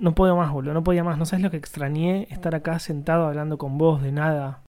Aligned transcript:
no 0.00 0.14
puedo 0.14 0.36
más, 0.36 0.52
boludo, 0.52 0.74
no 0.74 0.82
podía 0.82 1.04
más. 1.04 1.18
No 1.18 1.26
sabes 1.26 1.42
lo 1.42 1.50
que 1.50 1.56
extrañé 1.56 2.26
estar 2.30 2.54
acá 2.54 2.78
sentado 2.78 3.26
hablando 3.26 3.58
con 3.58 3.78
vos 3.78 4.02
de 4.02 4.12
nada. 4.12 4.62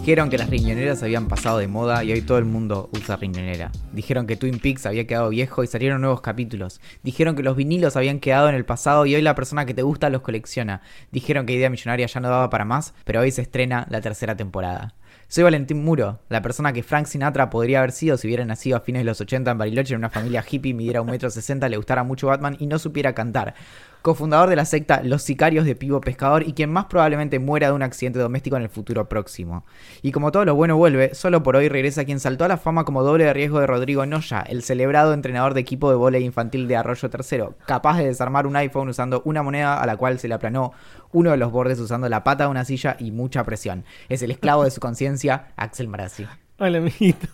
Dijeron 0.00 0.30
que 0.30 0.38
las 0.38 0.48
riñoneras 0.48 1.02
habían 1.02 1.28
pasado 1.28 1.58
de 1.58 1.68
moda 1.68 2.02
y 2.02 2.10
hoy 2.10 2.22
todo 2.22 2.38
el 2.38 2.46
mundo 2.46 2.88
usa 2.94 3.16
riñonera. 3.16 3.70
Dijeron 3.92 4.26
que 4.26 4.34
Twin 4.34 4.58
Peaks 4.58 4.86
había 4.86 5.06
quedado 5.06 5.28
viejo 5.28 5.62
y 5.62 5.66
salieron 5.66 6.00
nuevos 6.00 6.22
capítulos. 6.22 6.80
Dijeron 7.02 7.36
que 7.36 7.42
los 7.42 7.54
vinilos 7.54 7.96
habían 7.96 8.18
quedado 8.18 8.48
en 8.48 8.54
el 8.54 8.64
pasado 8.64 9.04
y 9.04 9.14
hoy 9.14 9.20
la 9.20 9.34
persona 9.34 9.66
que 9.66 9.74
te 9.74 9.82
gusta 9.82 10.08
los 10.08 10.22
colecciona. 10.22 10.80
Dijeron 11.12 11.44
que 11.44 11.52
Idea 11.52 11.68
Millonaria 11.68 12.06
ya 12.06 12.18
no 12.18 12.30
daba 12.30 12.48
para 12.48 12.64
más, 12.64 12.94
pero 13.04 13.20
hoy 13.20 13.30
se 13.30 13.42
estrena 13.42 13.86
la 13.90 14.00
tercera 14.00 14.34
temporada. 14.34 14.94
Soy 15.28 15.44
Valentín 15.44 15.84
Muro, 15.84 16.18
la 16.28 16.42
persona 16.42 16.72
que 16.72 16.82
Frank 16.82 17.06
Sinatra 17.06 17.50
podría 17.50 17.78
haber 17.78 17.92
sido 17.92 18.16
si 18.16 18.26
hubiera 18.26 18.44
nacido 18.44 18.78
a 18.78 18.80
fines 18.80 19.02
de 19.02 19.04
los 19.04 19.20
80 19.20 19.50
en 19.50 19.58
Bariloche 19.58 19.94
en 19.94 19.98
una 19.98 20.10
familia 20.10 20.44
hippie, 20.48 20.74
midiera 20.74 21.02
un 21.02 21.10
metro 21.10 21.30
sesenta, 21.30 21.68
le 21.68 21.76
gustara 21.76 22.02
mucho 22.02 22.26
Batman 22.26 22.56
y 22.58 22.66
no 22.66 22.80
supiera 22.80 23.14
cantar. 23.14 23.54
Cofundador 24.02 24.48
de 24.48 24.56
la 24.56 24.64
secta 24.64 25.02
Los 25.02 25.22
Sicarios 25.22 25.66
de 25.66 25.74
Pivo 25.74 26.00
Pescador 26.00 26.42
y 26.46 26.54
quien 26.54 26.72
más 26.72 26.86
probablemente 26.86 27.38
muera 27.38 27.66
de 27.66 27.74
un 27.74 27.82
accidente 27.82 28.18
doméstico 28.18 28.56
en 28.56 28.62
el 28.62 28.70
futuro 28.70 29.08
próximo. 29.08 29.64
Y 30.00 30.12
como 30.12 30.32
todo 30.32 30.46
lo 30.46 30.54
bueno 30.54 30.76
vuelve, 30.76 31.14
solo 31.14 31.42
por 31.42 31.56
hoy 31.56 31.68
regresa 31.68 32.04
quien 32.04 32.18
saltó 32.18 32.44
a 32.44 32.48
la 32.48 32.56
fama 32.56 32.84
como 32.84 33.02
doble 33.02 33.24
de 33.24 33.34
riesgo 33.34 33.60
de 33.60 33.66
Rodrigo 33.66 34.06
Noya, 34.06 34.40
el 34.40 34.62
celebrado 34.62 35.12
entrenador 35.12 35.52
de 35.52 35.60
equipo 35.60 35.90
de 35.90 35.96
vóley 35.96 36.24
infantil 36.24 36.66
de 36.66 36.76
Arroyo 36.76 37.10
Tercero, 37.10 37.56
capaz 37.66 37.98
de 37.98 38.06
desarmar 38.06 38.46
un 38.46 38.56
iPhone 38.56 38.88
usando 38.88 39.20
una 39.26 39.42
moneda 39.42 39.82
a 39.82 39.86
la 39.86 39.96
cual 39.98 40.18
se 40.18 40.28
le 40.28 40.34
aplanó 40.34 40.72
uno 41.12 41.32
de 41.32 41.36
los 41.36 41.52
bordes 41.52 41.78
usando 41.78 42.08
la 42.08 42.24
pata 42.24 42.44
de 42.44 42.50
una 42.50 42.64
silla 42.64 42.96
y 42.98 43.10
mucha 43.10 43.44
presión. 43.44 43.84
Es 44.08 44.22
el 44.22 44.30
esclavo 44.30 44.64
de 44.64 44.70
su 44.70 44.80
conciencia, 44.80 45.48
Axel 45.56 45.88
Marazzi. 45.88 46.26
Hola, 46.58 46.78
amiguito. 46.78 47.28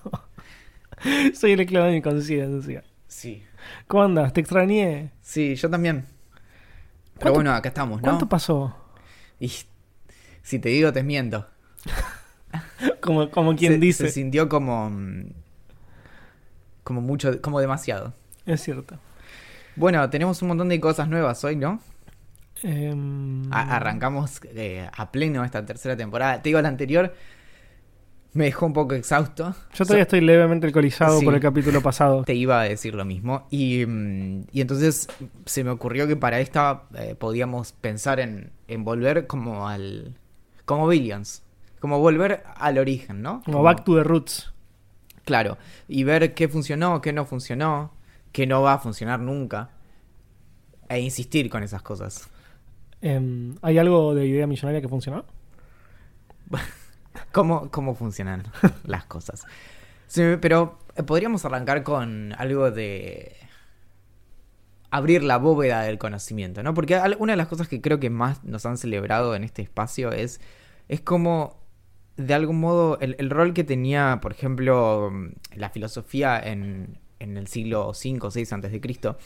Soy 1.34 1.52
el 1.52 1.60
esclavo 1.60 1.86
de 1.86 1.92
mi 1.92 2.02
conciencia. 2.02 2.82
Sí. 3.06 3.44
¿Cómo 3.86 4.02
andas? 4.02 4.32
¿Te 4.32 4.40
extrañé? 4.40 5.12
Sí, 5.20 5.54
yo 5.54 5.70
también. 5.70 6.15
Pero 7.18 7.32
¿Cuánto- 7.32 7.34
bueno, 7.34 7.52
acá 7.52 7.68
estamos, 7.68 7.98
¿no? 7.98 8.02
¿Cuánto 8.02 8.28
pasó? 8.28 8.76
Y 9.40 9.52
si 10.42 10.58
te 10.58 10.68
digo, 10.70 10.92
te 10.92 11.02
miento. 11.02 11.46
Como, 13.00 13.30
como 13.30 13.54
quien 13.56 13.74
se, 13.74 13.78
dice. 13.78 14.06
Se 14.06 14.12
sintió 14.12 14.48
como. 14.48 14.90
mm, 14.90 15.26
Como 16.82 17.00
mucho, 17.00 17.40
como 17.40 17.60
demasiado. 17.60 18.12
Es 18.44 18.62
cierto. 18.62 18.98
Bueno, 19.76 20.08
tenemos 20.10 20.40
un 20.42 20.48
montón 20.48 20.68
de 20.68 20.80
cosas 20.80 21.08
nuevas 21.08 21.42
hoy, 21.44 21.56
¿no? 21.56 21.80
Em, 22.62 23.42
A- 23.52 23.76
arrancamos 23.76 24.40
eh, 24.44 24.88
a 24.96 25.10
pleno 25.12 25.44
esta 25.44 25.64
tercera 25.66 25.96
temporada. 25.96 26.42
Te 26.42 26.48
digo, 26.48 26.60
la 26.62 26.68
anterior 26.68 27.14
me 28.36 28.44
dejó 28.44 28.66
un 28.66 28.72
poco 28.72 28.94
exhausto. 28.94 29.54
Yo 29.74 29.84
todavía 29.84 30.02
estoy 30.02 30.20
levemente 30.20 30.66
alcoholizado 30.66 31.18
Sí. 31.18 31.24
por 31.24 31.34
el 31.34 31.40
capítulo 31.40 31.80
pasado. 31.80 32.22
Te 32.24 32.34
iba 32.34 32.60
a 32.60 32.64
decir 32.64 32.94
lo 32.94 33.04
mismo. 33.04 33.46
Y, 33.50 33.84
mm, 33.86 34.42
y 34.52 34.60
entonces 34.60 35.08
se 35.46 35.64
me 35.64 35.70
ocurrió 35.70 36.06
que 36.06 36.16
para 36.16 36.40
esta 36.40 36.84
eh, 36.96 37.14
podíamos 37.18 37.72
pensar 37.72 38.20
en, 38.20 38.50
en 38.68 38.84
volver 38.84 39.26
como 39.26 39.68
al. 39.68 40.14
como 40.64 40.86
Billions. 40.88 41.42
Como 41.80 41.98
volver 42.00 42.42
al 42.56 42.78
origen, 42.78 43.22
¿no? 43.22 43.42
Como 43.44 43.62
Back 43.62 43.84
to 43.84 43.96
the 43.96 44.04
Roots. 44.04 44.52
Claro, 45.24 45.58
y 45.88 46.04
ver 46.04 46.34
qué 46.34 46.48
funcionó, 46.48 47.00
qué 47.00 47.12
no 47.12 47.24
funcionó, 47.26 47.92
qué 48.32 48.46
no 48.46 48.62
va 48.62 48.74
a 48.74 48.78
funcionar 48.78 49.18
nunca. 49.20 49.70
E 50.88 51.00
insistir 51.00 51.50
con 51.50 51.62
esas 51.64 51.82
cosas. 51.82 52.28
Em, 53.02 53.56
¿Hay 53.60 53.76
algo 53.78 54.14
de 54.14 54.26
idea 54.26 54.46
millonaria 54.46 54.80
que 54.80 54.88
funcionó? 54.88 55.24
¿Cómo, 57.32 57.70
cómo 57.70 57.94
funcionan 57.94 58.44
las 58.84 59.04
cosas? 59.04 59.44
Sí, 60.06 60.22
pero 60.40 60.78
eh, 60.96 61.02
podríamos 61.02 61.44
arrancar 61.44 61.82
con 61.82 62.32
algo 62.38 62.70
de 62.70 63.36
abrir 64.90 65.22
la 65.22 65.36
bóveda 65.38 65.82
del 65.82 65.98
conocimiento, 65.98 66.62
¿no? 66.62 66.74
Porque 66.74 67.00
una 67.18 67.32
de 67.32 67.36
las 67.36 67.48
cosas 67.48 67.68
que 67.68 67.80
creo 67.80 68.00
que 68.00 68.10
más 68.10 68.44
nos 68.44 68.64
han 68.66 68.78
celebrado 68.78 69.34
en 69.34 69.44
este 69.44 69.62
espacio 69.62 70.12
es, 70.12 70.40
es 70.88 71.00
como, 71.00 71.60
de 72.16 72.34
algún 72.34 72.60
modo, 72.60 72.98
el, 73.00 73.16
el 73.18 73.30
rol 73.30 73.52
que 73.52 73.64
tenía, 73.64 74.20
por 74.22 74.32
ejemplo, 74.32 75.12
la 75.54 75.70
filosofía 75.70 76.38
en, 76.38 76.98
en 77.18 77.36
el 77.36 77.46
siglo 77.46 77.88
V 77.90 78.18
o 78.22 78.30
VI 78.30 78.46
antes 78.50 78.72
de 78.72 78.80
Cristo, 78.80 79.18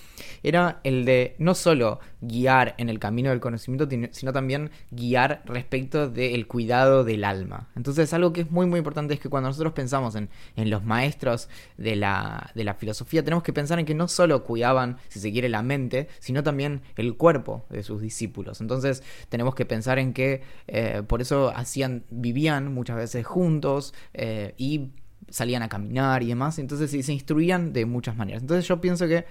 era 0.43 0.81
el 0.85 1.05
de 1.05 1.35
no 1.39 1.55
solo 1.55 2.01
guiar 2.21 2.75
en 2.79 2.89
el 2.89 2.99
camino 2.99 3.31
del 3.31 3.41
conocimiento, 3.41 3.89
sino 4.13 4.33
también 4.33 4.71
guiar 4.91 5.43
respecto 5.47 6.09
del 6.09 6.47
cuidado 6.47 7.05
del 7.05 7.25
alma. 7.25 7.69
Entonces, 7.77 8.13
algo 8.13 8.33
que 8.33 8.43
es 8.43 8.51
muy, 8.51 8.67
muy 8.67 8.79
importante 8.79 9.15
es 9.15 9.21
que 9.21 9.29
cuando 9.29 9.49
nosotros 9.49 9.73
pensamos 9.73 10.15
en, 10.15 10.29
en 10.57 10.71
los 10.71 10.85
maestros 10.85 11.49
de 11.77 11.97
la, 11.97 12.51
de 12.55 12.65
la 12.65 12.75
filosofía, 12.75 13.25
tenemos 13.25 13.43
que 13.43 13.53
pensar 13.53 13.79
en 13.79 13.87
que 13.87 13.95
no 13.95 14.09
solo 14.09 14.45
cuidaban, 14.45 14.99
si 15.09 15.21
se 15.21 15.33
quiere, 15.33 15.49
la 15.49 15.63
mente, 15.63 16.09
sino 16.21 16.43
también 16.43 16.83
el 16.97 17.17
cuerpo 17.17 17.65
de 17.71 17.83
sus 17.83 18.01
discípulos. 18.01 18.61
Entonces, 18.61 19.03
tenemos 19.29 19.55
que 19.55 19.65
pensar 19.65 19.99
en 19.99 20.13
que 20.13 20.43
eh, 20.67 21.03
por 21.07 21.21
eso 21.21 21.53
hacían, 21.55 22.05
vivían 22.11 22.73
muchas 22.73 22.97
veces 22.97 23.27
juntos 23.27 23.95
eh, 24.15 24.55
y 24.57 24.91
salían 25.31 25.63
a 25.63 25.69
caminar 25.69 26.23
y 26.23 26.27
demás, 26.27 26.59
entonces 26.59 26.91
se 27.07 27.13
instruían 27.13 27.73
de 27.73 27.87
muchas 27.87 28.17
maneras. 28.17 28.43
Entonces 28.43 28.67
yo 28.69 28.81
pienso 28.81 29.07
que 29.09 29.25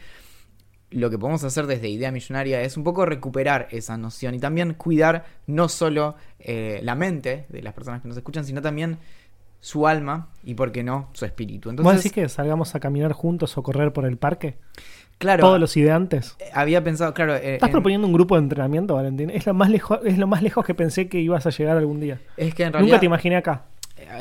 lo 0.91 1.09
que 1.11 1.19
podemos 1.19 1.43
hacer 1.43 1.67
desde 1.67 1.87
Idea 1.89 2.11
Millonaria 2.11 2.61
es 2.61 2.75
un 2.75 2.83
poco 2.83 3.05
recuperar 3.05 3.67
esa 3.69 3.95
noción 3.97 4.33
y 4.33 4.39
también 4.39 4.73
cuidar 4.73 5.25
no 5.45 5.69
solo 5.69 6.15
eh, 6.39 6.79
la 6.83 6.95
mente 6.95 7.45
de 7.49 7.61
las 7.61 7.73
personas 7.73 8.01
que 8.01 8.07
nos 8.07 8.17
escuchan, 8.17 8.43
sino 8.43 8.61
también 8.61 8.97
su 9.61 9.85
alma 9.87 10.29
y, 10.43 10.55
por 10.55 10.71
qué 10.71 10.83
no, 10.83 11.09
su 11.13 11.25
espíritu. 11.25 11.69
¿Vos 11.69 11.73
Entonces, 11.73 11.97
decís 12.05 12.13
que 12.13 12.27
salgamos 12.29 12.73
a 12.75 12.79
caminar 12.79 13.11
juntos 13.11 13.57
o 13.57 13.61
correr 13.63 13.93
por 13.93 14.05
el 14.05 14.17
parque? 14.17 14.57
claro, 15.19 15.43
Todos 15.43 15.59
los 15.59 15.75
ideantes. 15.77 16.35
eh, 16.39 16.49
había 16.53 16.83
pensado, 16.83 17.13
claro, 17.13 17.35
eh, 17.35 17.53
¿Estás 17.55 17.67
en- 17.67 17.71
proponiendo 17.73 18.07
un 18.07 18.13
grupo 18.13 18.35
de 18.35 18.41
entrenamiento, 18.43 18.95
Valentín? 18.95 19.29
Es 19.29 19.45
lo 19.45 19.53
más 19.53 19.69
lejos, 19.69 19.99
es 20.05 20.17
lo 20.17 20.25
más 20.27 20.41
lejos 20.41 20.65
que 20.65 20.73
pensé 20.73 21.07
que 21.09 21.19
ibas 21.19 21.45
a 21.45 21.49
llegar 21.51 21.77
algún 21.77 21.99
día. 21.99 22.19
es 22.37 22.55
que 22.55 22.63
en 22.63 22.69
Nunca 22.69 22.77
realidad 22.77 22.99
te 23.01 23.05
imaginé 23.05 23.35
acá. 23.35 23.65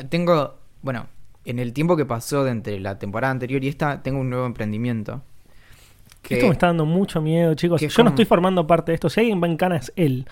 tengo, 0.09 0.59
bueno, 0.81 1.07
en 1.49 1.59
el 1.59 1.73
tiempo 1.73 1.95
que 1.97 2.05
pasó 2.05 2.43
de 2.43 2.51
entre 2.51 2.79
la 2.79 2.99
temporada 2.99 3.31
anterior 3.31 3.63
y 3.63 3.67
esta, 3.67 4.01
tengo 4.03 4.19
un 4.19 4.29
nuevo 4.29 4.45
emprendimiento. 4.45 5.21
Que... 6.21 6.35
Esto 6.35 6.47
me 6.47 6.53
está 6.53 6.67
dando 6.67 6.85
mucho 6.85 7.21
miedo, 7.21 7.53
chicos. 7.55 7.81
Yo 7.81 7.87
como- 7.95 8.05
no 8.05 8.09
estoy 8.09 8.25
formando 8.25 8.67
parte 8.67 8.91
de 8.91 8.95
esto. 8.95 9.09
Si 9.09 9.19
alguien 9.19 9.41
va 9.41 9.47
en 9.47 9.57
cana 9.57 9.77
es 9.77 9.91
él. 9.95 10.27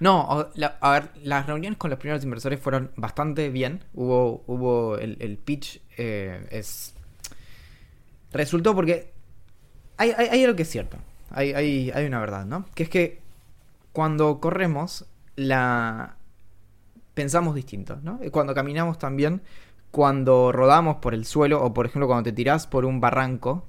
No, 0.00 0.48
la- 0.54 0.78
a 0.80 0.90
ver, 0.92 1.10
las 1.22 1.46
reuniones 1.46 1.78
con 1.78 1.90
los 1.90 1.98
primeros 1.98 2.24
inversores 2.24 2.58
fueron 2.60 2.90
bastante 2.96 3.50
bien. 3.50 3.84
Hubo, 3.94 4.42
hubo 4.46 4.98
el, 4.98 5.16
el 5.20 5.36
pitch 5.36 5.80
eh, 5.96 6.46
es 6.50 6.94
resultó 8.32 8.74
porque 8.74 9.12
hay, 9.96 10.10
hay, 10.16 10.26
hay 10.28 10.44
algo 10.44 10.56
que 10.56 10.62
es 10.62 10.70
cierto. 10.70 10.96
Hay, 11.30 11.52
hay, 11.52 11.90
hay 11.94 12.06
una 12.06 12.20
verdad, 12.20 12.44
¿no? 12.46 12.66
Que 12.74 12.82
es 12.84 12.88
que 12.88 13.20
cuando 13.92 14.40
corremos 14.40 15.06
la 15.36 16.16
pensamos 17.14 17.54
distinto, 17.54 17.98
¿no? 18.02 18.20
Cuando 18.30 18.54
caminamos 18.54 18.98
también, 18.98 19.42
cuando 19.92 20.50
rodamos 20.50 20.96
por 20.96 21.14
el 21.14 21.24
suelo 21.26 21.62
o 21.62 21.72
por 21.72 21.86
ejemplo 21.86 22.08
cuando 22.08 22.24
te 22.24 22.32
tirás 22.32 22.66
por 22.66 22.84
un 22.84 23.00
barranco, 23.00 23.68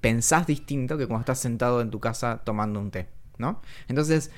pensás 0.00 0.46
distinto 0.46 0.98
que 0.98 1.06
cuando 1.06 1.20
estás 1.20 1.38
sentado 1.38 1.80
en 1.80 1.90
tu 1.90 2.00
casa 2.00 2.42
tomando 2.44 2.80
un 2.80 2.90
té, 2.90 3.08
¿no? 3.38 3.62
Entonces, 3.88 4.30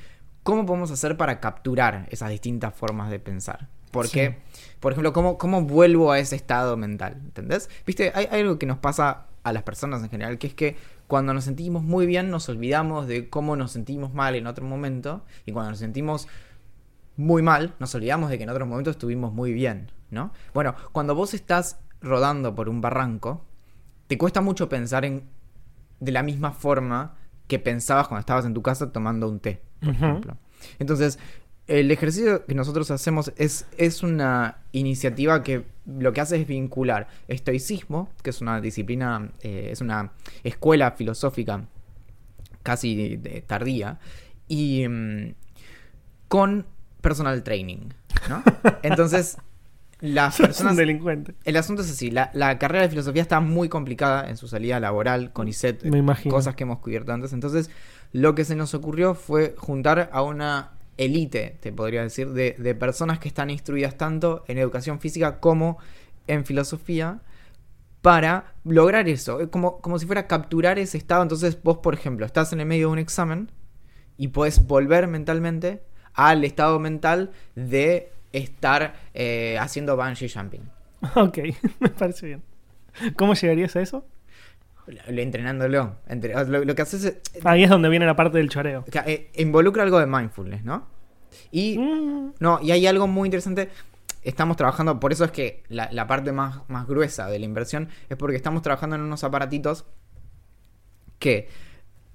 ¿cómo 0.43 0.67
podemos 0.67 0.91
hacer 0.91 1.17
para 1.17 1.41
capturar 1.41 2.07
esas 2.11 2.31
distintas 2.31 2.75
formas 2.75 3.11
de 3.11 3.19
pensar? 3.19 3.69
Porque, 3.91 4.39
por 4.79 4.93
ejemplo, 4.93 5.13
¿cómo, 5.13 5.39
¿cómo 5.39 5.63
vuelvo 5.63 6.13
a 6.13 6.19
ese 6.19 6.37
estado 6.37 6.77
mental? 6.77 7.21
¿Entendés? 7.25 7.69
Viste, 7.87 8.13
hay, 8.15 8.27
hay 8.31 8.41
algo 8.43 8.59
que 8.59 8.67
nos 8.67 8.79
pasa 8.79 9.27
a 9.43 9.53
las 9.53 9.63
personas 9.63 10.03
en 10.03 10.11
general, 10.11 10.39
que 10.39 10.47
es 10.47 10.55
que 10.55 10.77
cuando 11.07 11.35
nos 11.35 11.45
sentimos 11.45 11.83
muy 11.83 12.07
bien 12.07 12.31
nos 12.31 12.49
olvidamos 12.49 13.07
de 13.07 13.29
cómo 13.29 13.57
nos 13.57 13.73
sentimos 13.73 14.15
mal 14.15 14.35
en 14.35 14.47
otro 14.47 14.65
momento, 14.65 15.25
y 15.47 15.53
cuando 15.53 15.71
nos 15.71 15.79
sentimos 15.79 16.29
muy 17.17 17.43
mal, 17.43 17.75
nos 17.79 17.95
olvidamos 17.95 18.31
de 18.31 18.39
que 18.39 18.45
en 18.45 18.51
otros 18.51 18.69
momentos 18.69 18.93
estuvimos 18.93 19.33
muy 19.33 19.53
bien, 19.53 19.91
¿no? 20.13 20.33
Bueno, 20.55 20.77
cuando 20.93 21.15
vos 21.17 21.35
estás 21.35 21.79
rodando 22.01 22.55
por 22.55 22.69
un 22.69 22.81
barranco, 22.81 23.45
te 24.07 24.17
cuesta 24.17 24.41
mucho 24.41 24.69
pensar 24.69 25.05
en 25.05 25.25
de 25.99 26.13
la 26.13 26.23
misma 26.23 26.53
forma 26.53 27.17
que 27.49 27.59
pensabas 27.59 28.09
cuando 28.09 28.21
estabas 28.21 28.45
en 28.45 28.55
tu 28.55 28.63
casa 28.63 28.93
tomando 28.93 29.29
un 29.29 29.41
té, 29.41 29.61
por 29.81 29.91
ejemplo. 29.91 30.37
Entonces, 30.79 31.19
el 31.67 31.91
ejercicio 31.91 32.45
que 32.47 32.55
nosotros 32.55 32.91
hacemos 32.91 33.33
es, 33.37 33.67
es 33.79 34.03
una 34.03 34.59
iniciativa 34.73 35.43
que 35.43 35.65
lo 35.87 36.13
que 36.13 36.21
hace 36.21 36.41
es 36.41 36.47
vincular 36.47 37.09
estoicismo, 37.29 38.11
que 38.23 38.31
es 38.31 38.41
una 38.41 38.61
disciplina, 38.61 39.31
eh, 39.41 39.69
es 39.71 39.81
una 39.81 40.13
escuela 40.45 40.91
filosófica 40.93 41.65
casi 42.63 43.17
de- 43.17 43.43
tardía, 43.43 43.99
y 44.49 44.87
mm, 44.89 45.35
con 46.29 46.67
personal 47.01 47.43
training. 47.43 47.91
¿no? 48.29 48.43
Entonces, 48.83 49.37
las 50.03 50.37
personas 50.39 50.77
delincuente. 50.77 51.35
el 51.45 51.57
asunto 51.57 51.81
es 51.83 51.91
así, 51.91 52.11
la, 52.11 52.31
la 52.35 52.59
carrera 52.59 52.83
de 52.83 52.91
filosofía 52.91 53.23
está 53.23 53.41
muy 53.41 53.71
complicada 53.71 54.29
en 54.29 54.37
su 54.37 54.47
salida 54.49 54.79
laboral 54.81 55.33
con 55.33 55.49
ISET, 55.49 55.83
Me 55.85 55.99
imagino. 55.99 56.35
cosas 56.35 56.55
que 56.55 56.65
hemos 56.65 56.81
cubierto 56.81 57.13
antes. 57.13 57.33
Entonces, 57.33 57.71
lo 58.13 58.35
que 58.35 58.45
se 58.45 58.55
nos 58.57 58.75
ocurrió 58.75 59.15
fue 59.15 59.55
juntar 59.57 60.11
a 60.13 60.23
una 60.23 60.73
élite, 60.99 61.57
te 61.61 61.73
podría 61.73 62.03
decir, 62.03 62.29
de, 62.33 62.55
de 62.59 62.75
personas 62.75 63.19
que 63.19 63.29
están 63.29 63.49
instruidas 63.49 63.97
tanto 63.97 64.45
en 64.49 64.59
educación 64.59 65.01
física 65.01 65.41
como 65.41 65.79
en 66.27 66.45
filosofía 66.45 67.21
para 68.03 68.55
lograr 68.65 69.09
eso, 69.09 69.41
Es 69.41 69.49
como, 69.49 69.81
como 69.81 69.99
si 69.99 70.07
fuera 70.07 70.27
capturar 70.27 70.79
ese 70.79 70.99
estado. 70.99 71.23
Entonces, 71.23 71.63
vos, 71.63 71.79
por 71.79 71.95
ejemplo, 71.95 72.27
estás 72.27 72.53
en 72.53 72.61
el 72.61 72.67
medio 72.67 72.89
de 72.89 72.93
un 72.93 72.99
examen 72.99 73.51
y 74.19 74.29
puedes 74.29 74.67
volver 74.67 75.07
mentalmente 75.07 75.83
al 76.13 76.45
estado 76.45 76.79
mental 76.79 77.31
de 77.55 78.12
estar 78.33 78.95
eh, 79.15 79.57
haciendo 79.61 79.97
bungee 79.97 80.29
jumping. 80.29 80.63
Ok, 81.17 81.39
me 81.81 81.89
parece 81.89 82.27
bien. 82.27 82.43
¿Cómo 83.17 83.35
llegarías 83.35 83.75
a 83.77 83.81
eso? 83.81 84.07
Lo- 84.87 85.21
Entrenándolo. 85.23 85.97
Entre- 86.09 86.33
lo, 86.47 86.65
lo 86.65 86.75
que 86.75 86.83
haces 86.83 87.05
es. 87.05 87.17
Ahí 87.47 87.65
es 87.65 87.71
donde 87.71 87.89
viene 87.89 88.07
la 88.07 88.17
parte 88.17 88.39
del 88.39 88.49
choreo. 88.49 88.85
que, 88.85 88.99
eh, 89.07 89.31
involucra 89.37 89.83
algo 89.83 89.99
de 89.99 90.07
mindfulness, 90.07 90.65
¿no? 90.65 90.87
Y. 91.51 91.79
Mm, 91.79 92.35
No, 92.41 92.61
y 92.63 92.71
hay 92.73 92.87
algo 92.87 93.07
muy 93.07 93.27
interesante. 93.27 93.71
Estamos 94.23 94.57
trabajando, 94.57 95.01
por 95.01 95.13
eso 95.13 95.25
es 95.25 95.33
que 95.33 95.65
la, 95.69 95.89
la 95.91 96.07
parte 96.07 96.31
más, 96.31 96.61
más 96.69 96.87
gruesa 96.87 97.27
de 97.29 97.41
la 97.41 97.45
inversión 97.45 97.89
es 98.09 98.17
porque 98.17 98.37
estamos 98.37 98.63
trabajando 98.63 98.95
en 98.95 99.03
unos 99.03 99.25
aparatitos 99.25 99.85
que 101.19 101.49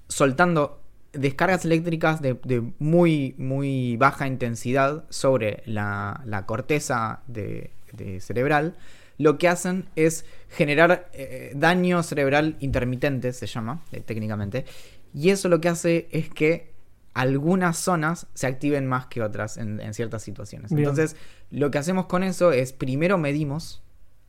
soltando 0.08 0.82
descargas 1.14 1.66
eléctricas 1.66 2.22
de, 2.22 2.38
de 2.44 2.62
muy, 2.80 3.36
muy 3.38 3.98
baja 3.98 4.28
intensidad 4.28 5.06
sobre 5.10 5.64
la, 5.66 6.22
la 6.26 6.46
corteza 6.46 7.22
de, 7.28 7.72
de 7.94 8.20
cerebral, 8.20 8.76
lo 9.18 9.38
que 9.38 9.48
hacen 9.48 9.86
es 9.96 10.26
generar 10.50 11.10
eh, 11.14 11.52
daño 11.56 12.04
cerebral 12.04 12.56
intermitente, 12.60 13.34
se 13.34 13.48
llama 13.48 13.84
eh, 13.92 14.02
técnicamente, 14.02 14.66
y 15.14 15.30
eso 15.30 15.50
lo 15.50 15.60
que 15.60 15.70
hace 15.70 16.08
es 16.12 16.30
que 16.30 16.72
algunas 17.14 17.78
zonas 17.78 18.28
se 18.36 18.46
activen 18.46 18.86
más 18.86 19.08
que 19.08 19.24
otras 19.24 19.58
en, 19.58 19.80
en 19.82 19.96
ciertas 19.96 20.22
situaciones. 20.22 20.72
Bien. 20.72 20.88
Entonces, 20.88 21.16
lo 21.50 21.72
que 21.72 21.80
hacemos 21.80 22.06
con 22.06 22.22
eso 22.22 22.52
es 22.52 22.74
primero 22.74 23.18
medimos 23.18 23.82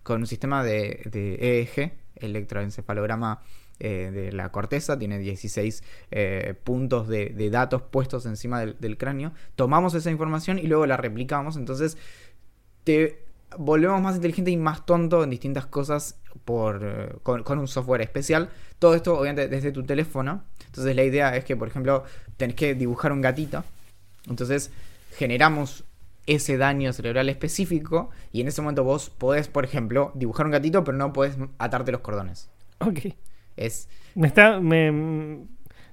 con 0.03 0.21
un 0.23 0.27
sistema 0.27 0.65
de, 0.65 1.03
de 1.11 1.35
EEG, 1.35 1.93
electroencefalograma 2.17 3.43
eh, 3.81 4.11
de 4.13 4.33
la 4.33 4.51
corteza, 4.51 4.99
tiene 4.99 5.19
16 5.19 5.83
eh, 6.11 6.55
puntos 6.65 7.09
de, 7.09 7.51
datos 7.51 7.83
puestos 7.83 8.27
encima 8.27 8.61
del, 8.61 8.77
del 8.79 8.99
cráneo, 8.99 9.33
tomamos 9.57 9.95
esa 9.95 10.11
información 10.11 10.59
y 10.59 10.67
luego 10.67 10.87
la 10.87 10.97
replicamos, 10.97 11.57
entonces 11.57 11.97
te 12.85 13.29
volvemos 13.57 14.01
más 14.01 14.17
inteligente 14.17 14.51
y 14.51 14.57
más 14.57 14.85
tonto 14.85 15.25
en 15.25 15.31
distintas 15.31 15.67
cosas 15.67 16.19
por, 16.45 16.81
eh, 16.85 17.17
con, 17.23 17.43
con 17.43 17.59
un 17.59 17.69
software 17.69 18.03
especial. 18.03 18.51
Todo 18.79 18.95
esto 18.95 19.19
obviamente 19.19 19.49
desde 19.49 19.73
tu 19.73 19.85
teléfono. 19.85 20.43
Entonces 20.67 20.95
la 20.95 21.05
idea 21.05 21.35
es 21.37 21.45
que, 21.45 21.57
por 21.57 21.69
ejemplo, 21.69 22.05
tenés 22.37 22.57
que 22.57 22.75
dibujar 22.75 23.13
un 23.13 23.21
gatito. 23.21 23.65
Entonces 24.29 24.71
generamos 25.17 25.85
ese 26.27 26.59
daño 26.59 26.93
cerebral 26.93 27.29
específico 27.31 28.11
y 28.33 28.43
en 28.43 28.49
ese 28.49 28.61
momento 28.61 28.85
vos 28.85 29.09
podés, 29.09 29.49
por 29.49 29.65
ejemplo, 29.65 30.13
dibujar 30.15 30.47
un 30.47 30.53
gatito, 30.53 30.85
pero 30.85 30.99
no 30.99 31.13
podés 31.13 31.37
atarte 31.59 31.93
los 31.93 32.03
cordones. 32.03 32.51
ok. 32.81 33.15
Es, 33.59 33.89
Me 34.15 34.27
está. 34.29 34.61
Me, 34.61 34.91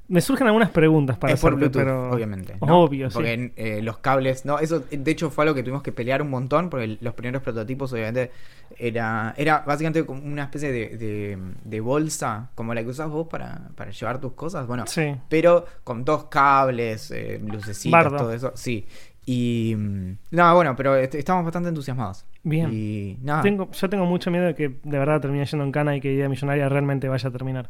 me 0.07 0.21
surgen 0.21 0.45
algunas 0.45 0.69
preguntas 0.69 1.17
para 1.17 1.33
es 1.33 1.39
por 1.41 1.53
hacerte, 1.53 1.69
Bluetooth, 1.79 1.81
pero. 1.81 2.11
obviamente. 2.11 2.55
¿no? 2.61 2.83
Obvio, 2.83 3.09
sí. 3.09 3.15
Porque 3.15 3.53
eh, 3.55 3.81
los 3.81 3.97
cables, 3.97 4.45
no, 4.45 4.59
eso 4.59 4.81
de 4.91 5.11
hecho 5.11 5.31
fue 5.31 5.45
algo 5.45 5.55
que 5.55 5.63
tuvimos 5.63 5.81
que 5.81 5.91
pelear 5.91 6.21
un 6.21 6.29
montón, 6.29 6.69
porque 6.69 6.99
los 7.01 7.15
primeros 7.15 7.41
prototipos 7.41 7.91
obviamente 7.91 8.29
era, 8.77 9.33
era 9.35 9.59
básicamente 9.65 10.05
como 10.05 10.21
una 10.23 10.43
especie 10.43 10.71
de, 10.71 10.97
de- 10.97 11.37
de 11.63 11.79
bolsa, 11.81 12.51
como 12.53 12.75
la 12.75 12.83
que 12.83 12.89
usas 12.89 13.09
vos 13.09 13.27
para, 13.27 13.69
para 13.75 13.89
llevar 13.89 14.21
tus 14.21 14.33
cosas, 14.33 14.67
bueno, 14.67 14.85
Sí. 14.85 15.15
pero 15.27 15.65
con 15.83 16.05
dos 16.05 16.25
cables, 16.25 17.09
eh, 17.09 17.41
lucecitas, 17.43 17.91
Bardo. 18.03 18.17
todo 18.17 18.33
eso, 18.33 18.51
sí. 18.53 18.85
Y 19.25 19.73
mm, 19.75 20.17
nada, 20.31 20.53
bueno, 20.53 20.75
pero 20.75 20.95
est- 20.95 21.15
estamos 21.15 21.43
bastante 21.43 21.69
entusiasmados. 21.69 22.25
Bien. 22.43 22.69
Y 22.71 23.17
nada, 23.21 23.41
Tengo, 23.41 23.71
yo 23.71 23.89
tengo 23.89 24.05
mucho 24.05 24.29
miedo 24.31 24.45
de 24.45 24.55
que 24.55 24.69
de 24.69 24.99
verdad 24.99 25.19
termine 25.21 25.45
yendo 25.45 25.65
en 25.65 25.71
cana 25.71 25.95
y 25.95 26.01
que 26.01 26.13
Idea 26.13 26.29
Millonaria 26.29 26.69
realmente 26.69 27.09
vaya 27.09 27.29
a 27.29 27.31
terminar. 27.31 27.69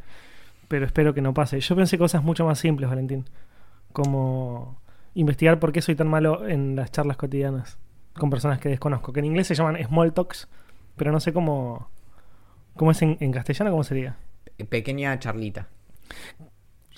Pero 0.67 0.85
espero 0.85 1.13
que 1.13 1.21
no 1.21 1.33
pase. 1.33 1.59
Yo 1.61 1.75
pensé 1.75 1.97
cosas 1.97 2.23
mucho 2.23 2.45
más 2.45 2.59
simples, 2.59 2.89
Valentín. 2.89 3.25
Como 3.93 4.81
investigar 5.13 5.59
por 5.59 5.71
qué 5.71 5.81
soy 5.81 5.95
tan 5.95 6.07
malo 6.09 6.47
en 6.47 6.75
las 6.75 6.91
charlas 6.91 7.15
cotidianas 7.17 7.77
con 8.17 8.29
personas 8.29 8.59
que 8.59 8.69
desconozco. 8.69 9.13
Que 9.13 9.19
en 9.19 9.25
inglés 9.27 9.47
se 9.47 9.55
llaman 9.55 9.77
small 9.85 10.11
talks, 10.13 10.49
pero 10.97 11.11
no 11.11 11.19
sé 11.19 11.31
cómo, 11.33 11.89
cómo 12.75 12.91
es 12.91 13.01
en, 13.01 13.17
en 13.21 13.31
castellano, 13.31 13.71
cómo 13.71 13.83
sería. 13.83 14.17
pequeña 14.69 15.17
charlita. 15.19 15.67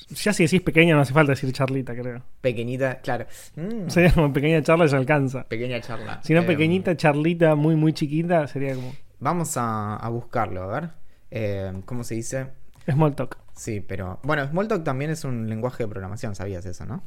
Ya 0.09 0.31
si 0.33 0.43
decís 0.43 0.61
pequeña 0.61 0.95
no 0.95 1.01
hace 1.01 1.13
falta 1.13 1.33
decir 1.33 1.51
charlita, 1.51 1.93
creo. 1.93 2.21
Pequeñita, 2.41 2.99
claro. 3.01 3.25
Mm, 3.55 3.89
Sería 3.89 4.11
como 4.15 4.31
pequeña 4.31 4.61
charla 4.61 4.85
ya 4.85 4.97
alcanza. 4.97 5.43
Pequeña 5.47 5.81
charla. 5.81 6.21
Si 6.23 6.33
no, 6.33 6.41
Eh, 6.41 6.45
pequeñita 6.45 6.95
charlita 6.95 7.55
muy, 7.55 7.75
muy 7.75 7.93
chiquita 7.93 8.47
sería 8.47 8.75
como 8.75 8.93
Vamos 9.19 9.57
a, 9.57 9.95
a 9.97 10.09
buscarlo, 10.09 10.63
a 10.63 10.67
ver. 10.79 10.89
Eh, 11.31 11.73
¿Cómo 11.85 12.03
se 12.03 12.15
dice? 12.15 12.47
small 12.89 13.15
talk. 13.15 13.37
Sí, 13.53 13.81
pero. 13.81 14.19
Bueno, 14.23 14.47
Smalltalk 14.47 14.83
también 14.83 15.09
es 15.11 15.23
un 15.23 15.49
lenguaje 15.49 15.83
de 15.83 15.89
programación, 15.89 16.35
sabías 16.35 16.65
eso, 16.67 16.85
¿no? 16.85 17.03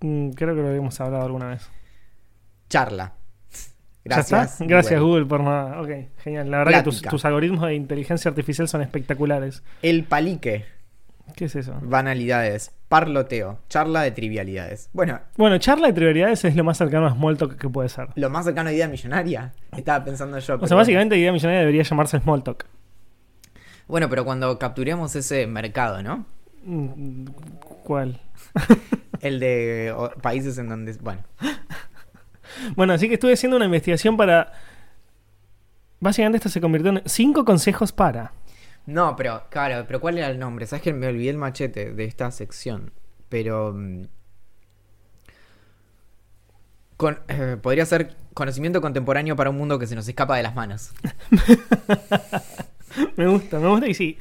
Mm, 0.00 0.30
creo 0.30 0.54
que 0.54 0.62
lo 0.62 0.68
habíamos 0.68 0.98
hablado 1.00 1.24
alguna 1.24 1.48
vez. 1.48 1.68
Charla. 2.70 3.14
Gracias. 4.04 4.58
Gracias, 4.60 5.00
Google, 5.00 5.26
por 5.26 5.40
nada. 5.42 5.80
Ok, 5.80 5.90
genial. 6.18 6.48
La 6.50 6.58
verdad 6.58 6.84
que 6.84 7.08
tus 7.10 7.24
algoritmos 7.24 7.66
de 7.66 7.74
inteligencia 7.74 8.28
artificial 8.28 8.68
son 8.68 8.82
espectaculares. 8.82 9.64
El 9.82 10.04
palique. 10.04 10.64
¿Qué 11.34 11.46
es 11.46 11.56
eso? 11.56 11.74
Banalidades. 11.82 12.72
Parloteo. 12.88 13.58
Charla 13.68 14.02
de 14.02 14.12
trivialidades. 14.12 14.88
Bueno, 14.92 15.20
Bueno, 15.36 15.58
charla 15.58 15.88
de 15.88 15.92
trivialidades 15.92 16.44
es 16.44 16.54
lo 16.56 16.64
más 16.64 16.78
cercano 16.78 17.06
a 17.06 17.10
Smalltalk 17.10 17.56
que 17.58 17.68
puede 17.68 17.88
ser. 17.88 18.08
lo 18.14 18.30
más 18.30 18.44
cercano 18.44 18.70
a 18.70 18.72
idea 18.72 18.88
millonaria. 18.88 19.52
Estaba 19.76 20.04
pensando 20.04 20.38
yo. 20.38 20.58
O 20.60 20.66
sea, 20.66 20.76
básicamente 20.76 21.16
Idea 21.18 21.32
Millonaria 21.32 21.60
debería 21.60 21.82
llamarse 21.82 22.18
Smalltalk. 22.20 22.64
Bueno, 23.88 24.08
pero 24.08 24.24
cuando 24.24 24.58
capturemos 24.58 25.14
ese 25.16 25.46
mercado, 25.46 26.02
¿no? 26.02 26.24
Mm, 26.64 27.26
¿Cuál? 27.84 28.20
El 29.20 29.38
de 29.40 29.94
países 30.22 30.56
en 30.58 30.68
donde. 30.68 30.92
Bueno. 31.00 31.22
Bueno, 32.74 32.94
así 32.94 33.08
que 33.08 33.14
estuve 33.14 33.34
haciendo 33.34 33.56
una 33.56 33.66
investigación 33.66 34.16
para... 34.16 34.52
Básicamente 36.00 36.36
esto 36.38 36.48
se 36.48 36.60
convirtió 36.60 36.90
en 36.90 37.02
cinco 37.06 37.44
consejos 37.44 37.92
para... 37.92 38.32
No, 38.86 39.16
pero, 39.16 39.42
claro, 39.50 39.84
pero 39.86 40.00
¿cuál 40.00 40.18
era 40.18 40.28
el 40.28 40.38
nombre? 40.38 40.66
Sabes 40.66 40.82
que 40.82 40.92
me 40.92 41.08
olvidé 41.08 41.30
el 41.30 41.36
machete 41.38 41.92
de 41.92 42.04
esta 42.04 42.30
sección. 42.30 42.92
Pero. 43.28 43.72
mm, 43.74 44.04
con- 46.96 47.18
eh, 47.28 47.56
podría 47.60 47.84
ser 47.86 48.16
conocimiento 48.34 48.80
contemporáneo 48.80 49.36
para 49.36 49.50
un 49.50 49.56
mundo 49.58 49.78
que 49.78 49.86
se 49.86 49.94
nos 49.94 50.08
escapa 50.08 50.36
de 50.36 50.42
las 50.42 50.54
manos. 50.54 50.92
Me 53.16 53.26
gusta, 53.26 53.58
me 53.58 53.68
gusta 53.68 53.86
y 53.88 53.92
sí. 53.94 54.16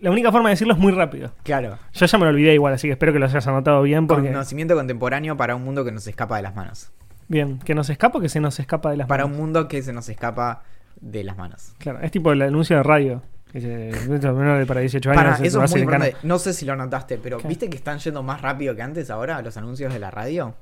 La 0.00 0.10
única 0.10 0.30
forma 0.30 0.50
de 0.50 0.54
decirlo 0.54 0.74
es 0.74 0.78
muy 0.78 0.92
rápido. 0.92 1.32
Claro. 1.44 1.78
Yo 1.94 2.04
ya 2.06 2.18
me 2.18 2.24
lo 2.24 2.30
olvidé 2.30 2.52
igual, 2.52 2.74
así 2.74 2.88
que 2.88 2.92
espero 2.92 3.12
que 3.12 3.18
lo 3.18 3.24
hayas 3.24 3.46
anotado 3.46 3.80
bien 3.82 4.06
porque... 4.06 4.28
Conocimiento 4.28 4.74
contemporáneo 4.74 5.36
para 5.38 5.56
un 5.56 5.64
mundo 5.64 5.82
que 5.84 5.90
nos 5.92 6.06
escapa 6.06 6.36
de 6.36 6.42
las 6.42 6.54
manos. 6.54 6.90
Bien, 7.28 7.58
que 7.58 7.74
nos 7.74 7.88
escapa 7.88 8.18
o 8.18 8.20
que 8.20 8.28
se 8.28 8.40
nos 8.40 8.58
escapa 8.60 8.90
de 8.90 8.98
las 8.98 9.06
Para 9.08 9.24
manos. 9.24 9.38
un 9.38 9.42
mundo 9.44 9.68
que 9.68 9.82
se 9.82 9.92
nos 9.94 10.08
escapa 10.10 10.62
de 11.00 11.24
las 11.24 11.38
manos. 11.38 11.72
Claro, 11.78 12.00
es 12.02 12.10
tipo 12.10 12.32
el 12.32 12.42
anuncio 12.42 12.76
de 12.76 12.82
radio. 12.82 13.22
Que 13.52 13.58
dice, 13.58 13.88
"Esto, 14.14 14.32
menor 14.34 14.58
de 14.58 14.66
para 14.66 14.80
18 14.80 15.10
años. 15.10 15.22
Para, 15.22 15.34
eso 15.36 15.44
es 15.44 15.54
muy 15.56 15.64
hacer 15.64 15.78
en 15.80 15.86
cana". 15.88 16.06
importante. 16.06 16.26
No 16.28 16.38
sé 16.38 16.52
si 16.52 16.64
lo 16.64 16.76
notaste, 16.76 17.18
pero 17.18 17.38
¿Qué? 17.38 17.48
¿viste 17.48 17.68
que 17.68 17.76
están 17.76 17.98
yendo 17.98 18.22
más 18.22 18.40
rápido 18.40 18.74
que 18.76 18.82
antes 18.82 19.10
ahora 19.10 19.42
los 19.42 19.56
anuncios 19.56 19.92
de 19.92 19.98
la 19.98 20.10
radio? 20.10 20.54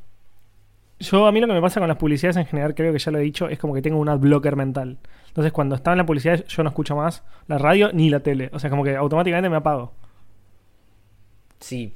Yo, 1.01 1.27
a 1.27 1.33
mí 1.33 1.41
lo 1.41 1.47
que 1.47 1.53
me 1.53 1.61
pasa 1.61 1.79
con 1.79 1.89
las 1.89 1.97
publicidades 1.99 2.37
en 2.39 2.47
general, 2.47 2.75
creo 2.75 2.93
que 2.93 2.99
ya 2.99 3.13
lo 3.13 3.19
he 3.19 3.23
dicho, 3.23 3.49
es 3.49 3.59
como 3.59 3.73
que 3.73 3.83
tengo 3.83 3.99
un 3.99 4.09
adblocker 4.09 4.57
mental. 4.57 4.99
Entonces, 5.29 5.53
cuando 5.53 5.77
estaba 5.77 5.95
en 5.95 5.99
la 5.99 6.07
publicidad, 6.07 6.45
yo 6.47 6.63
no 6.65 6.71
escucho 6.71 6.97
más 6.97 7.23
la 7.47 7.57
radio 7.59 7.93
ni 7.93 8.11
la 8.11 8.19
tele. 8.21 8.51
O 8.53 8.59
sea, 8.59 8.69
como 8.69 8.83
que 8.83 8.97
automáticamente 8.97 9.49
me 9.49 9.57
apago. 9.57 9.93
Sí. 11.61 11.93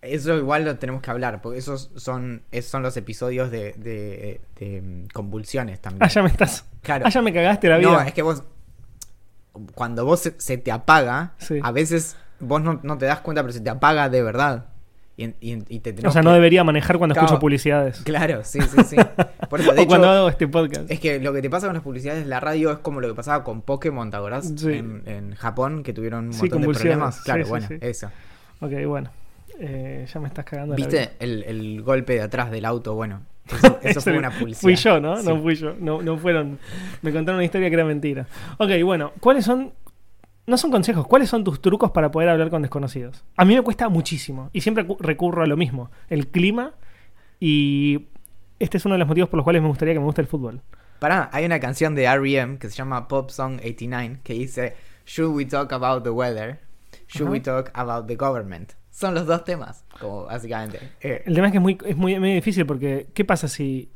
Eso 0.00 0.36
igual 0.36 0.64
lo 0.64 0.76
tenemos 0.78 1.00
que 1.00 1.10
hablar, 1.12 1.40
porque 1.42 1.58
esos 1.60 1.90
son, 1.96 2.42
esos 2.50 2.70
son 2.70 2.82
los 2.82 2.96
episodios 2.96 3.50
de, 3.52 3.72
de- 3.74 4.40
de, 4.58 4.82
mm, 4.82 5.06
convulsiones 5.12 5.80
también. 5.80 6.02
Ah, 6.02 6.08
ya 6.08 6.22
me 6.22 6.28
estás. 6.28 6.64
Claro. 6.82 7.04
Ah, 7.06 7.08
ya 7.10 7.22
me 7.22 7.32
cagaste 7.32 7.68
la 7.68 7.78
vida. 7.78 7.90
No, 7.92 8.00
es 8.00 8.12
que 8.12 8.22
vos, 8.22 8.42
cuando 9.74 10.04
vos 10.04 10.20
se, 10.20 10.34
se 10.38 10.58
te 10.58 10.72
apaga, 10.72 11.32
Sí. 11.38 11.58
a 11.62 11.72
veces 11.72 12.16
vos 12.40 12.60
no, 12.62 12.80
no 12.82 12.98
te 12.98 13.06
das 13.06 13.20
cuenta, 13.20 13.42
pero 13.42 13.52
se 13.52 13.60
te 13.60 13.70
apaga 13.70 14.08
de 14.08 14.22
verdad. 14.22 14.66
Y, 15.14 15.26
y- 15.40 15.62
y 15.68 15.80
te 15.80 15.94
O 16.06 16.10
sea, 16.10 16.22
no 16.22 16.32
debería 16.32 16.64
manejar 16.64 16.96
cuando 16.96 17.12
Claro. 17.14 17.26
escucho 17.26 17.40
publicidades. 17.40 18.00
Claro, 18.00 18.40
sí, 18.44 18.60
sí, 18.62 18.82
sí. 18.84 18.96
Por 19.50 19.60
eso, 19.60 19.72
de 19.74 19.78
o 19.80 19.82
hecho, 19.82 19.88
cuando 19.88 20.08
hago 20.08 20.28
este 20.30 20.48
podcast. 20.48 20.90
es 20.90 21.00
que 21.00 21.20
lo 21.20 21.34
que 21.34 21.42
te 21.42 21.50
pasa 21.50 21.66
con 21.66 21.74
las 21.74 21.82
publicidades 21.82 22.24
de 22.24 22.28
la 22.30 22.40
radio 22.40 22.72
es 22.72 22.78
como 22.78 23.00
lo 23.00 23.08
que 23.08 23.14
pasaba 23.14 23.44
con 23.44 23.60
Pokémon, 23.60 24.10
¿te 24.10 24.16
acordás? 24.16 24.50
Sí. 24.56 24.72
En, 24.72 25.02
en 25.06 25.34
Japón, 25.34 25.82
que 25.82 25.92
tuvieron 25.92 26.28
un 26.28 26.32
Sí, 26.32 26.40
montón 26.40 26.60
de 26.62 26.66
convulsiones. 26.66 26.92
problemas. 26.96 27.14
Sí, 27.16 27.22
Claro, 27.24 27.44
sí, 27.44 27.50
bueno, 27.50 27.66
sí. 27.68 27.74
eso. 27.82 28.10
Ok, 28.60 28.72
bueno. 28.86 29.10
Eh, 29.60 30.06
ya 30.12 30.18
me 30.20 30.28
estás 30.28 30.46
cagando. 30.46 30.72
la 30.72 30.76
vida. 30.76 30.88
¿Viste 30.88 31.10
el, 31.20 31.42
el 31.44 31.82
golpe 31.82 32.14
de 32.14 32.22
atrás 32.22 32.50
del 32.50 32.64
auto? 32.64 32.94
Bueno, 32.94 33.20
eso, 33.48 33.78
eso 33.82 34.00
fue 34.00 34.18
una 34.18 34.30
publicidad. 34.30 34.62
Fui 34.62 34.74
yo, 34.76 35.00
¿no? 35.00 35.16
Sí. 35.16 35.26
No 35.28 35.40
fui 35.40 35.54
yo. 35.54 35.74
No, 35.78 36.02
no 36.02 36.16
fueron. 36.18 36.58
Me 37.02 37.12
contaron 37.12 37.36
una 37.36 37.44
historia 37.44 37.68
que 37.68 37.74
era 37.74 37.84
mentira. 37.84 38.26
Ok, 38.58 38.70
bueno. 38.84 39.12
¿Cuáles 39.20 39.44
son.? 39.44 39.72
No 40.46 40.56
son 40.56 40.70
consejos. 40.70 41.06
¿Cuáles 41.06 41.28
son 41.28 41.44
tus 41.44 41.60
trucos 41.62 41.90
para 41.92 42.10
poder 42.10 42.28
hablar 42.28 42.50
con 42.50 42.62
desconocidos? 42.62 43.24
A 43.36 43.44
mí 43.44 43.54
me 43.54 43.62
cuesta 43.62 43.88
muchísimo. 43.88 44.50
Y 44.52 44.60
siempre 44.60 44.84
cu- 44.86 44.96
recurro 45.00 45.42
a 45.42 45.46
lo 45.46 45.56
mismo: 45.56 45.90
el 46.08 46.28
clima. 46.28 46.72
Y 47.40 48.06
este 48.58 48.76
es 48.76 48.84
uno 48.84 48.94
de 48.94 49.00
los 49.00 49.08
motivos 49.08 49.28
por 49.28 49.36
los 49.38 49.44
cuales 49.44 49.62
me 49.62 49.68
gustaría 49.68 49.94
que 49.94 50.00
me 50.00 50.06
guste 50.06 50.20
el 50.20 50.26
fútbol. 50.28 50.60
Pará, 50.98 51.28
hay 51.32 51.44
una 51.44 51.58
canción 51.58 51.94
de 51.96 52.04
R.E.M. 52.04 52.58
que 52.58 52.68
se 52.70 52.76
llama 52.76 53.08
Pop 53.08 53.30
Song 53.30 53.58
89 53.64 54.20
que 54.22 54.34
dice 54.34 54.76
Should 55.06 55.34
we 55.34 55.44
talk 55.44 55.72
about 55.72 56.04
the 56.04 56.10
weather? 56.10 56.60
Should 57.08 57.30
we 57.30 57.40
talk 57.40 57.70
about 57.74 58.06
the 58.06 58.14
government? 58.14 58.74
Son 58.92 59.14
los 59.14 59.26
dos 59.26 59.44
temas, 59.44 59.84
como 59.98 60.24
básicamente. 60.26 60.78
Eh, 61.00 61.22
El 61.26 61.34
tema 61.34 61.46
es 61.48 61.52
que 61.52 61.58
es 61.58 61.62
muy, 61.62 61.78
es 61.84 61.96
muy, 61.96 62.18
muy 62.20 62.34
difícil 62.34 62.66
porque 62.66 63.08
¿qué 63.14 63.24
pasa 63.24 63.48
si... 63.48 63.88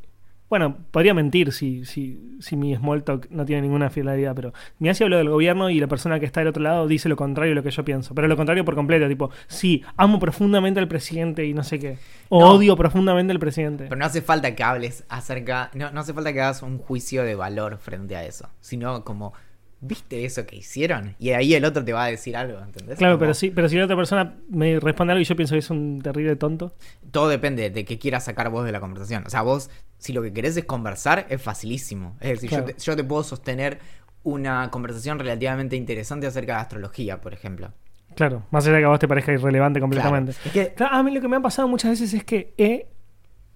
Bueno, 0.48 0.76
podría 0.92 1.12
mentir 1.12 1.50
si, 1.52 1.84
si, 1.84 2.36
si 2.40 2.54
mi 2.56 2.74
small 2.76 3.02
talk 3.02 3.26
no 3.30 3.44
tiene 3.44 3.62
ninguna 3.62 3.90
finalidad, 3.90 4.32
pero 4.36 4.52
me 4.78 4.88
hace 4.88 5.02
hablo 5.02 5.16
del 5.16 5.28
gobierno 5.28 5.70
y 5.70 5.80
la 5.80 5.88
persona 5.88 6.20
que 6.20 6.24
está 6.26 6.38
del 6.40 6.46
otro 6.50 6.62
lado 6.62 6.86
dice 6.86 7.08
lo 7.08 7.16
contrario 7.16 7.50
de 7.50 7.56
lo 7.56 7.62
que 7.64 7.72
yo 7.72 7.84
pienso. 7.84 8.14
Pero 8.14 8.28
lo 8.28 8.36
contrario 8.36 8.64
por 8.64 8.76
completo, 8.76 9.08
tipo, 9.08 9.30
sí, 9.48 9.82
amo 9.96 10.20
profundamente 10.20 10.78
al 10.78 10.86
presidente 10.86 11.44
y 11.44 11.52
no 11.52 11.64
sé 11.64 11.80
qué. 11.80 11.98
O 12.28 12.38
No. 12.40 12.52
odio 12.52 12.76
profundamente 12.76 13.32
al 13.32 13.40
presidente. 13.40 13.86
Pero 13.88 13.96
no 13.96 14.04
hace 14.06 14.22
falta 14.22 14.54
que 14.54 14.62
hables 14.62 15.02
acerca. 15.08 15.70
No, 15.74 15.90
no 15.90 16.00
hace 16.00 16.14
falta 16.14 16.32
que 16.32 16.40
hagas 16.40 16.62
un 16.62 16.78
juicio 16.78 17.24
de 17.24 17.34
valor 17.34 17.78
frente 17.78 18.14
a 18.14 18.24
eso. 18.24 18.48
Sino 18.60 19.02
como. 19.04 19.32
¿Viste 19.80 20.24
eso 20.24 20.46
que 20.46 20.56
hicieron? 20.56 21.14
Y 21.18 21.30
ahí 21.30 21.54
el 21.54 21.64
otro 21.64 21.84
te 21.84 21.92
va 21.92 22.04
a 22.04 22.08
decir 22.08 22.36
algo, 22.36 22.58
¿entendés? 22.60 22.96
Claro, 22.98 23.14
Como- 23.14 23.20
pero 23.20 23.34
sí, 23.34 23.50
pero 23.50 23.68
si 23.68 23.76
la 23.76 23.84
otra 23.84 23.96
persona 23.96 24.34
me 24.48 24.80
responde 24.80 25.12
algo 25.12 25.20
y 25.20 25.24
yo 25.24 25.36
pienso 25.36 25.54
que 25.54 25.58
es 25.58 25.70
un 25.70 26.00
terrible 26.02 26.34
tonto. 26.36 26.72
Todo 27.10 27.28
depende 27.28 27.68
de 27.70 27.84
qué 27.84 27.98
quieras 27.98 28.24
sacar 28.24 28.48
vos 28.50 28.64
de 28.64 28.72
la 28.72 28.80
conversación. 28.80 29.24
O 29.26 29.30
sea, 29.30 29.42
vos, 29.42 29.68
si 29.98 30.12
lo 30.14 30.22
que 30.22 30.32
querés 30.32 30.56
es 30.56 30.64
conversar, 30.64 31.26
es 31.28 31.42
facilísimo. 31.42 32.16
Es 32.20 32.40
decir, 32.40 32.50
yo, 32.50 32.64
te, 32.64 32.74
yo 32.80 32.96
te 32.96 33.04
puedo 33.04 33.22
sostener 33.22 33.78
una 34.22 34.70
conversación 34.70 35.18
relativamente 35.18 35.76
interesante 35.76 36.26
acerca 36.26 36.54
de 36.54 36.60
astrología, 36.62 37.20
por 37.20 37.32
ejemplo. 37.34 37.72
Claro, 38.16 38.44
más 38.50 38.64
allá 38.64 38.76
de 38.76 38.80
que 38.80 38.86
a 38.86 38.88
vos 38.88 38.98
te 38.98 39.06
parezca 39.06 39.32
irrelevante 39.32 39.78
completamente. 39.78 40.32
Claro. 40.32 40.46
Es 40.46 40.52
que 40.52 40.74
Claro, 40.74 40.94
a 40.96 41.02
mí 41.02 41.12
lo 41.12 41.20
que 41.20 41.28
me 41.28 41.36
ha 41.36 41.40
pasado 41.40 41.68
muchas 41.68 41.90
veces 41.90 42.14
es 42.14 42.24
que 42.24 42.54
he, 42.56 42.86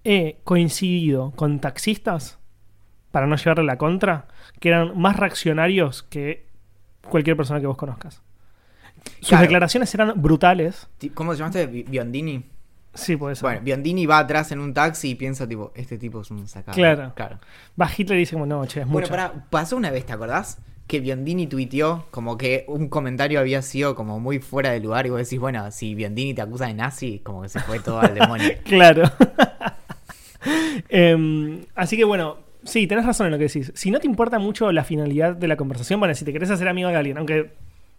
he 0.03 0.37
coincidido 0.43 1.31
con 1.35 1.59
taxistas, 1.59 2.37
para 3.11 3.27
no 3.27 3.35
llevarle 3.35 3.63
la 3.65 3.77
contra, 3.77 4.25
que 4.59 4.69
eran 4.69 4.97
más 4.99 5.17
reaccionarios 5.17 6.03
que 6.03 6.45
cualquier 7.09 7.35
persona 7.37 7.59
que 7.59 7.67
vos 7.67 7.77
conozcas. 7.77 8.21
Sus 9.19 9.29
Claro. 9.29 9.41
declaraciones 9.43 9.93
eran 9.95 10.21
brutales. 10.21 10.87
¿Cómo 11.13 11.33
se 11.33 11.39
llamaste? 11.39 11.67
Bi- 11.67 11.83
Biondini. 11.83 12.43
Sí, 12.93 13.15
puede 13.15 13.35
ser. 13.35 13.43
Bueno, 13.43 13.61
Biondini 13.63 14.05
va 14.05 14.19
atrás 14.19 14.51
en 14.51 14.59
un 14.59 14.73
taxi 14.73 15.11
y 15.11 15.15
piensa, 15.15 15.47
tipo, 15.47 15.71
este 15.75 15.97
tipo 15.97 16.21
es 16.21 16.29
un 16.29 16.47
sacado. 16.47 16.75
Claro. 16.75 17.13
Claro. 17.15 17.39
Va 17.81 17.89
Hitler 17.95 18.17
y 18.17 18.21
dice 18.21 18.33
como, 18.33 18.45
no, 18.45 18.65
che, 18.65 18.81
es 18.81 18.87
Bueno, 18.87 19.07
para, 19.07 19.31
pasó 19.49 19.77
una 19.77 19.89
vez, 19.91 20.05
¿te 20.05 20.13
acordás? 20.13 20.59
Que 20.87 20.99
Biondini 20.99 21.47
tuiteó 21.47 22.05
como 22.11 22.37
que 22.37 22.65
un 22.67 22.89
comentario 22.89 23.39
había 23.39 23.61
sido 23.61 23.95
como 23.95 24.19
muy 24.19 24.39
fuera 24.39 24.71
de 24.71 24.81
lugar 24.81 25.05
y 25.05 25.09
vos 25.09 25.19
decís, 25.19 25.39
bueno, 25.39 25.71
si 25.71 25.95
Biondini 25.95 26.33
te 26.33 26.41
acusa 26.41 26.67
de 26.67 26.73
nazi, 26.73 27.19
como 27.19 27.41
que 27.43 27.49
se 27.49 27.59
fue 27.61 27.79
todo 27.79 27.99
al 28.01 28.13
demonio. 28.13 28.49
Claro. 28.65 29.03
Em, 30.89 31.65
así 31.75 31.95
que 31.97 32.03
bueno, 32.03 32.37
sí, 32.63 32.87
tenés 32.87 33.05
razón 33.05 33.27
en 33.27 33.31
lo 33.33 33.37
que 33.37 33.45
decís. 33.45 33.71
Si 33.75 33.91
no 33.91 33.99
te 33.99 34.07
importa 34.07 34.39
mucho 34.39 34.71
la 34.71 34.83
finalidad 34.83 35.35
de 35.35 35.47
la 35.47 35.55
conversación, 35.55 35.99
bueno, 35.99 36.15
si 36.15 36.25
te 36.25 36.33
querés 36.33 36.49
hacer 36.51 36.67
amigo 36.67 36.89
de 36.89 36.95
alguien, 36.95 37.17
aunque 37.17 37.51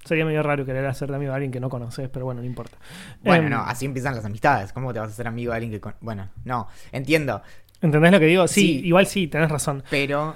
sería 0.04 0.24
medio 0.24 0.42
raro 0.42 0.64
querer 0.66 0.84
hacerte 0.86 1.14
amigo 1.14 1.30
de 1.30 1.36
alguien 1.36 1.52
que 1.52 1.60
no 1.60 1.68
conoces, 1.68 2.08
pero 2.08 2.24
bueno, 2.24 2.40
no 2.40 2.46
importa. 2.46 2.76
Bueno, 3.22 3.44
Em, 3.44 3.50
no, 3.50 3.60
así 3.60 3.84
empiezan 3.86 4.14
las 4.16 4.24
amistades. 4.24 4.72
¿Cómo 4.72 4.92
te 4.92 4.98
vas 4.98 5.08
a 5.08 5.12
hacer 5.12 5.28
amigo 5.28 5.52
de 5.52 5.56
alguien 5.56 5.72
que... 5.72 5.80
con- 5.80 5.94
Bueno, 6.00 6.28
no, 6.44 6.68
entiendo, 6.90 7.42
¿Entendés 7.80 8.12
lo 8.12 8.20
que 8.20 8.26
digo? 8.26 8.46
Sí, 8.48 8.60
Sí. 8.60 8.86
igual 8.86 9.06
sí, 9.06 9.26
tenés 9.28 9.50
razón. 9.50 9.82
pero... 9.90 10.34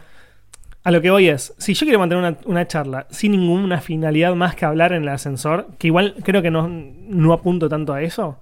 A 0.82 0.92
lo 0.92 1.00
que 1.02 1.10
voy 1.10 1.28
es, 1.28 1.52
si 1.58 1.74
yo 1.74 1.84
quiero 1.84 1.98
mantener 1.98 2.22
una, 2.24 2.38
una 2.44 2.66
charla 2.68 3.08
sin 3.10 3.32
ninguna 3.32 3.80
finalidad 3.80 4.34
más 4.36 4.54
que 4.54 4.64
hablar 4.66 4.92
en 4.92 5.02
el 5.02 5.08
ascensor, 5.08 5.68
que 5.78 5.88
igual 5.88 6.14
creo 6.22 6.42
que 6.42 6.50
no, 6.52 6.68
no 6.68 7.32
apunto 7.32 7.68
tanto 7.68 7.92
a 7.92 8.02
eso, 8.02 8.38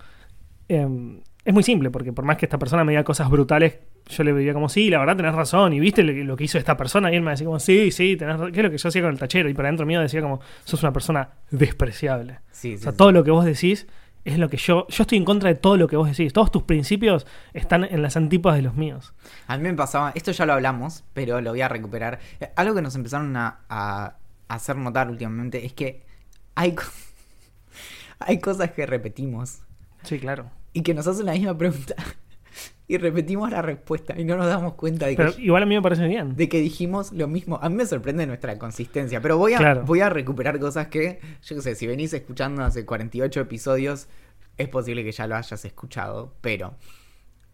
em, 0.68 1.20
es 1.44 1.52
muy 1.54 1.62
simple, 1.62 1.90
porque 1.90 2.12
por 2.12 2.24
más 2.24 2.36
que 2.38 2.46
esta 2.46 2.58
persona 2.58 2.84
me 2.84 2.92
diga 2.92 3.04
cosas 3.04 3.28
brutales, 3.30 3.78
yo 4.08 4.24
le 4.24 4.32
diría 4.34 4.52
como, 4.54 4.68
sí, 4.68 4.88
la 4.90 4.98
verdad 4.98 5.16
tenés 5.16 5.34
razón, 5.34 5.72
y 5.72 5.80
viste 5.80 6.02
lo, 6.02 6.36
que- 6.36 6.44
hizo 6.44 6.58
esta 6.58 6.76
persona, 6.76 7.12
y 7.12 7.16
él 7.16 7.22
me 7.22 7.30
decía 7.32 7.46
como, 7.46 7.58
sí, 7.60 7.90
sí, 7.90 8.16
tenés 8.16 8.36
razón, 8.38 8.52
que 8.52 8.60
es 8.60 8.64
lo 8.64 8.70
que 8.70 8.78
yo 8.78 8.88
hacía 8.88 9.02
con 9.02 9.10
el 9.12 9.18
tachero, 9.18 9.48
y 9.48 9.54
por 9.54 9.64
adentro 9.64 9.84
mío 9.86 10.00
decía 10.00 10.20
como, 10.22 10.40
sos 10.64 10.82
una 10.82 10.92
persona 10.92 11.30
despreciable. 11.50 12.38
Sí, 12.50 12.74
O 12.74 12.78
sea, 12.78 12.92
sí. 12.92 12.98
todo 12.98 13.12
lo 13.12 13.24
que 13.24 13.30
vos 13.30 13.44
decís 13.44 13.86
es 14.24 14.38
lo 14.38 14.48
que 14.48 14.56
yo, 14.56 14.86
yo 14.88 15.02
estoy 15.02 15.18
en 15.18 15.24
contra 15.26 15.50
de 15.50 15.54
todo 15.54 15.76
lo 15.76 15.86
que 15.86 15.96
vos 15.96 16.08
decís, 16.08 16.32
todos 16.32 16.50
tus 16.50 16.62
principios 16.62 17.26
están 17.52 17.84
en 17.84 18.00
las 18.00 18.16
antípodas 18.16 18.56
de 18.56 18.62
los 18.62 18.74
míos. 18.74 19.12
A 19.46 19.58
mí 19.58 19.64
me 19.64 19.74
pasaba, 19.74 20.12
esto 20.14 20.32
ya 20.32 20.46
lo 20.46 20.54
hablamos, 20.54 21.04
pero 21.12 21.42
lo 21.42 21.50
voy 21.50 21.60
a 21.60 21.68
recuperar. 21.68 22.20
Eh, 22.40 22.48
Algo 22.56 22.74
que 22.74 22.80
nos 22.80 22.94
empezaron 22.96 23.36
a, 23.36 23.58
a 23.68 24.16
hacer 24.48 24.76
notar 24.76 25.10
últimamente 25.10 25.66
es 25.66 25.74
que 25.74 26.04
hay, 26.54 26.74
hay 28.18 28.38
cosas 28.40 28.70
que 28.70 28.86
repetimos 28.86 29.60
Sí, 30.04 30.18
claro. 30.18 30.50
Y 30.74 30.82
que 30.82 30.92
nos 30.92 31.06
hacen 31.06 31.24
la 31.24 31.32
misma 31.32 31.56
pregunta 31.56 31.94
y 32.86 32.98
repetimos 32.98 33.50
la 33.50 33.62
respuesta 33.62 34.14
y 34.18 34.24
no 34.24 34.36
nos 34.36 34.46
damos 34.46 34.74
cuenta 34.74 35.06
de 35.06 35.12
que, 35.16 35.22
Pero 35.24 35.38
igual 35.38 35.62
a 35.62 35.66
mí 35.66 35.74
me 35.74 35.80
parece 35.80 36.06
bien. 36.06 36.36
de 36.36 36.48
que 36.50 36.60
dijimos 36.60 37.12
lo 37.12 37.26
mismo. 37.28 37.58
A 37.62 37.70
mí 37.70 37.76
me 37.76 37.86
sorprende 37.86 38.26
nuestra 38.26 38.58
consistencia, 38.58 39.22
pero 39.22 39.38
voy 39.38 39.54
a, 39.54 39.58
Claro. 39.58 39.84
voy 39.84 40.00
a 40.00 40.10
recuperar 40.10 40.58
cosas 40.60 40.88
que, 40.88 41.18
yo 41.42 41.56
qué 41.56 41.62
sé, 41.62 41.74
si 41.76 41.86
venís 41.86 42.12
escuchando 42.12 42.62
hace 42.62 42.84
48 42.84 43.40
episodios, 43.40 44.08
es 44.58 44.68
posible 44.68 45.02
que 45.02 45.12
ya 45.12 45.26
lo 45.26 45.36
hayas 45.36 45.64
escuchado, 45.64 46.34
pero 46.42 46.74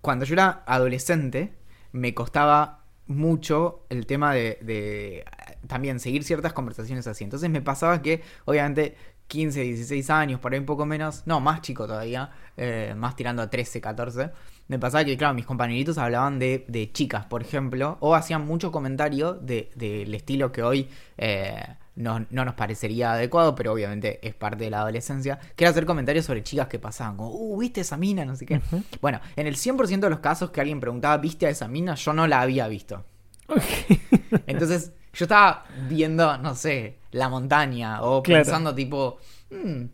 cuando 0.01 0.25
yo 0.25 0.35
era 0.35 0.65
adolescente, 0.67 1.53
me 1.93 2.13
costaba 2.15 2.85
mucho 3.07 3.85
el 3.89 4.07
tema 4.07 4.35
de, 4.35 4.59
de, 4.63 5.25
también 5.67 6.01
seguir 6.01 6.25
ciertas 6.25 6.53
conversaciones 6.53 7.07
así. 7.07 7.25
Entonces 7.25 7.51
me 7.51 7.61
pasaba 7.63 8.03
que, 8.03 8.23
obviamente, 8.47 8.97
15, 9.31 9.61
16 9.63 10.11
años, 10.11 10.41
por 10.41 10.53
ahí 10.53 10.59
un 10.59 10.67
poco 10.67 10.85
menos, 10.85 11.23
no, 11.25 11.41
más 11.41 11.63
chico 11.63 11.87
todavía, 11.87 12.31
eh, 12.57 12.93
más 12.97 13.15
tirando 13.17 13.41
a 13.43 13.49
13, 13.49 13.81
14, 13.81 14.31
me 14.69 14.79
pasaba 14.79 15.05
que, 15.05 15.17
claro, 15.17 15.35
mis 15.35 15.47
compañeritos 15.47 15.99
hablaban 15.99 16.39
de, 16.39 16.65
de 16.69 16.93
chicas, 16.93 17.25
por 17.27 17.43
ejemplo, 17.43 17.97
o 18.01 18.15
hacían 18.15 18.47
mucho 18.47 18.71
comentario 18.71 19.35
de- 19.35 19.71
del 19.77 20.15
estilo 20.15 20.53
que 20.53 20.63
hoy 20.63 20.89
eh, 21.19 21.63
no, 21.97 22.25
no 22.31 22.45
nos 22.45 22.55
parecería 22.55 23.13
adecuado, 23.13 23.55
pero 23.55 23.73
obviamente 23.73 24.19
es 24.27 24.35
parte 24.35 24.65
de 24.65 24.71
la 24.71 24.81
adolescencia, 24.81 25.39
que 25.57 25.65
era 25.65 25.71
hacer 25.71 25.87
comentarios 25.87 26.25
sobre 26.25 26.43
chicas 26.43 26.69
que 26.69 26.79
pasaban, 26.79 27.17
como, 27.17 27.31
uh, 27.31 27.59
¿viste 27.59 27.81
esa 27.83 27.97
mina? 27.97 28.25
No 28.25 28.37
sé 28.37 28.47
qué. 28.47 28.61
Bueno, 29.01 29.21
en 29.37 29.47
el 29.47 29.57
100% 29.57 30.01
de 30.01 30.11
los 30.11 30.21
casos 30.21 30.51
que 30.51 30.61
alguien 30.61 30.81
preguntaba, 30.81 31.17
¿viste 31.19 31.47
a 31.47 31.51
esa 31.51 31.67
mina? 31.69 31.95
Yo 31.95 32.13
no 32.13 32.27
la 32.27 32.41
había 32.41 32.69
visto. 32.69 33.05
Entonces, 34.47 34.93
yo 35.13 35.25
estaba 35.25 35.65
viendo, 35.89 36.39
no 36.39 36.55
sé, 36.55 36.97
la 37.13 37.29
montaña 37.29 38.03
o 38.03 38.23
Claro. 38.23 38.45
pensando 38.45 38.75
tipo, 38.75 39.19
"Hmm, 39.51 39.87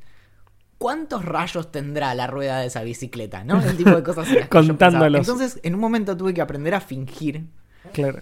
¿cuántos 0.78 1.24
rayos 1.24 1.70
tendrá 1.72 2.14
la 2.14 2.26
rueda 2.26 2.60
de 2.60 2.66
esa 2.66 2.82
bicicleta? 2.82 3.44
¿No? 3.44 3.60
El 3.62 3.76
tipo 3.76 3.90
de 3.90 4.02
cosas. 4.02 4.28
Contándolos. 4.50 5.20
Entonces, 5.26 5.60
en 5.62 5.74
un 5.74 5.80
momento 5.80 6.16
tuve 6.16 6.34
que 6.34 6.40
aprender 6.42 6.74
a 6.74 6.80
fingir. 6.80 7.46
Claro. 7.92 8.20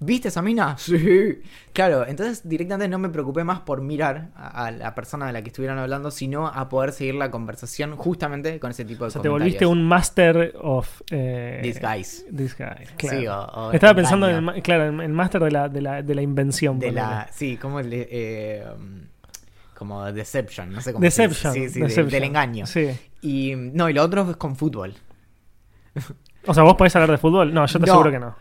¿Viste 0.00 0.28
esa 0.28 0.42
mina? 0.42 0.76
Sí. 0.78 1.40
Claro, 1.72 2.06
entonces 2.06 2.46
directamente 2.48 2.88
no 2.88 2.98
me 2.98 3.08
preocupé 3.08 3.42
más 3.44 3.60
por 3.60 3.80
mirar 3.80 4.28
a, 4.36 4.66
a 4.66 4.70
la 4.70 4.94
persona 4.94 5.26
de 5.26 5.32
la 5.32 5.42
que 5.42 5.48
estuvieran 5.48 5.78
hablando, 5.78 6.10
sino 6.10 6.46
a 6.46 6.68
poder 6.68 6.92
seguir 6.92 7.14
la 7.14 7.30
conversación 7.30 7.96
justamente 7.96 8.58
con 8.60 8.70
ese 8.72 8.84
tipo 8.84 9.04
de 9.04 9.08
O 9.08 9.10
sea, 9.10 9.22
te 9.22 9.28
volviste 9.28 9.64
un 9.66 9.84
master 9.86 10.54
of... 10.60 11.00
Eh, 11.10 11.60
Disguise. 11.62 12.26
Disguise, 12.30 12.94
claro. 12.96 13.18
Sí, 13.18 13.26
o- 13.26 13.44
o 13.44 13.72
Estaba 13.72 13.94
pensando 13.94 14.28
en 14.28 14.48
el, 14.48 14.62
claro, 14.62 14.86
en 14.88 15.00
el 15.00 15.12
máster 15.12 15.42
de 15.42 15.50
la, 15.50 15.68
de, 15.68 15.80
la, 15.80 16.02
de 16.02 16.14
la 16.14 16.22
invención. 16.22 16.78
De 16.78 16.92
la. 16.92 17.28
Sí, 17.32 17.56
como 17.56 17.80
el 17.80 17.88
eh, 17.92 18.64
como 19.74 20.04
Deception, 20.12 20.70
no 20.72 20.80
sé 20.80 20.92
cómo 20.92 21.02
Deception. 21.02 21.52
se 21.52 21.58
dice. 21.60 21.68
Sí, 21.70 21.74
sí, 21.74 21.80
de- 21.80 21.86
Deception. 21.86 22.10
del 22.10 22.24
engaño. 22.24 22.66
Sí. 22.66 22.90
Y 23.22 23.54
no, 23.56 23.88
y 23.88 23.92
lo 23.94 24.02
otro 24.02 24.28
es 24.30 24.36
con 24.36 24.54
fútbol. 24.56 24.94
O 26.46 26.52
sea, 26.54 26.62
¿vos 26.62 26.74
podés 26.74 26.94
hablar 26.96 27.10
de 27.10 27.18
fútbol? 27.18 27.54
No, 27.54 27.64
yo 27.66 27.78
te 27.80 27.86
No. 27.86 27.92
aseguro 27.92 28.10
que 28.10 28.18
no. 28.18 28.36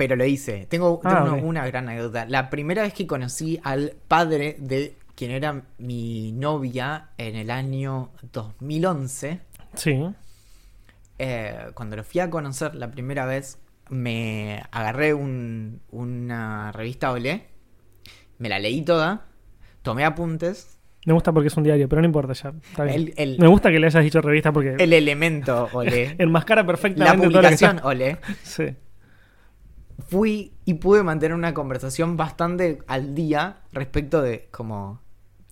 Pero 0.00 0.16
lo 0.16 0.24
hice. 0.24 0.64
Tengo, 0.64 0.98
Ah, 1.04 1.26
tengo 1.30 1.46
una, 1.46 1.66
gran 1.66 1.86
anécdota. 1.86 2.24
La 2.24 2.48
primera 2.48 2.80
vez 2.80 2.94
que 2.94 3.06
conocí 3.06 3.60
al 3.62 3.92
padre 4.08 4.56
de 4.58 4.96
quien 5.14 5.30
era 5.30 5.62
mi 5.76 6.32
novia 6.32 7.10
en 7.18 7.36
el 7.36 7.50
año 7.50 8.08
2011, 8.32 9.40
Sí. 9.74 10.02
eh, 11.18 11.66
cuando 11.74 11.96
lo 11.96 12.04
fui 12.04 12.20
a 12.22 12.30
conocer 12.30 12.74
la 12.74 12.90
primera 12.90 13.26
vez, 13.26 13.58
me 13.90 14.62
agarré 14.70 15.12
un- 15.12 15.82
una 15.90 16.72
revista 16.72 17.12
Olé, 17.12 17.44
me 18.38 18.48
la 18.48 18.58
leí 18.58 18.80
toda, 18.82 19.26
tomé 19.82 20.04
apuntes 20.06 20.78
Me 21.06 21.12
gusta 21.14 21.30
porque 21.32 21.48
es 21.48 21.56
un 21.58 21.64
diario, 21.64 21.88
pero 21.88 22.00
no 22.02 22.06
importa 22.06 22.32
ya. 22.34 22.52
Está 22.70 22.84
bien. 22.84 22.96
El, 22.96 23.14
el- 23.16 23.38
Me 23.38 23.46
gusta 23.48 23.70
que 23.70 23.78
le 23.78 23.86
hayas 23.86 24.02
dicho 24.04 24.20
revista 24.22 24.52
porque 24.52 24.76
el 24.78 24.92
elemento, 24.94 25.68
ole. 25.72 26.14
enmascara 26.18 26.62
La 26.62 26.66
perfectamente 26.66 27.16
todo 27.16 27.26
lo 27.26 27.30
que 27.32 27.36
publicación, 27.56 27.76
está. 27.76 27.88
ole. 27.88 28.16
Sí. 28.42 28.64
Fui 30.08 30.52
y 30.64 30.74
pude 30.74 31.02
mantener 31.02 31.34
una 31.34 31.54
conversación 31.54 32.16
bastante 32.16 32.78
al 32.86 33.14
día 33.14 33.58
respecto 33.72 34.22
de 34.22 34.48
como 34.50 35.00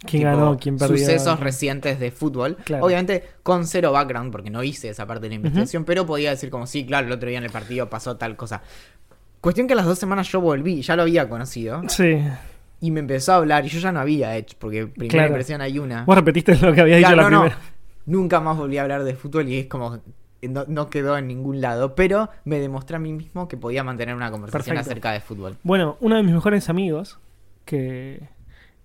¿Quién 0.01 0.23
tipo, 0.23 0.37
ganó? 0.37 0.57
¿Quién 0.59 0.79
perdió? 0.79 0.97
Sucesos 0.97 1.41
recientes 1.41 1.99
de 1.99 2.11
fútbol. 2.11 2.57
Claro. 2.65 2.85
Obviamente 2.85 3.25
con 3.43 3.67
cero 3.67 3.93
background, 3.93 4.31
porque 4.31 4.51
no 4.51 4.63
hice 4.63 4.89
esa 4.91 5.07
parte 5.07 5.23
de 5.23 5.31
la 5.31 5.35
investigación, 5.37 5.85
pero 5.85 6.07
podía 6.07 6.31
decir 6.31 6.51
como, 6.51 6.67
sí, 6.67 6.87
claro, 6.87 7.07
el 7.09 7.13
otro 7.13 7.29
día 7.29 7.39
en 7.39 7.45
el 7.45 7.51
partido 7.51 7.91
pasó 7.91 8.17
tal 8.17 8.37
cosa. 8.37 8.63
Cuestión 9.41 9.67
que 9.67 9.73
a 9.73 9.77
las 9.77 9.87
dos 9.87 9.99
semanas 9.99 10.31
yo 10.31 10.41
volví, 10.41 10.83
ya 10.83 10.95
lo 10.97 11.03
había 11.03 11.29
conocido, 11.29 11.83
Sí. 11.89 12.21
y 12.81 12.91
me 12.91 13.01
empezó 13.01 13.33
a 13.33 13.37
hablar, 13.37 13.65
y 13.67 13.69
yo 13.69 13.79
ya 13.81 13.91
no 13.93 14.01
había 14.01 14.37
hecho, 14.37 14.57
porque 14.59 14.87
primera 14.87 15.11
Claro. 15.13 15.29
impresión 15.29 15.61
hay 15.61 15.79
una. 15.79 16.05
Vos 16.05 16.17
repetiste 16.17 16.55
lo 16.57 16.73
que 16.73 16.85
dicho 16.85 16.99
Claro, 17.01 17.17
la 17.17 17.23
no, 17.25 17.31
no. 17.31 17.41
primera. 17.43 17.61
Nunca 18.07 18.41
más 18.41 18.57
volví 18.57 18.79
a 18.79 18.83
hablar 18.83 19.05
de 19.05 19.15
fútbol 19.15 19.49
y 19.49 19.59
es 19.61 19.67
como... 19.67 20.01
No, 20.43 20.65
no 20.69 20.89
quedó 20.89 21.19
en 21.19 21.27
ningún 21.27 21.61
lado, 21.61 21.95
pero 21.95 22.31
me 22.45 22.61
demostré 22.61 22.97
a 22.97 23.01
mí 23.01 23.13
mismo 23.13 23.49
que 23.49 23.57
podía 23.57 23.83
mantener 23.83 24.15
una 24.15 24.31
conversación 24.31 24.77
Perfecto. 24.77 24.91
acerca 24.91 25.13
de 25.13 25.21
fútbol. 25.21 25.57
Bueno, 25.65 25.97
uno 26.01 26.17
de 26.17 26.23
mis 26.23 26.33
mejores 26.33 26.69
amigos 26.69 27.19
que, 27.65 28.23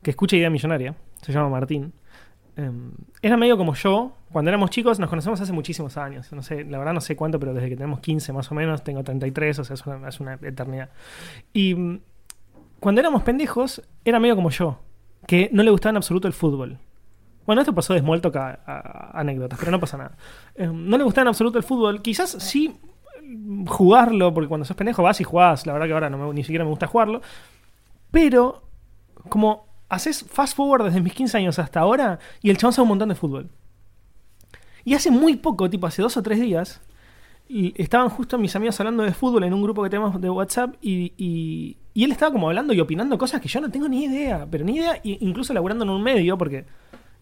que 0.01 0.09
escucha 0.09 0.35
Idea 0.35 0.49
Millonaria, 0.49 0.95
se 1.21 1.31
llama 1.31 1.49
Martín, 1.49 1.93
eh, 2.55 2.71
era 3.21 3.37
medio 3.37 3.57
como 3.57 3.73
yo. 3.73 4.17
Cuando 4.31 4.49
éramos 4.49 4.69
chicos 4.69 4.99
nos 4.99 5.09
conocemos 5.09 5.39
hace 5.41 5.53
muchísimos 5.53 5.97
años. 5.97 6.31
No 6.31 6.41
sé, 6.41 6.63
la 6.65 6.77
verdad 6.77 6.93
no 6.93 7.01
sé 7.01 7.15
cuánto, 7.15 7.39
pero 7.39 7.53
desde 7.53 7.69
que 7.69 7.75
tenemos 7.75 7.99
15 7.99 8.33
más 8.33 8.51
o 8.51 8.55
menos, 8.55 8.83
tengo 8.83 9.03
33, 9.03 9.59
o 9.59 9.63
sea, 9.63 9.73
es 9.75 9.85
una, 9.85 10.07
es 10.09 10.19
una 10.19 10.33
eternidad. 10.41 10.89
Y 11.53 11.75
mm, 11.75 11.99
cuando 12.79 13.01
éramos 13.01 13.23
pendejos, 13.23 13.81
era 14.03 14.19
medio 14.19 14.35
como 14.35 14.49
yo, 14.49 14.79
que 15.27 15.49
no 15.53 15.63
le 15.63 15.71
gustaba 15.71 15.91
en 15.91 15.97
absoluto 15.97 16.27
el 16.27 16.33
fútbol. 16.33 16.79
Bueno, 17.45 17.61
esto 17.61 17.73
pasó 17.75 17.93
de 17.93 17.99
small 17.99 18.21
talk 18.21 18.35
a, 18.37 18.59
a- 18.65 19.11
a 19.17 19.19
anécdotas, 19.19 19.59
pero 19.59 19.71
no 19.71 19.79
pasa 19.79 19.97
nada. 19.97 20.17
Eh, 20.55 20.67
no 20.71 20.97
le 20.97 21.03
gustaba 21.03 21.23
en 21.23 21.27
absoluto 21.29 21.57
el 21.57 21.63
fútbol. 21.63 22.01
Quizás 22.01 22.31
sí 22.31 22.75
mm, 23.23 23.65
jugarlo, 23.65 24.33
porque 24.33 24.47
cuando 24.47 24.65
sos 24.65 24.75
pendejo 24.77 25.03
vas 25.03 25.19
y 25.21 25.23
jugás. 25.23 25.65
La 25.65 25.73
verdad 25.73 25.87
que 25.87 25.93
ahora 25.93 26.09
ni 26.09 26.43
siquiera 26.43 26.63
me 26.63 26.69
gusta 26.69 26.87
jugarlo. 26.87 27.21
Pero, 28.11 28.63
como 29.29 29.65
haces 29.89 30.23
fast 30.29 30.55
forward 30.55 30.85
desde 30.85 31.01
mis 31.01 31.13
15 31.13 31.37
años 31.37 31.59
hasta 31.59 31.79
ahora, 31.81 32.19
y 32.41 32.49
el 32.49 32.57
chabón 32.57 32.73
sabe 32.73 32.83
un 32.83 32.89
montón 32.89 33.09
de 33.09 33.15
fútbol. 33.15 33.49
Y 34.85 34.93
hace 34.95 35.11
muy 35.11 35.35
poco, 35.37 35.69
tipo 35.69 35.87
hace 35.87 36.01
dos 36.01 36.17
o 36.17 36.23
tres 36.23 36.39
días, 36.39 36.81
estaban 37.49 38.09
justo 38.09 38.37
mis 38.37 38.55
amigos 38.55 38.79
hablando 38.79 39.03
de 39.03 39.13
fútbol 39.13 39.43
en 39.43 39.53
un 39.53 39.61
grupo 39.63 39.83
que 39.83 39.89
tenemos 39.89 40.19
de 40.19 40.29
WhatsApp, 40.29 40.75
y, 40.81 41.13
y- 41.17 41.77
él 42.03 42.11
estaba 42.11 42.31
como 42.31 42.47
hablando 42.47 42.73
y 42.73 42.79
opinando 42.79 43.17
cosas 43.17 43.39
que 43.39 43.47
yo 43.47 43.61
no 43.61 43.69
tengo 43.69 43.87
ni 43.87 44.05
idea, 44.05 44.47
pero 44.49 44.65
ni 44.65 44.77
idea, 44.77 44.99
incluso 45.03 45.53
laburando 45.53 45.83
en 45.83 45.91
un 45.91 46.01
medio, 46.01 46.37
porque 46.37 46.65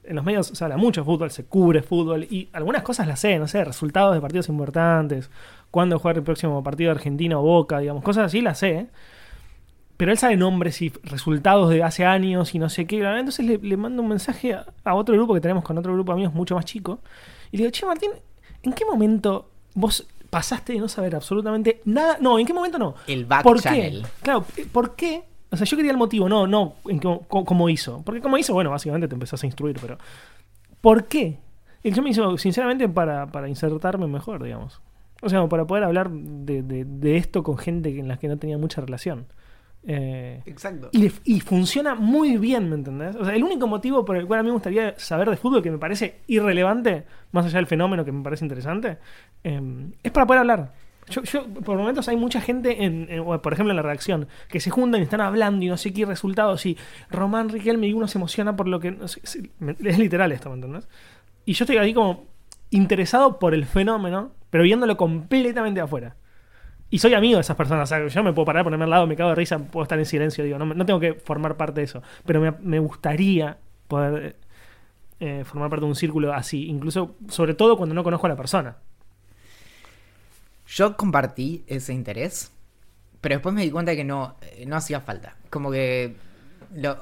en 0.04 0.16
los 0.16 0.26
medios 0.26 0.48
se 0.48 0.64
habla 0.64 0.78
mucho 0.78 1.02
de 1.02 1.06
fútbol, 1.06 1.32
se 1.32 1.46
cubre 1.46 1.82
fútbol, 1.82 2.24
y 2.24 2.50
algunas 2.54 2.84
cosas 2.84 3.08
las 3.08 3.20
sé, 3.20 3.38
no 3.40 3.48
sé, 3.48 3.64
resultados 3.64 4.14
de 4.14 4.22
partidos 4.22 4.50
importantes, 4.50 5.30
cuándo 5.70 6.00
jugar 6.00 6.18
el 6.18 6.24
próximo 6.24 6.64
partido 6.64 6.90
de 6.90 6.98
Argentina 6.98 7.40
o 7.40 7.42
Boca, 7.44 7.80
digamos, 7.80 8.04
cosas 8.04 8.26
así 8.26 8.42
las 8.42 8.60
sé, 8.60 8.88
pero 9.98 10.12
él 10.12 10.18
sabe 10.18 10.36
nombres 10.36 10.82
y 10.82 10.90
resultados 11.04 11.70
de 11.70 11.84
hace 11.84 12.06
años 12.06 12.56
y 12.56 12.60
no 12.60 12.70
sé 12.70 12.88
qué. 12.88 12.98
Entonces 13.00 13.46
le, 13.46 13.60
le 13.60 13.78
mando 13.78 14.02
un 14.02 14.10
mensaje 14.10 14.56
a, 14.56 14.66
a 14.84 14.96
otro 14.96 15.14
grupo 15.14 15.36
que 15.36 15.42
tenemos 15.42 15.64
con 15.64 15.78
otro 15.78 15.94
grupo 15.94 16.12
de 16.12 16.16
amigos 16.16 16.34
mucho 16.34 16.56
más 16.56 16.66
chico. 16.66 17.00
Y 17.52 17.58
le 17.58 17.64
digo, 17.66 17.72
che, 17.72 17.86
Martín, 17.86 18.10
¿en 18.64 18.74
qué 18.74 18.84
momento 18.84 19.52
vos 19.76 20.08
pasaste 20.32 20.74
de 20.74 20.80
no 20.80 20.88
saber 20.88 21.16
absolutamente 21.16 21.82
nada? 21.86 22.18
No, 22.20 22.40
¿en 22.40 22.48
qué 22.48 22.54
momento 22.54 22.80
no? 22.80 22.96
El 23.06 23.26
back 23.26 23.44
¿Por 23.44 23.62
channel. 23.62 24.02
qué? 24.02 24.10
Claro, 24.24 24.44
¿por 24.72 24.96
qué? 24.96 25.22
O 25.52 25.58
sea, 25.58 25.66
yo 25.66 25.76
quería 25.78 25.92
el 25.92 25.98
motivo, 25.98 26.30
no, 26.30 26.48
no, 26.48 26.76
en 26.88 27.00
cómo, 27.00 27.70
hizo. 27.70 28.02
Porque 28.06 28.22
cómo 28.22 28.38
hizo, 28.38 28.54
bueno, 28.54 28.70
básicamente 28.72 29.08
te 29.08 29.14
empezás 29.16 29.44
a 29.44 29.46
instruir, 29.46 29.78
pero 29.82 29.98
¿por 30.80 31.06
qué? 31.06 31.38
Y 31.84 31.92
yo 31.92 32.02
me 32.02 32.12
hizo, 32.12 32.38
sinceramente, 32.38 32.88
para, 32.88 33.28
para 33.28 33.50
insertarme 33.50 34.08
mejor, 34.08 34.44
digamos. 34.44 34.82
O 35.22 35.30
sea, 35.30 35.46
para 35.48 35.66
poder 35.66 35.84
hablar 35.84 36.10
de, 36.10 36.64
de- 36.64 36.86
de 36.86 37.18
esto 37.18 37.44
con 37.44 37.58
gente 37.58 37.90
en 38.00 38.08
la 38.08 38.18
que 38.18 38.28
no 38.28 38.38
tenía 38.38 38.58
mucha 38.58 38.82
relación. 38.82 39.26
Eh, 39.84 40.42
Exacto. 40.46 40.90
y, 40.92 41.12
y 41.26 41.40
funciona 41.40 41.96
muy 41.96 42.38
bien, 42.38 42.70
¿me 42.70 42.76
entendés? 42.76 43.16
O 43.16 43.26
sea, 43.26 43.36
el 43.36 43.44
único 43.44 43.66
motivo 43.68 44.06
por 44.06 44.16
el 44.16 44.28
cual 44.28 44.40
a 44.40 44.44
mí 44.44 44.48
me 44.50 44.54
gustaría 44.54 44.94
saber 45.00 45.28
de 45.30 45.38
fútbol 45.38 45.64
que 45.64 45.72
me 45.72 45.80
parece 45.80 46.20
irrelevante, 46.28 47.04
más 47.32 47.46
allá 47.48 47.58
del 47.58 47.66
fenómeno 47.68 48.06
que 48.06 48.12
me 48.12 48.24
parece 48.24 48.46
interesante, 48.46 49.00
eh, 49.44 49.60
es 50.04 50.12
para 50.12 50.28
poder 50.28 50.40
hablar. 50.42 50.74
Yo, 51.10 51.24
yo, 51.24 51.46
por 51.48 51.78
momentos 51.78 52.08
hay 52.08 52.16
mucha 52.16 52.42
gente, 52.42 52.86
en, 52.86 53.08
por 53.42 53.54
ejemplo 53.54 53.72
en 53.72 53.76
la 53.76 53.82
redacción, 53.82 54.28
que 54.50 54.60
se 54.60 54.70
juntan 54.70 55.02
y 55.02 55.04
están 55.04 55.22
hablando 55.22 55.66
y 55.66 55.68
no 55.68 55.78
sé 55.78 55.94
qué 55.94 56.06
resultados 56.06 56.66
y 56.66 56.78
Román 57.10 57.50
Riquelme 57.50 57.88
y 57.88 57.94
uno 57.94 58.08
se 58.08 58.18
emociona 58.18 58.56
por 58.56 58.68
lo 58.68 58.80
que... 58.80 58.96
es, 59.04 60.00
literal 60.00 60.32
esto, 60.32 60.50
¿me 60.50 60.56
entendés? 60.56 60.88
Y 61.46 61.54
yo 61.54 61.64
estoy 61.66 61.78
ahí 61.78 61.94
como 61.94 62.26
interesado 62.70 63.40
por 63.40 63.54
el 63.54 63.66
fenómeno, 63.66 64.32
pero 64.50 64.64
viéndolo 64.64 64.96
completamente 64.96 65.82
afuera. 65.82 66.16
Y 66.90 67.00
soy 67.00 67.14
amigo 67.14 67.38
de 67.38 67.42
esas 67.42 67.56
personas, 67.56 67.90
o 67.90 67.96
sea, 67.96 68.06
yo 68.06 68.24
me 68.24 68.34
puedo 68.34 68.46
parar, 68.46 68.64
ponerme 68.64 68.84
al 68.84 68.90
lado, 68.90 69.08
me 69.08 69.16
cago 69.16 69.30
de 69.30 69.36
risa, 69.36 69.60
puedo 69.60 69.84
estar 69.84 69.98
en 69.98 70.06
silencio, 70.06 70.44
digo, 70.44 70.58
no, 70.60 70.86
tengo 70.86 71.00
que 71.00 71.14
formar 71.14 71.56
parte 71.56 71.82
de 71.82 71.86
eso. 71.86 72.04
Pero 72.26 72.42
me, 72.42 72.52
me 72.52 72.80
gustaría 72.80 73.58
poder 73.88 74.36
eh, 75.20 75.44
formar 75.46 75.70
parte 75.70 75.86
de 75.86 75.90
un 75.90 75.96
círculo 75.96 76.34
así, 76.34 76.68
incluso, 76.68 77.16
sobre 77.30 77.54
todo 77.54 77.78
cuando 77.78 77.94
no 77.96 78.04
conozco 78.04 78.26
a 78.26 78.30
la 78.30 78.36
persona. 78.36 78.78
Yo 80.74 80.96
compartí 80.96 81.64
ese 81.68 81.94
interés, 81.94 82.52
pero 83.20 83.36
después 83.36 83.54
me 83.54 83.62
di 83.64 83.72
cuenta 83.72 83.96
que 83.96 84.04
no, 84.04 84.36
eh, 84.42 84.66
no 84.66 84.76
hacía 84.78 85.02
falta. 85.02 85.36
Como 85.50 85.70
que 85.72 86.16
lo, 86.74 86.98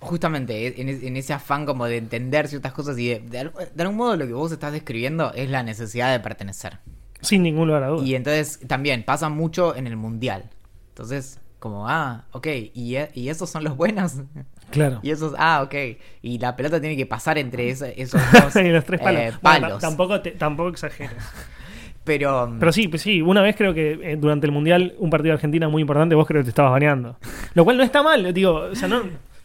justamente 0.00 0.66
eh, 0.66 0.74
en, 0.78 0.88
es- 0.88 1.02
en 1.02 1.16
ese 1.16 1.32
afán 1.32 1.66
como 1.66 1.86
de 1.86 1.98
entender 1.98 2.48
ciertas 2.48 2.72
cosas 2.72 2.98
y 2.98 3.08
de, 3.08 3.20
de 3.20 3.38
al- 3.38 3.52
de 3.74 3.82
algún 3.82 3.96
modo 3.96 4.16
lo 4.16 4.26
que 4.26 4.32
vos 4.32 4.50
estás 4.50 4.72
describiendo 4.72 5.32
es 5.34 5.48
la 5.50 5.62
necesidad 5.62 6.10
de 6.10 6.20
pertenecer. 6.20 6.78
Sin 7.20 7.42
ningún 7.42 7.68
lugar 7.68 7.82
a 7.84 7.88
dudas. 7.88 8.06
Y 8.06 8.14
entonces 8.14 8.58
también 8.66 9.04
pasa 9.04 9.28
mucho 9.28 9.76
en 9.76 9.86
el 9.86 9.96
mundial. 9.96 10.50
Entonces, 10.88 11.38
como, 11.58 11.88
ah, 11.88 12.24
ok, 12.32 12.46
¿y, 12.74 12.96
e- 12.96 13.10
y 13.14 13.28
esos 13.28 13.50
son 13.50 13.62
los 13.62 13.76
buenos? 13.76 14.14
Claro. 14.70 14.98
Y 15.04 15.10
esos, 15.10 15.34
ah, 15.38 15.62
ok. 15.62 15.74
Y 16.22 16.38
la 16.38 16.56
pelota 16.56 16.80
tiene 16.80 16.96
que 16.96 17.06
pasar 17.06 17.38
entre 17.38 17.70
esa- 17.70 17.88
esos 17.90 18.20
dos 18.32 18.56
y 18.56 18.68
los 18.70 18.84
tres 18.84 19.00
palos. 19.00 19.20
eh, 19.22 19.32
palos. 19.40 19.80
tampoco, 19.80 20.20
te- 20.22 20.32
tampoco 20.32 20.70
exageres. 20.70 21.16
Pero, 22.18 22.52
Pero 22.58 22.72
sí, 22.72 22.88
pues 22.88 23.02
sí, 23.02 23.22
una 23.22 23.40
vez 23.40 23.54
creo 23.54 23.72
que 23.72 23.92
eh, 24.02 24.16
durante 24.16 24.46
el 24.46 24.52
Mundial, 24.52 24.94
un 24.98 25.10
partido 25.10 25.28
de 25.30 25.34
Argentina 25.34 25.68
muy 25.68 25.80
importante, 25.82 26.14
vos 26.16 26.26
creo 26.26 26.40
que 26.40 26.44
te 26.44 26.48
estabas 26.50 26.72
baneando. 26.72 27.16
Lo 27.54 27.62
cual 27.64 27.76
no 27.76 27.84
está 27.84 28.02
mal, 28.02 28.34
digo, 28.34 28.54
o 28.54 28.74
sea, 28.74 28.88
no... 28.88 29.02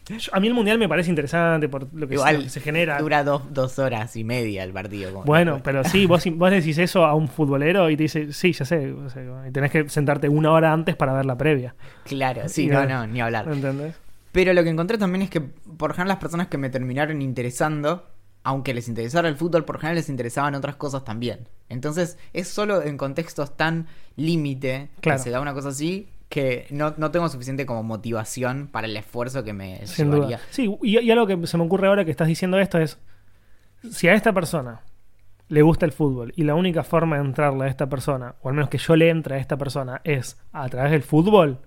yo- 0.07 0.31
a 0.33 0.39
mí 0.39 0.47
el 0.47 0.53
Mundial 0.55 0.79
me 0.79 0.89
parece 0.89 1.09
interesante 1.11 1.69
por 1.69 1.83
lo 1.93 2.07
que, 2.07 2.15
se- 2.15 2.21
igual 2.21 2.35
lo 2.37 2.41
que 2.43 2.49
se 2.49 2.61
genera. 2.61 2.97
dura 2.99 3.23
dos, 3.23 3.53
dos 3.53 3.77
horas 3.77 4.15
y 4.15 4.23
media 4.23 4.63
el 4.63 4.71
partido. 4.73 5.11
como- 5.13 5.25
Bueno, 5.25 5.61
pero 5.63 5.83
sí, 5.83 6.05
vos, 6.07 6.23
vos 6.33 6.49
decís 6.51 6.77
eso 6.79 7.05
a 7.05 7.13
un 7.13 7.27
futbolero 7.27 7.89
y 7.91 7.97
te 7.97 8.03
dice, 8.03 8.33
sí, 8.33 8.51
ya 8.53 8.65
sé, 8.65 8.91
o 8.91 9.09
sea, 9.09 9.23
y 9.47 9.51
tenés 9.51 9.69
que 9.71 9.87
sentarte 9.89 10.27
una 10.27 10.51
hora 10.51 10.73
antes 10.73 10.95
para 10.95 11.13
ver 11.13 11.25
la 11.25 11.37
previa. 11.37 11.75
Claro, 12.05 12.47
sí, 12.49 12.63
Y 12.63 12.67
no- 12.67 12.85
no, 12.85 13.05
ni 13.05 13.21
hablar. 13.21 13.47
¿Entendés? 13.47 13.95
Pero 14.31 14.53
lo 14.53 14.63
que 14.63 14.69
encontré 14.69 14.97
también 14.97 15.21
es 15.21 15.29
que, 15.29 15.39
por 15.41 15.91
general, 15.93 16.09
las 16.09 16.17
personas 16.17 16.47
que 16.47 16.57
me 16.57 16.69
terminaron 16.69 17.21
interesando, 17.21 18.05
aunque 18.45 18.73
les 18.73 18.87
interesara 18.87 19.27
el 19.27 19.35
fútbol, 19.35 19.65
por 19.65 19.77
general 19.79 19.95
les 19.97 20.07
interesaban 20.07 20.55
otras 20.55 20.75
cosas 20.77 21.03
también. 21.03 21.49
Entonces, 21.67 22.17
es 22.31 22.47
solo 22.47 22.81
en 22.83 22.95
contextos 22.97 23.57
tan 23.57 23.87
límite 24.15 24.89
Claro. 25.01 25.17
que 25.17 25.23
se 25.23 25.29
da 25.31 25.41
una 25.41 25.53
cosa 25.53 25.69
así 25.69 26.07
que 26.29 26.65
no, 26.71 26.93
no 26.97 27.11
tengo 27.11 27.27
suficiente 27.29 27.65
como 27.65 27.83
motivación 27.83 28.67
para 28.71 28.87
el 28.87 28.95
esfuerzo 28.97 29.43
que 29.43 29.53
me 29.53 29.85
Sin 29.85 30.11
llevaría. 30.11 30.37
duda. 30.37 30.47
Sí, 30.51 30.75
y, 30.81 30.99
y 30.99 31.11
algo 31.11 31.27
que 31.27 31.45
se 31.47 31.57
me 31.57 31.63
ocurre 31.63 31.87
ahora 31.87 32.03
que 32.05 32.11
estás 32.11 32.27
diciendo 32.27 32.57
esto 32.59 32.79
es, 32.79 32.97
si 33.91 34.07
a 34.07 34.13
esta 34.13 34.33
persona 34.33 34.81
le 35.47 35.61
gusta 35.61 35.85
el 35.85 35.91
fútbol 35.91 36.33
y 36.35 36.43
la 36.43 36.55
única 36.55 36.83
forma 36.83 37.17
de 37.17 37.23
entrarle 37.25 37.65
a 37.65 37.67
esta 37.67 37.87
persona, 37.87 38.35
o 38.41 38.49
al 38.49 38.55
menos 38.55 38.69
que 38.69 38.79
yo 38.79 38.95
le 38.95 39.09
entre 39.09 39.35
a 39.35 39.37
esta 39.37 39.57
persona, 39.57 40.01
es 40.03 40.37
a 40.51 40.67
través 40.69 40.91
del 40.91 41.03
fútbol, 41.03 41.59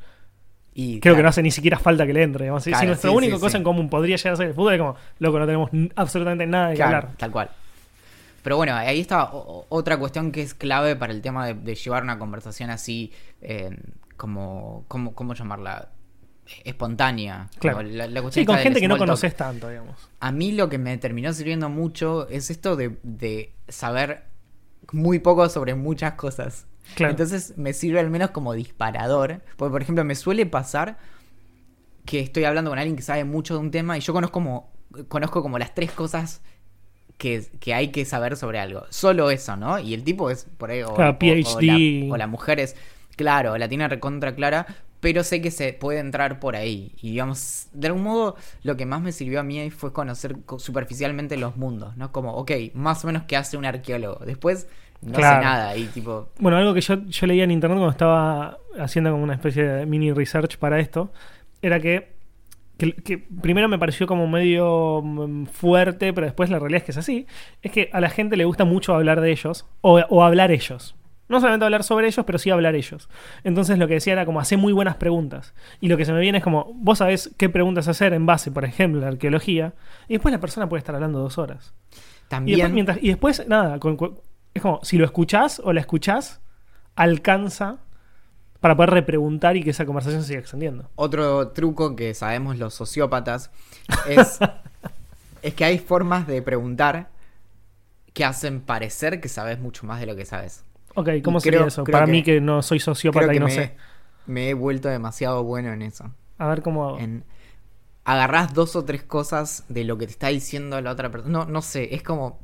Y, 0.80 1.00
creo 1.00 1.16
que 1.16 1.24
no 1.24 1.28
hace 1.28 1.42
ni 1.42 1.50
siquiera 1.50 1.76
falta 1.76 2.06
que 2.06 2.12
le 2.12 2.22
entre. 2.22 2.44
digamos. 2.44 2.62
Si- 2.62 2.70
nuestra 2.70 3.10
sí, 3.10 3.16
única 3.16 3.34
sí, 3.34 3.40
cosa 3.40 3.50
sí. 3.50 3.56
en 3.56 3.64
común 3.64 3.90
podría 3.90 4.14
llegar 4.16 4.34
a 4.34 4.36
ser 4.36 4.46
el 4.46 4.54
fútbol, 4.54 4.74
es 4.74 4.78
como, 4.78 4.94
loco, 5.18 5.38
no 5.40 5.44
tenemos 5.46 5.70
absolutamente 5.96 6.46
nada 6.46 6.68
de 6.68 6.76
claro, 6.76 6.96
hablar. 6.98 7.16
tal 7.16 7.30
cual. 7.32 7.50
Pero 8.44 8.56
bueno, 8.58 8.76
ahí 8.76 9.00
está 9.00 9.28
otra 9.32 9.96
cuestión 9.96 10.30
que 10.30 10.40
es 10.40 10.54
clave 10.54 10.94
para 10.94 11.12
el 11.12 11.20
tema 11.20 11.44
de, 11.48 11.54
de 11.54 11.74
llevar 11.74 12.04
una 12.04 12.20
conversación 12.20 12.70
así, 12.70 13.12
eh, 13.42 13.76
como, 14.16 14.84
como, 14.86 15.14
¿cómo 15.16 15.34
llamarla? 15.34 15.88
Espontánea. 16.64 17.48
Claro. 17.58 17.82
La- 17.82 18.06
la 18.06 18.22
cuestión 18.22 18.42
Sí, 18.44 18.46
con 18.46 18.56
gente 18.58 18.80
que 18.80 18.86
no 18.86 18.98
conoces 18.98 19.34
tanto, 19.34 19.68
digamos. 19.68 19.96
A 20.20 20.30
mí 20.30 20.52
lo 20.52 20.68
que 20.68 20.78
me 20.78 20.96
terminó 20.96 21.32
sirviendo 21.32 21.68
mucho 21.68 22.28
es 22.28 22.50
esto 22.50 22.76
de, 22.76 22.98
de 23.02 23.52
saber 23.66 24.22
muy 24.92 25.18
poco 25.18 25.48
sobre 25.48 25.74
muchas 25.74 26.12
cosas. 26.12 26.66
Claro. 26.94 27.12
Entonces 27.12 27.54
me 27.56 27.72
sirve 27.72 28.00
al 28.00 28.10
menos 28.10 28.30
como 28.30 28.52
disparador. 28.54 29.42
Porque, 29.56 29.72
por 29.72 29.82
ejemplo, 29.82 30.04
me 30.04 30.14
suele 30.14 30.46
pasar 30.46 30.98
que 32.04 32.20
estoy 32.20 32.44
hablando 32.44 32.70
con 32.70 32.78
alguien 32.78 32.96
que 32.96 33.02
sabe 33.02 33.24
mucho 33.24 33.54
de 33.54 33.60
un 33.60 33.70
tema 33.70 33.98
y 33.98 34.00
yo 34.00 34.12
conozco 34.12 34.32
como, 34.34 34.70
conozco 35.08 35.42
como 35.42 35.58
las 35.58 35.74
tres 35.74 35.92
cosas 35.92 36.40
que, 37.18 37.46
que 37.60 37.74
hay 37.74 37.88
que 37.90 38.04
saber 38.04 38.36
sobre 38.36 38.60
algo. 38.60 38.84
Solo 38.90 39.30
eso, 39.30 39.56
¿no? 39.56 39.78
Y 39.78 39.94
el 39.94 40.04
tipo 40.04 40.30
es 40.30 40.46
por 40.58 40.70
ahí. 40.70 40.82
O, 40.82 40.94
Claro, 40.94 41.16
o- 41.44 41.60
la, 41.62 41.86
o 42.06 42.16
la 42.16 42.26
mujer 42.26 42.60
es. 42.60 42.76
Claro, 43.16 43.58
la 43.58 43.68
tiene 43.68 43.88
recontra 43.88 44.34
clara. 44.34 44.66
pero 45.00 45.24
sé 45.24 45.42
que 45.42 45.50
se 45.52 45.72
puede 45.74 46.00
entrar 46.00 46.40
por 46.40 46.56
ahí. 46.56 46.92
Y 47.02 47.12
digamos, 47.12 47.68
de 47.72 47.88
algún 47.88 48.02
modo, 48.04 48.36
lo 48.64 48.76
que 48.76 48.86
más 48.86 49.02
me 49.02 49.12
sirvió 49.12 49.40
a 49.40 49.44
mí 49.44 49.70
fue 49.70 49.92
conocer 49.92 50.42
co- 50.46 50.58
superficialmente 50.58 51.36
los 51.36 51.56
mundos, 51.56 51.96
¿no? 51.96 52.12
Como, 52.12 52.34
ok, 52.36 52.52
más 52.74 53.04
o 53.04 53.08
menos 53.08 53.24
qué 53.28 53.36
hace 53.36 53.56
un 53.56 53.66
arqueólogo. 53.66 54.24
Después, 54.26 54.68
no 55.02 55.12
Claro. 55.14 55.40
sé 55.40 55.44
nada. 55.44 55.76
Y 55.76 55.84
tipo, 55.86 56.28
Bueno, 56.38 56.56
algo 56.58 56.74
que 56.74 56.80
yo, 56.80 56.96
yo 57.06 57.26
leía 57.26 57.44
en 57.44 57.50
internet 57.50 57.78
cuando 57.78 57.92
estaba 57.92 58.58
haciendo 58.78 59.10
como 59.10 59.22
una 59.24 59.34
especie 59.34 59.64
de 59.64 59.86
mini 59.86 60.12
research 60.12 60.56
para 60.58 60.78
esto, 60.80 61.12
era 61.62 61.80
que, 61.80 62.12
que, 62.76 62.92
que 62.94 63.18
primero 63.18 63.68
me 63.68 63.78
pareció 63.78 64.06
como 64.06 64.26
medio 64.26 65.00
mm, 65.02 65.46
fuerte, 65.46 66.12
pero 66.12 66.26
después 66.26 66.50
la 66.50 66.58
realidad 66.58 66.78
es 66.78 66.84
que 66.84 66.90
es 66.92 66.98
así, 66.98 67.26
es 67.62 67.72
que 67.72 67.90
a 67.92 68.00
la 68.00 68.10
gente 68.10 68.36
le 68.36 68.44
gusta 68.44 68.64
mucho 68.64 68.94
hablar 68.94 69.20
de 69.20 69.30
ellos, 69.30 69.66
o, 69.80 69.98
o 70.08 70.22
hablar 70.24 70.50
ellos. 70.52 70.94
No 71.28 71.40
solamente 71.40 71.66
hablar 71.66 71.82
sobre 71.84 72.06
ellos, 72.06 72.24
pero 72.24 72.38
sí 72.38 72.48
hablar 72.48 72.74
ellos. 72.74 73.10
Entonces 73.44 73.78
lo 73.78 73.86
que 73.86 73.94
decía 73.94 74.14
era 74.14 74.24
como 74.24 74.40
hacer 74.40 74.56
muy 74.56 74.72
buenas 74.72 74.96
preguntas. 74.96 75.52
Y 75.78 75.88
lo 75.88 75.98
que 75.98 76.06
se 76.06 76.12
me 76.14 76.20
viene 76.20 76.38
es 76.38 76.44
como, 76.44 76.72
vos 76.74 76.98
sabés 76.98 77.34
qué 77.36 77.50
preguntas 77.50 77.86
hacer 77.86 78.14
en 78.14 78.24
base, 78.24 78.50
por 78.50 78.64
ejemplo, 78.64 79.00
a 79.00 79.04
la 79.04 79.08
arqueología, 79.10 79.74
y 80.08 80.14
después 80.14 80.32
la 80.32 80.40
persona 80.40 80.68
puede 80.70 80.78
estar 80.78 80.94
hablando 80.94 81.18
dos 81.18 81.36
horas. 81.36 81.74
Y 81.90 82.28
también... 82.28 82.56
después, 82.58 82.72
mientras- 82.72 82.98
y 83.02 83.08
después, 83.08 83.46
nada, 83.46 83.78
con- 83.78 83.96
con- 83.98 84.18
es 84.58 84.62
como, 84.62 84.80
si 84.84 84.96
lo 84.98 85.04
escuchás 85.04 85.60
o 85.64 85.72
la 85.72 85.80
escuchás, 85.80 86.40
alcanza 86.96 87.78
para 88.60 88.76
poder 88.76 88.90
repreguntar 88.90 89.56
y 89.56 89.62
que 89.62 89.70
esa 89.70 89.86
conversación 89.86 90.22
se 90.22 90.28
siga 90.28 90.40
extendiendo. 90.40 90.90
Otro 90.96 91.48
truco 91.48 91.94
que 91.96 92.12
sabemos 92.14 92.58
los 92.58 92.74
sociópatas 92.74 93.50
es, 94.08 94.38
es 95.42 95.54
que 95.54 95.64
hay 95.64 95.78
formas 95.78 96.26
de 96.26 96.42
preguntar 96.42 97.08
que 98.12 98.24
hacen 98.24 98.60
parecer 98.60 99.20
que 99.20 99.28
sabes 99.28 99.60
mucho 99.60 99.86
más 99.86 100.00
de 100.00 100.06
lo 100.06 100.16
que 100.16 100.24
sabes. 100.24 100.64
Ok, 100.96 101.08
¿cómo 101.22 101.38
Y 101.38 101.40
sería 101.42 101.58
creo- 101.60 101.68
eso? 101.68 101.84
creo 101.84 101.92
Para 101.92 102.06
que- 102.06 102.12
mí 102.12 102.22
que 102.24 102.40
no 102.40 102.62
soy 102.62 102.80
sociópata 102.80 103.26
Creo 103.26 103.36
y 103.36 103.40
no 103.40 103.46
me, 103.46 103.52
sé. 103.52 103.76
me 104.26 104.48
he 104.50 104.54
vuelto 104.54 104.88
demasiado 104.88 105.44
bueno 105.44 105.72
en 105.72 105.82
eso. 105.82 106.10
A 106.38 106.48
ver 106.48 106.62
cómo... 106.62 106.98
En 106.98 107.24
agarrás 108.04 108.54
dos 108.54 108.74
o 108.74 108.84
tres 108.84 109.02
cosas 109.02 109.64
de 109.68 109.84
lo 109.84 109.98
que 109.98 110.06
te 110.06 110.12
está 110.12 110.28
diciendo 110.28 110.80
la 110.80 110.90
otra 110.92 111.10
persona. 111.10 111.30
No, 111.30 111.44
no 111.44 111.60
sé, 111.62 111.94
es 111.94 112.02
como. 112.02 112.40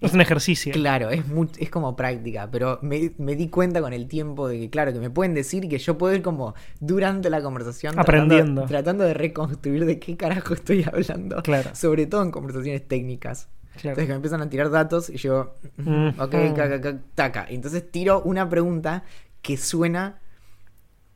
Es 0.00 0.12
un 0.12 0.20
ejercicio. 0.20 0.72
Claro, 0.72 1.10
es, 1.10 1.26
mu- 1.26 1.46
es 1.58 1.70
como 1.70 1.96
práctica, 1.96 2.48
pero 2.50 2.78
me, 2.82 3.12
me 3.18 3.36
di 3.36 3.48
cuenta 3.48 3.80
con 3.80 3.92
el 3.92 4.06
tiempo 4.06 4.48
de 4.48 4.58
que, 4.60 4.70
claro, 4.70 4.92
que 4.92 4.98
me 5.00 5.08
pueden 5.10 5.32
decir 5.34 5.64
y 5.64 5.68
que 5.68 5.78
yo 5.78 5.96
puedo 5.96 6.14
ir 6.14 6.20
como 6.22 6.54
durante 6.80 7.30
la 7.30 7.40
conversación 7.42 7.98
Aprendiendo. 7.98 8.62
Tratando, 8.62 8.66
tratando 8.66 9.04
de 9.04 9.14
reconstruir 9.14 9.84
de 9.86 9.98
qué 9.98 10.16
carajo 10.16 10.52
estoy 10.54 10.84
hablando. 10.84 11.42
Claro. 11.42 11.70
Sobre 11.74 12.06
todo 12.06 12.22
en 12.22 12.30
conversaciones 12.30 12.86
técnicas. 12.86 13.48
Claro. 13.80 13.90
Entonces 13.90 14.04
que 14.06 14.12
me 14.12 14.16
empiezan 14.16 14.42
a 14.42 14.48
tirar 14.50 14.70
datos 14.70 15.10
y 15.10 15.16
yo, 15.16 15.54
Mm. 15.78 16.08
ok, 16.20 16.30
caca, 16.54 16.80
caca, 16.80 16.98
taca. 17.14 17.46
Entonces 17.48 17.90
tiro 17.90 18.22
una 18.22 18.48
pregunta 18.48 19.04
que 19.42 19.56
suena 19.56 20.20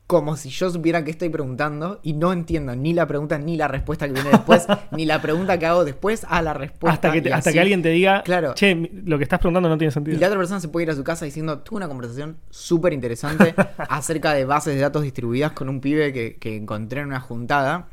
como 0.09 0.35
si 0.37 0.49
yo 0.49 0.71
supiera 0.71 1.03
que 1.03 1.11
estoy 1.11 1.29
preguntando 1.29 1.99
y 2.01 2.13
no 2.13 2.33
entiendo 2.33 2.75
ni 2.75 2.93
la 2.95 3.05
pregunta 3.05 3.37
ni 3.37 3.55
la 3.57 3.67
respuesta 3.67 4.07
que 4.07 4.13
viene 4.13 4.31
después, 4.31 4.65
ni 4.91 5.05
la 5.05 5.21
pregunta 5.21 5.59
que 5.59 5.67
hago 5.67 5.85
después 5.85 6.25
a 6.27 6.41
la 6.41 6.55
respuesta. 6.55 6.95
hasta 6.95 7.11
que, 7.11 7.21
te- 7.21 7.29
y 7.29 7.31
hasta 7.31 7.53
que 7.53 7.59
alguien 7.59 7.83
te 7.83 7.89
diga, 7.89 8.23
Claro. 8.23 8.55
che, 8.55 8.89
lo 9.05 9.19
que 9.19 9.23
estás 9.23 9.37
preguntando 9.37 9.69
no 9.69 9.77
tiene 9.77 9.89
Y 9.89 9.93
sentido. 9.93 10.19
la 10.19 10.25
otra 10.25 10.39
persona 10.39 10.59
se 10.59 10.67
puede 10.67 10.85
ir 10.85 10.89
a 10.89 10.95
su 10.95 11.03
casa 11.03 11.25
diciendo, 11.25 11.59
tuve 11.59 11.77
una 11.77 11.87
conversación 11.87 12.37
súper 12.49 12.93
interesante 12.93 13.53
acerca 13.77 14.33
de 14.33 14.45
bases 14.45 14.73
de 14.73 14.81
datos 14.81 15.03
distribuidas 15.03 15.51
con 15.51 15.69
un 15.69 15.79
pibe 15.79 16.11
que, 16.11 16.37
que 16.37 16.55
encontré 16.57 17.01
en 17.01 17.07
una 17.09 17.19
juntada. 17.19 17.89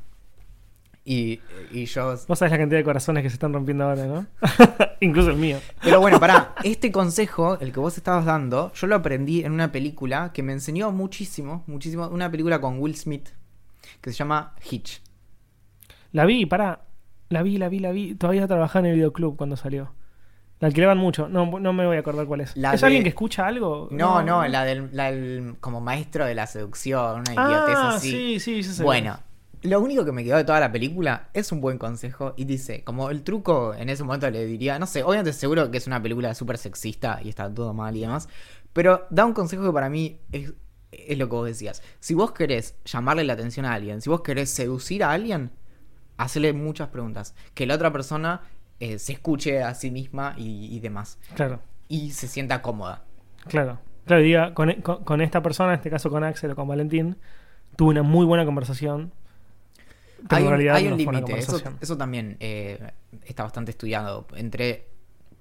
Y, 1.09 1.41
y 1.71 1.85
yo... 1.87 2.17
Vos 2.27 2.37
sabés 2.41 2.51
la 2.51 2.59
cantidad 2.59 2.81
de 2.81 2.85
corazones 2.85 3.23
que 3.23 3.31
se 3.31 3.35
están 3.35 3.53
rompiendo 3.53 3.85
ahora, 3.85 4.07
¿no? 4.07 4.27
Incluso 5.01 5.31
el 5.31 5.37
mío. 5.37 5.59
Pero 5.81 6.01
bueno, 6.01 6.19
pará, 6.19 6.57
este 6.65 6.91
consejo, 6.91 7.59
el 7.61 7.71
que 7.73 7.79
vos 7.79 7.97
estabas 7.97 8.25
dando, 8.25 8.73
yo 8.75 8.89
lo 8.89 8.97
aprendí 8.97 9.45
en 9.45 9.53
una 9.53 9.71
película 9.71 10.33
que 10.35 10.43
me 10.43 10.53
enseñó 10.53 10.91
muchísimo, 10.91 11.63
muchísimo, 11.69 12.09
una 12.09 12.29
película 12.29 12.61
con 12.61 12.81
Will 12.81 12.97
Smith, 12.97 13.29
que 14.01 14.11
se 14.11 14.17
llama 14.17 14.55
Hitch. 14.69 15.01
La 16.11 16.25
vi, 16.27 16.45
pará. 16.45 16.81
La 17.29 17.43
vi, 17.45 17.57
la 17.57 17.69
vi, 17.69 17.79
la 17.79 17.93
vi. 17.93 18.15
Todavía 18.17 18.49
trabajaba 18.49 18.81
en 18.87 18.93
el 18.93 18.97
videoclub 18.97 19.37
cuando 19.37 19.57
salió. 19.57 19.93
La 20.59 20.67
alquilaban 20.69 20.99
mucho. 20.99 21.29
No, 21.29 21.61
no 21.61 21.73
me 21.73 21.87
voy 21.87 21.99
a 21.99 22.01
acordar 22.01 22.27
cuál 22.27 22.41
es. 22.41 22.57
La 22.57 22.75
¿Es 22.75 22.81
de- 22.81 22.87
alguien 22.89 23.03
que 23.05 23.11
escucha 23.11 23.47
algo? 23.47 23.89
No, 23.93 24.23
no, 24.25 24.47
la 24.49 24.65
del, 24.65 24.89
la 24.93 25.13
del- 25.13 25.55
como 25.61 25.81
maestro 25.81 26.25
de 26.25 26.35
la 26.35 26.47
seducción, 26.49 27.21
una 27.21 27.33
idiotez 27.33 27.77
Ah, 27.77 27.95
así. 27.97 28.41
sí, 28.41 28.63
sí, 28.63 28.63
sí. 28.75 28.83
Bueno, 28.83 29.19
lo 29.63 29.81
único 29.81 30.05
que 30.05 30.13
me 30.13 30.23
quedó 30.25 30.37
de 30.37 30.45
toda 30.45 30.61
la 30.61 30.71
película 30.73 31.29
es 31.35 31.51
un 31.53 31.61
buen 31.61 31.79
consejo 31.79 32.35
y 32.37 32.45
dice, 32.45 32.85
como 32.85 33.11
el 33.11 33.23
truco 33.23 33.75
en 33.75 33.89
ese 33.89 34.05
momento 34.05 34.31
le 34.31 34.45
diría, 34.47 34.79
no 34.79 34.87
sé, 34.87 35.03
obviamente 35.03 35.33
seguro 35.33 35.71
que 35.71 35.79
es 35.79 35.87
una 35.87 36.01
película 36.03 36.35
súper 36.35 36.59
sexista 36.59 37.21
y 37.23 37.29
está 37.29 37.53
todo 37.53 37.73
mal 37.75 37.97
y 37.97 38.01
demás, 38.01 38.29
pero 38.73 39.07
da 39.11 39.25
un 39.25 39.33
consejo 39.33 39.65
que 39.65 39.73
para 39.73 39.89
mí 39.89 40.21
es, 40.33 40.53
es 40.93 41.19
lo 41.19 41.27
que 41.29 41.35
vos 41.35 41.47
decías. 41.47 41.83
Si 42.01 42.15
vos 42.15 42.33
querés 42.33 42.77
llamarle 42.85 43.25
la 43.25 43.33
atención 43.33 43.67
a 43.67 43.73
alguien, 43.75 44.01
si 44.01 44.11
vos 44.11 44.21
querés 44.23 44.51
seducir 44.51 45.03
a 45.03 45.13
alguien, 45.13 45.51
hacele 46.17 46.53
muchas 46.53 46.89
preguntas, 46.89 47.35
que 47.55 47.67
la 47.67 47.75
otra 47.75 47.93
persona 47.93 48.43
eh, 48.81 48.99
se 48.99 49.13
escuche 49.15 49.63
a 49.63 49.75
sí 49.75 49.91
misma 49.91 50.35
y, 50.37 50.75
y 50.75 50.81
demás, 50.81 51.19
Claro, 51.35 51.61
y 51.89 52.11
se 52.13 52.29
sienta 52.29 52.63
cómoda. 52.63 53.05
claro. 53.49 53.79
Claro, 54.07 54.23
diga, 54.23 54.55
con, 54.55 54.73
con- 54.83 55.03
con 55.03 55.21
esta 55.21 55.43
persona, 55.43 55.71
en 55.73 55.79
este 55.79 55.91
caso 55.91 56.11
con 56.11 56.23
Axel 56.23 56.53
o 56.53 56.55
con 56.55 56.69
Valentín, 56.69 57.17
tuve 57.75 57.91
una 57.91 58.05
muy 58.05 58.25
buena 58.25 58.45
conversación. 58.45 59.13
Pero 60.29 60.37
hay 60.37 60.43
en 60.43 60.47
un, 60.47 60.51
realidad 60.51 60.81
límite, 60.97 61.39
eso, 61.81 61.97
también 61.97 62.37
eh, 62.41 62.79
está 63.25 63.43
bastante 63.43 63.71
estudiado, 63.71 64.27
entre 64.37 64.87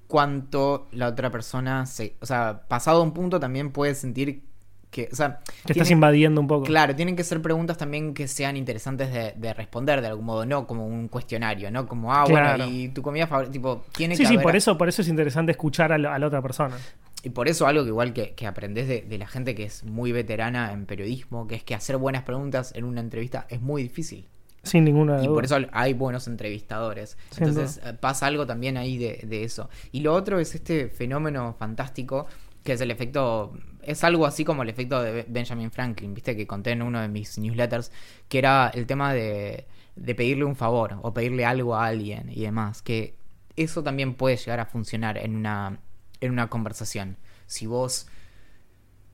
cuánto 0.08 0.88
la 0.92 1.08
otra 1.08 1.32
persona 1.32 1.86
se... 1.86 2.16
O 2.22 2.26
sea, 2.26 2.64
pasado 2.68 3.02
un 3.02 3.12
punto 3.14 3.40
también 3.40 3.72
puede 3.72 3.96
sentir 3.96 4.44
que... 4.92 5.10
O 5.12 5.16
sea, 5.16 5.40
Que 5.66 5.74
estás 5.74 5.90
invadiendo 5.92 6.40
un 6.40 6.48
poco. 6.48 6.66
Claro, 6.66 6.96
tienen 6.96 7.16
que 7.16 7.24
ser 7.24 7.42
preguntas 7.42 7.78
también 7.78 8.14
que 8.14 8.28
sean 8.28 8.56
interesantes 8.58 9.12
de, 9.12 9.34
de 9.36 9.54
responder 9.54 10.02
de 10.02 10.08
algún 10.08 10.26
modo, 10.26 10.46
no 10.46 10.68
como 10.68 10.86
un 10.86 11.08
cuestionario, 11.08 11.72
no 11.72 11.88
como, 11.88 12.14
ah, 12.14 12.24
Claro. 12.28 12.58
bueno, 12.66 12.72
y 12.72 12.90
tu 12.90 13.02
comida 13.02 13.28
favorita, 13.28 13.52
tipo, 13.52 13.84
tiene 13.96 14.16
Sí, 14.16 14.24
que 14.24 14.28
sí, 14.28 14.34
haber- 14.36 14.44
por 14.44 14.56
eso, 14.56 14.78
por 14.78 14.88
eso 14.90 15.02
es 15.02 15.08
interesante 15.08 15.52
escuchar 15.52 15.92
a, 15.92 15.98
la- 15.98 16.14
a 16.14 16.20
la 16.20 16.28
otra 16.28 16.42
persona. 16.42 16.76
Y 17.24 17.32
por 17.32 17.48
eso 17.48 17.66
algo 17.66 17.82
que 17.84 17.90
igual 17.90 18.14
que, 18.14 18.36
que 18.36 18.46
aprendés 18.46 18.88
de, 18.88 19.02
de 19.02 19.18
la 19.18 19.26
gente 19.26 19.56
que 19.56 19.64
es 19.64 19.84
muy 19.84 20.12
veterana 20.12 20.72
en 20.72 20.86
periodismo, 20.86 21.48
que 21.48 21.56
es 21.56 21.64
que 21.64 21.74
hacer 21.74 21.98
buenas 21.98 22.22
preguntas 22.22 22.72
en 22.76 22.84
una 22.86 23.02
entrevista 23.02 23.48
es 23.50 23.62
muy 23.62 23.82
difícil. 23.82 24.28
Sin 24.66 24.84
ninguna 24.84 25.22
Y 25.24 25.28
duda. 25.28 25.36
por 25.36 25.46
eso 25.46 25.58
hay 25.72 25.94
buenos 25.94 26.28
entrevistadores. 26.28 27.18
Sin 27.32 27.46
Entonces 27.48 27.80
eh, 27.86 27.94
pasa 27.94 28.26
algo 28.26 28.46
también 28.46 28.76
ahí 28.78 28.98
de, 28.98 29.22
de 29.26 29.44
eso. 29.46 29.70
Y 29.94 30.02
lo 30.02 30.14
otro 30.14 30.40
es 30.40 30.54
este 30.54 30.90
fenómeno 30.90 31.56
fantástico 31.58 32.28
que 32.64 32.74
es 32.74 32.82
el 32.82 32.92
efecto... 32.92 33.54
Es 33.84 34.04
algo 34.04 34.26
así 34.26 34.44
como 34.44 34.64
el 34.64 34.70
efecto 34.70 35.00
de 35.04 35.12
Be- 35.12 35.26
Benjamin 35.30 35.70
Franklin, 35.70 36.16
viste 36.16 36.36
que 36.36 36.48
conté 36.48 36.72
en 36.72 36.82
uno 36.82 37.00
de 37.00 37.08
mis 37.08 37.38
newsletters, 37.38 37.92
que 38.28 38.40
era 38.40 38.72
el 38.74 38.88
tema 38.88 39.14
de, 39.14 39.68
de 39.96 40.16
pedirle 40.16 40.46
un 40.46 40.56
favor 40.56 40.98
o 41.04 41.14
pedirle 41.14 41.46
algo 41.46 41.76
a 41.76 41.86
alguien 41.86 42.28
y 42.32 42.42
demás. 42.42 42.82
Que 42.82 43.14
eso 43.56 43.84
también 43.84 44.16
puede 44.16 44.38
llegar 44.38 44.60
a 44.60 44.66
funcionar 44.66 45.20
en 45.20 45.36
una, 45.36 45.80
en 46.22 46.32
una 46.32 46.48
conversación. 46.50 47.18
Si 47.46 47.68
vos 47.68 48.08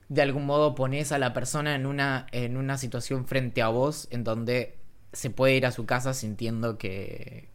de 0.08 0.22
algún 0.22 0.46
modo 0.46 0.74
pones 0.74 1.12
a 1.12 1.18
la 1.18 1.34
persona 1.34 1.74
en 1.74 1.84
una, 1.84 2.26
en 2.32 2.56
una 2.56 2.78
situación 2.78 3.26
frente 3.26 3.60
a 3.60 3.68
vos 3.68 4.08
en 4.10 4.24
donde 4.24 4.78
se 5.12 5.30
puede 5.30 5.56
ir 5.56 5.66
a 5.66 5.72
su 5.72 5.84
casa 5.86 6.14
sintiendo 6.14 6.78
que, 6.78 7.48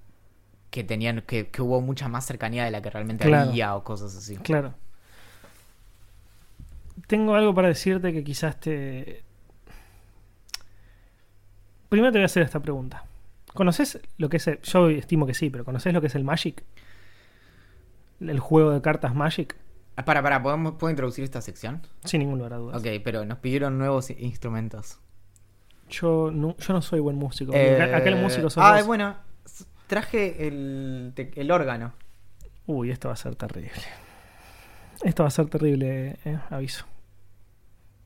que 0.70 0.84
tenían, 0.84 1.22
que, 1.22 1.48
que 1.48 1.62
hubo 1.62 1.82
mucha 1.82 2.08
más 2.08 2.26
cercanía 2.26 2.66
de 2.66 2.72
la 2.72 2.82
que 2.82 2.90
realmente 2.90 3.26
Claro. 3.26 3.50
había 3.50 3.76
o 3.76 3.84
cosas 3.84 4.16
así. 4.16 4.38
Claro. 4.38 4.74
Tengo 7.08 7.36
algo 7.36 7.54
para 7.54 7.68
decirte 7.70 8.12
que 8.14 8.24
quizás 8.24 8.60
te... 8.60 9.24
Primero 11.90 12.12
te 12.12 12.18
voy 12.18 12.24
a 12.24 12.26
hacer 12.26 12.44
esta 12.44 12.60
pregunta. 12.60 13.06
¿Conoces 13.54 14.00
lo 14.18 14.30
que 14.30 14.38
es 14.38 14.48
el... 14.48 14.62
Yo 14.62 14.90
estimo 14.90 15.26
que 15.26 15.34
sí, 15.34 15.50
pero 15.50 15.64
¿conoces 15.64 15.94
lo 15.94 16.02
que 16.02 16.08
es 16.08 16.16
el 16.16 16.24
Magic? 16.24 16.64
El 18.20 18.40
juego 18.40 18.72
de 18.72 18.82
cartas 18.82 19.16
Magic. 19.16 19.56
Ah, 19.96 20.06
Para, 20.06 20.22
para, 20.22 20.44
¿podemos, 20.44 20.74
¿puedo 20.76 20.92
introducir 20.92 21.24
esta 21.24 21.42
sección? 21.42 21.82
Sin 22.04 22.20
ningún 22.20 22.38
lugar 22.40 22.54
a 22.54 22.58
dudas. 22.58 22.78
Ok, 22.80 22.88
pero 23.04 23.26
nos 23.26 23.40
pidieron 23.40 23.78
nuevos 23.78 24.10
instrumentos. 24.12 25.00
Yo, 25.90 26.32
no, 26.34 26.56
yo 26.58 26.74
no 26.74 26.82
soy 26.82 27.00
buen 27.00 27.16
músico. 27.16 27.52
Eh, 27.56 27.82
Acá 27.82 28.10
el 28.10 28.16
músico 28.18 28.50
sos 28.50 28.64
Ah, 28.64 28.78
vos. 28.78 28.86
bueno, 28.88 29.16
traje 29.88 30.48
el, 30.48 31.14
el 31.16 31.52
órgano. 31.52 31.94
Uy, 32.66 32.92
esto 32.92 33.08
va 33.08 33.14
a 33.14 33.18
ser 33.18 33.36
terrible. 33.36 33.72
Esto 35.04 35.24
va 35.24 35.28
a 35.28 35.32
ser 35.32 35.48
terrible, 35.48 36.18
eh, 36.26 36.38
aviso. 36.50 36.86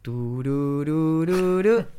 Tururururu. 0.02 1.86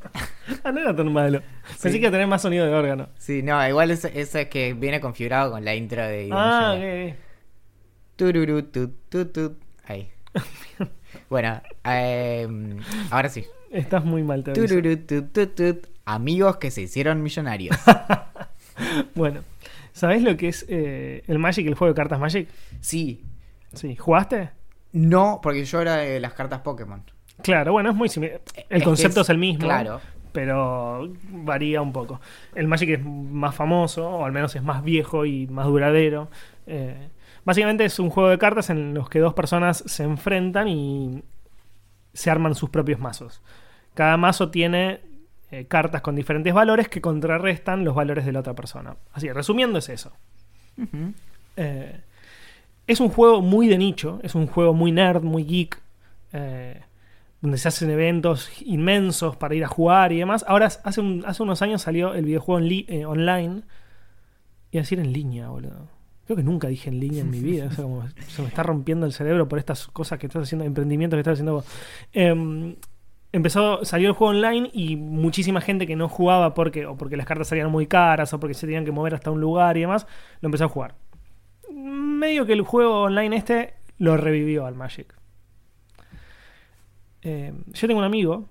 Ah, 0.65 0.73
no 0.73 0.81
era 0.81 0.95
tan 0.95 1.13
malo. 1.13 1.41
Pensé 1.81 1.93
que 1.93 1.99
iba 1.99 2.09
a 2.09 2.13
tener 2.13 2.27
más 2.27 2.43
sonido 2.43 2.67
de 2.67 2.73
órgano. 2.75 3.09
Sí, 3.17 3.43
no, 3.45 3.67
igual 3.69 3.93
ese 3.93 4.11
es 4.21 4.49
que 4.49 4.75
viene 4.75 5.01
configurado 5.01 5.53
con 5.53 5.65
la 5.65 5.73
intro 5.75 6.03
de 6.03 6.29
Ah, 6.33 6.75
Iván 6.77 6.79
ok, 6.79 7.15
ok. 7.15 7.17
Tururú, 8.17 8.63
tut, 8.65 8.93
tut, 9.09 9.33
tut. 9.33 9.63
Ahí. 9.87 10.11
bueno, 11.31 11.63
eh, 11.85 12.49
ahora 13.11 13.29
sí. 13.29 13.45
Estás 13.73 14.05
muy 14.05 14.23
mal, 14.23 14.45
te. 14.45 15.81
Amigos 16.05 16.57
que 16.57 16.71
se 16.71 16.83
hicieron 16.83 17.23
millonarios. 17.23 17.77
Bueno, 19.15 19.43
¿sabés 19.93 20.23
lo 20.23 20.37
que 20.37 20.49
es 20.49 20.65
eh, 20.69 21.23
el 21.27 21.39
Magic, 21.39 21.67
el 21.67 21.75
juego 21.75 21.93
de 21.93 21.97
cartas 21.97 22.19
Magic? 22.19 22.49
Sí. 22.81 23.23
Sí, 23.75 23.97
¿jugaste? 23.97 24.51
No, 24.93 25.41
porque 25.43 25.65
yo 25.65 25.81
era 25.81 25.97
de 25.97 26.19
las 26.21 26.33
cartas 26.33 26.63
Pokémon. 26.63 27.03
Claro, 27.43 27.73
bueno, 27.73 27.91
es 27.91 27.97
muy 27.97 28.09
similar. 28.09 28.41
El 28.69 28.79
Es 28.81 28.85
concepto 28.85 29.21
es, 29.21 29.29
el 29.29 29.39
mismo. 29.39 29.65
Claro. 29.65 30.01
pero 30.33 31.13
varía 31.31 31.81
un 31.83 31.93
poco. 31.93 32.21
El 32.55 32.67
Magic 32.67 32.91
es 32.91 33.05
más 33.05 33.55
famoso, 33.55 34.09
o 34.09 34.25
al 34.25 34.33
menos 34.33 34.55
es 34.57 34.63
más 34.63 34.83
viejo 34.83 35.27
y 35.27 35.47
más 35.47 35.67
duradero. 35.67 36.29
Eh, 36.67 37.09
básicamente 37.45 37.85
es 37.85 37.99
un 37.99 38.11
juego 38.11 38.31
de 38.31 38.39
cartas 38.39 38.71
en 38.71 38.95
los 38.95 39.09
que 39.09 39.19
dos 39.21 39.35
personas 39.35 39.85
se 39.87 40.03
enfrentan 40.03 40.69
y 40.69 41.23
se 42.15 42.31
arman 42.31 42.55
sus 42.55 42.71
propios 42.71 43.01
mazos. 43.01 43.43
Cada 43.95 44.17
mazo 44.17 44.51
tiene 44.51 45.01
eh, 45.51 45.67
cartas 45.67 46.01
con 46.03 46.15
diferentes 46.17 46.53
valores 46.55 46.89
que 46.89 47.01
contrarrestan 47.01 47.85
los 47.85 47.95
valores 47.95 48.25
de 48.25 48.33
la 48.33 48.41
otra 48.41 48.55
persona. 48.55 48.97
Así, 49.13 49.31
resumiendo 49.31 49.79
es 49.79 49.89
eso. 49.89 50.13
Eh, 51.57 52.01
es 52.87 53.01
un 53.01 53.09
juego 53.11 53.43
muy 53.43 53.69
de 53.69 53.79
nicho, 53.79 54.19
es 54.23 54.35
un 54.35 54.47
juego 54.47 54.73
muy 54.75 54.93
nerd, 54.93 55.23
muy 55.23 55.45
geek, 55.45 55.81
eh, 56.33 56.81
donde 57.41 57.59
se 57.59 57.69
hacen 57.69 57.91
eventos 57.91 58.51
inmensos 58.63 59.37
para 59.37 59.55
ir 59.55 59.65
a 59.65 59.69
jugar 59.69 60.13
y 60.13 60.19
demás. 60.19 60.45
Ahora, 60.49 60.67
hace, 60.67 61.01
un- 61.01 61.23
hace 61.27 61.43
unos 61.43 61.61
años 61.63 61.83
salió 61.83 62.15
el 62.15 62.25
videojuego 62.25 62.61
en 62.61 62.85
eh, 62.89 63.07
online. 63.07 63.63
Y 64.71 64.79
decir 64.79 64.99
en 65.01 65.13
línea, 65.13 65.49
boludo. 65.49 65.87
Creo 66.25 66.37
que 66.37 66.43
nunca 66.45 66.69
dije 66.69 66.89
en 66.89 66.99
línea 67.01 67.21
en 67.21 67.31
mi 67.31 67.41
vida. 67.51 67.67
O 67.67 67.71
sea, 67.73 67.85
como 67.85 68.09
se 68.29 68.41
me 68.43 68.49
está 68.49 68.63
rompiendo 68.63 69.05
el 69.05 69.13
cerebro 69.13 69.49
por 69.49 69.59
estas 69.59 69.87
cosas 69.89 70.19
que 70.19 70.27
estás 70.29 70.45
haciendo, 70.45 70.65
emprendimientos 70.65 71.17
que 71.17 71.21
estás 71.21 71.35
haciendo 71.35 71.55
vos. 71.55 71.67
Em, 73.33 73.39
empezó, 73.39 73.85
salió 73.85 74.09
el 74.09 74.15
juego 74.15 74.31
online 74.31 74.71
y 74.73 74.97
muchísima 74.97 75.61
gente 75.61 75.87
que 75.87 75.97
no 75.97 76.09
jugaba 76.09 76.55
porque, 76.55 76.87
o 76.87 76.97
porque 76.97 77.17
las 77.17 77.27
cartas 77.27 77.49
salían 77.49 77.71
muy 77.71 77.87
caras 77.87 78.33
o 78.33 78.41
porque 78.41 78.55
se 78.55 78.67
tenían 78.67 78.85
que 78.85 78.93
mover 78.93 79.15
hasta 79.15 79.31
un 79.31 79.41
lugar 79.41 79.77
y 79.77 79.81
demás, 79.81 80.07
lo 80.41 80.47
empezó 80.47 80.65
a 80.65 80.69
jugar. 80.69 80.95
Medio 81.71 82.47
que 82.47 82.53
el 82.53 82.63
juego 82.63 83.03
online 83.03 83.37
este 83.37 83.75
lo 83.99 84.17
revivió 84.17 84.67
al 84.67 84.75
Magic. 84.75 85.15
Eh, 87.23 87.53
yo 87.73 87.87
tengo 87.87 88.01
un 88.01 88.05
amigo. 88.05 88.49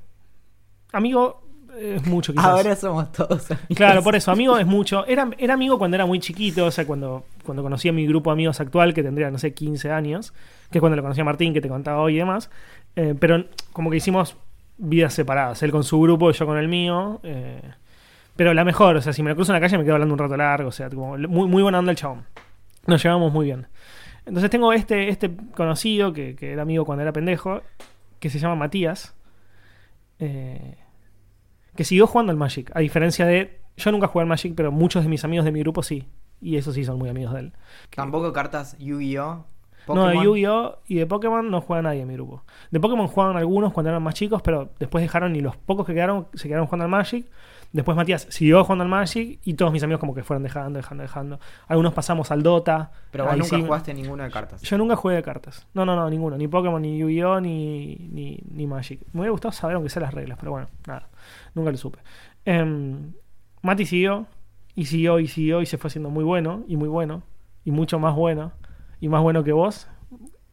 Amigo 0.94 1.44
eh, 1.78 1.96
es 1.98 2.08
mucho 2.08 2.34
quizás. 2.34 2.46
Ahora 2.46 2.76
somos 2.76 3.12
todos 3.12 3.52
amigos. 3.52 3.76
Claro, 3.76 4.04
por 4.04 4.15
eso, 4.15 4.32
amigo 4.32 4.58
es 4.58 4.65
mucho. 4.65 5.06
Era, 5.06 5.30
era 5.38 5.54
amigo 5.54 5.78
cuando 5.78 5.96
era 5.96 6.06
muy 6.06 6.20
chiquito, 6.20 6.65
o 6.65 6.72
sea, 6.72 6.86
cuando, 6.86 7.26
cuando 7.46 7.63
conocí 7.63 7.89
a 7.89 7.94
mi 7.94 8.06
grupo 8.08 8.30
de 8.30 8.34
amigos 8.34 8.60
actual, 8.60 8.94
que 8.94 9.04
tendría, 9.04 9.30
no 9.30 9.38
sé, 9.38 9.54
15 9.54 9.91
años, 9.91 10.34
que 10.70 10.78
es 10.78 10.80
cuando 10.80 10.96
lo 10.96 11.02
conocí 11.02 11.22
a 11.22 11.26
Martín, 11.26 11.54
que 11.54 11.62
te 11.62 11.70
contaba 11.70 12.02
hoy 12.02 12.15
y 12.15 12.17
demás. 12.17 12.50
Eh, 12.96 13.15
pero 13.20 13.46
como 13.74 13.89
que 13.89 13.98
hicimos 13.98 14.38
vidas 14.82 15.13
separadas, 15.13 15.62
él 15.63 15.72
con 15.72 15.84
su 15.84 16.00
grupo 16.02 16.32
yo 16.32 16.46
con 16.46 16.58
el 16.58 16.67
mío. 16.67 17.20
eh, 17.24 17.62
pero 18.36 18.54
la 18.54 18.63
mejor, 18.63 18.96
o 18.96 19.02
sea, 19.02 19.13
si 19.13 19.22
me 19.24 19.30
lo 19.30 19.36
cruzo 19.36 19.52
en 19.52 19.56
la 19.56 19.60
calle 19.62 19.78
me 19.78 19.84
quedo 19.84 19.94
hablando 19.94 20.13
un 20.13 20.20
rato 20.20 20.36
largo, 20.36 20.70
o 20.70 20.72
sea, 20.72 20.89
muy, 20.89 21.28
muy 21.28 21.62
buena 21.62 21.80
onda 21.80 21.91
el 21.91 21.98
chabón. 21.98 22.26
Nos 22.88 23.04
llevamos 23.04 23.32
muy 23.32 23.46
bien. 23.46 23.67
Entonces 24.26 24.50
tengo 24.50 24.74
este, 24.74 25.10
este 25.10 25.32
conocido, 25.56 26.13
que, 26.13 26.36
que 26.36 26.52
era 26.54 26.62
amigo 26.63 26.86
cuando 26.86 27.04
era 27.04 27.12
pendejo, 27.13 27.62
que 28.20 28.30
se 28.30 28.39
llama 28.39 28.56
Matías. 28.56 29.15
eh, 30.20 30.78
que 31.76 31.84
siguió 31.84 32.08
jugando 32.08 32.32
al 32.32 32.38
Magic. 32.38 32.72
A 32.76 32.80
diferencia 32.80 33.26
de. 33.26 33.60
Yo 33.78 33.91
nunca 33.91 34.08
jugué 34.08 34.24
al 34.24 34.28
Magic, 34.30 34.54
pero 34.56 34.72
muchos 34.72 35.04
de 35.04 35.10
mis 35.10 35.24
amigos 35.24 35.46
de 35.46 35.52
mi 35.52 35.60
grupo 35.62 35.84
sí. 35.84 36.08
Y 36.41 36.58
esos 36.58 36.76
sí 36.76 36.84
son 36.86 36.98
muy 36.98 37.10
amigos 37.10 37.34
de 37.34 37.39
él. 37.41 37.54
Tampoco 37.96 38.34
cartas 38.34 38.78
Yu-Gi-Oh! 38.80 39.46
No, 39.88 40.08
de. 40.08 40.15
Yu-Gi-Oh! 40.24 40.80
y 40.88 40.96
de 40.96 41.06
Pokémon 41.06 41.50
no 41.50 41.62
juega 41.62 41.82
nadie 41.82 42.02
en 42.02 42.08
mi 42.08 42.13
grupo. 42.13 42.44
De 42.70 42.80
Pokémon 42.80 43.08
jugaban 43.08 43.38
algunos 43.38 43.74
cuando 43.74 43.89
eran 43.89 44.02
más 44.04 44.13
chicos, 44.13 44.41
pero 44.41 44.70
después 44.80 45.02
dejaron 45.02 45.36
y 45.36 45.41
los 45.41 45.58
pocos 45.58 45.86
que 45.86 45.94
quedaron 45.94 46.28
se 46.34 46.48
quedaron 46.48 46.67
jugando 46.67 46.86
al 46.86 46.91
Magic. 46.91 47.26
Después 47.74 47.96
Matías 47.96 48.28
siguió 48.30 48.63
jugando 48.65 48.84
al 48.84 48.89
Magic 48.89 49.39
y 49.46 49.54
todos 49.54 49.72
mis 49.72 49.82
amigos 49.82 50.02
como 50.02 50.13
que 50.13 50.24
fueron 50.24 50.44
dejando, 50.44 50.78
dejando, 50.78 51.04
dejando. 51.04 51.39
Algunos 51.70 51.94
pasamos 51.94 52.30
al 52.30 52.44
Dota. 52.44 52.91
Pero 53.12 53.24
vos 53.26 53.34
nunca 53.38 53.56
sí- 53.56 53.62
jugaste 53.62 53.94
ninguno 53.94 54.24
de 54.24 54.30
cartas. 54.30 54.62
Yo 54.62 54.78
nunca 54.78 54.98
jugué 54.98 55.15
de 55.15 55.24
cartas. 55.24 55.65
No, 55.74 55.86
no, 55.86 55.96
no, 55.96 56.10
ninguno. 56.10 56.38
Ni 56.38 56.50
Pokémon, 56.50 56.82
ni 56.82 56.98
Yu-Gi-Oh! 56.98 57.39
Ni, 57.39 57.96
ni, 58.12 58.39
ni 58.52 58.67
Magic. 58.67 59.00
Me 59.13 59.22
hubiera 59.22 59.32
gustado 59.32 59.54
saber 59.54 59.76
aunque 59.76 59.89
sea 59.89 60.02
las 60.02 60.13
reglas, 60.13 60.38
pero 60.38 60.52
bueno, 60.52 60.67
nada. 60.86 61.08
Nunca 61.56 61.72
lo 61.72 61.78
supe. 61.78 62.00
Em, 62.44 63.13
Mati 63.62 63.86
siguió, 63.86 64.26
y 64.76 64.86
siguió, 64.86 65.20
y 65.20 65.28
siguió, 65.28 65.62
y 65.62 65.65
se 65.65 65.78
fue 65.78 65.88
haciendo 65.88 66.10
muy 66.10 66.24
bueno, 66.26 66.63
y 66.67 66.76
muy 66.76 66.89
bueno, 66.89 67.24
y 67.63 67.72
mucho 67.72 68.00
más 68.00 68.15
bueno, 68.15 68.52
y 69.02 69.10
más 69.10 69.22
bueno 69.22 69.44
que 69.44 69.52
vos, 69.52 69.88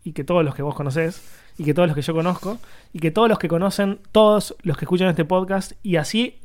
y 0.03 0.13
que 0.13 0.25
todos 0.25 0.45
los 0.45 0.55
que 0.57 0.63
vos 0.63 0.75
conocés, 0.75 1.23
y 1.57 1.65
que 1.65 1.75
todos 1.75 1.87
los 1.89 1.95
que 1.95 2.03
yo 2.03 2.15
conozco, 2.15 2.59
y 2.93 2.99
que 2.99 3.11
todos 3.13 3.29
los 3.29 3.39
que 3.39 3.47
conocen, 3.49 4.01
todos 4.11 4.57
los 4.63 4.77
que 4.77 4.85
escuchan 4.85 5.09
este 5.09 5.25
podcast, 5.25 5.73
y 5.85 5.97
así 5.97 6.41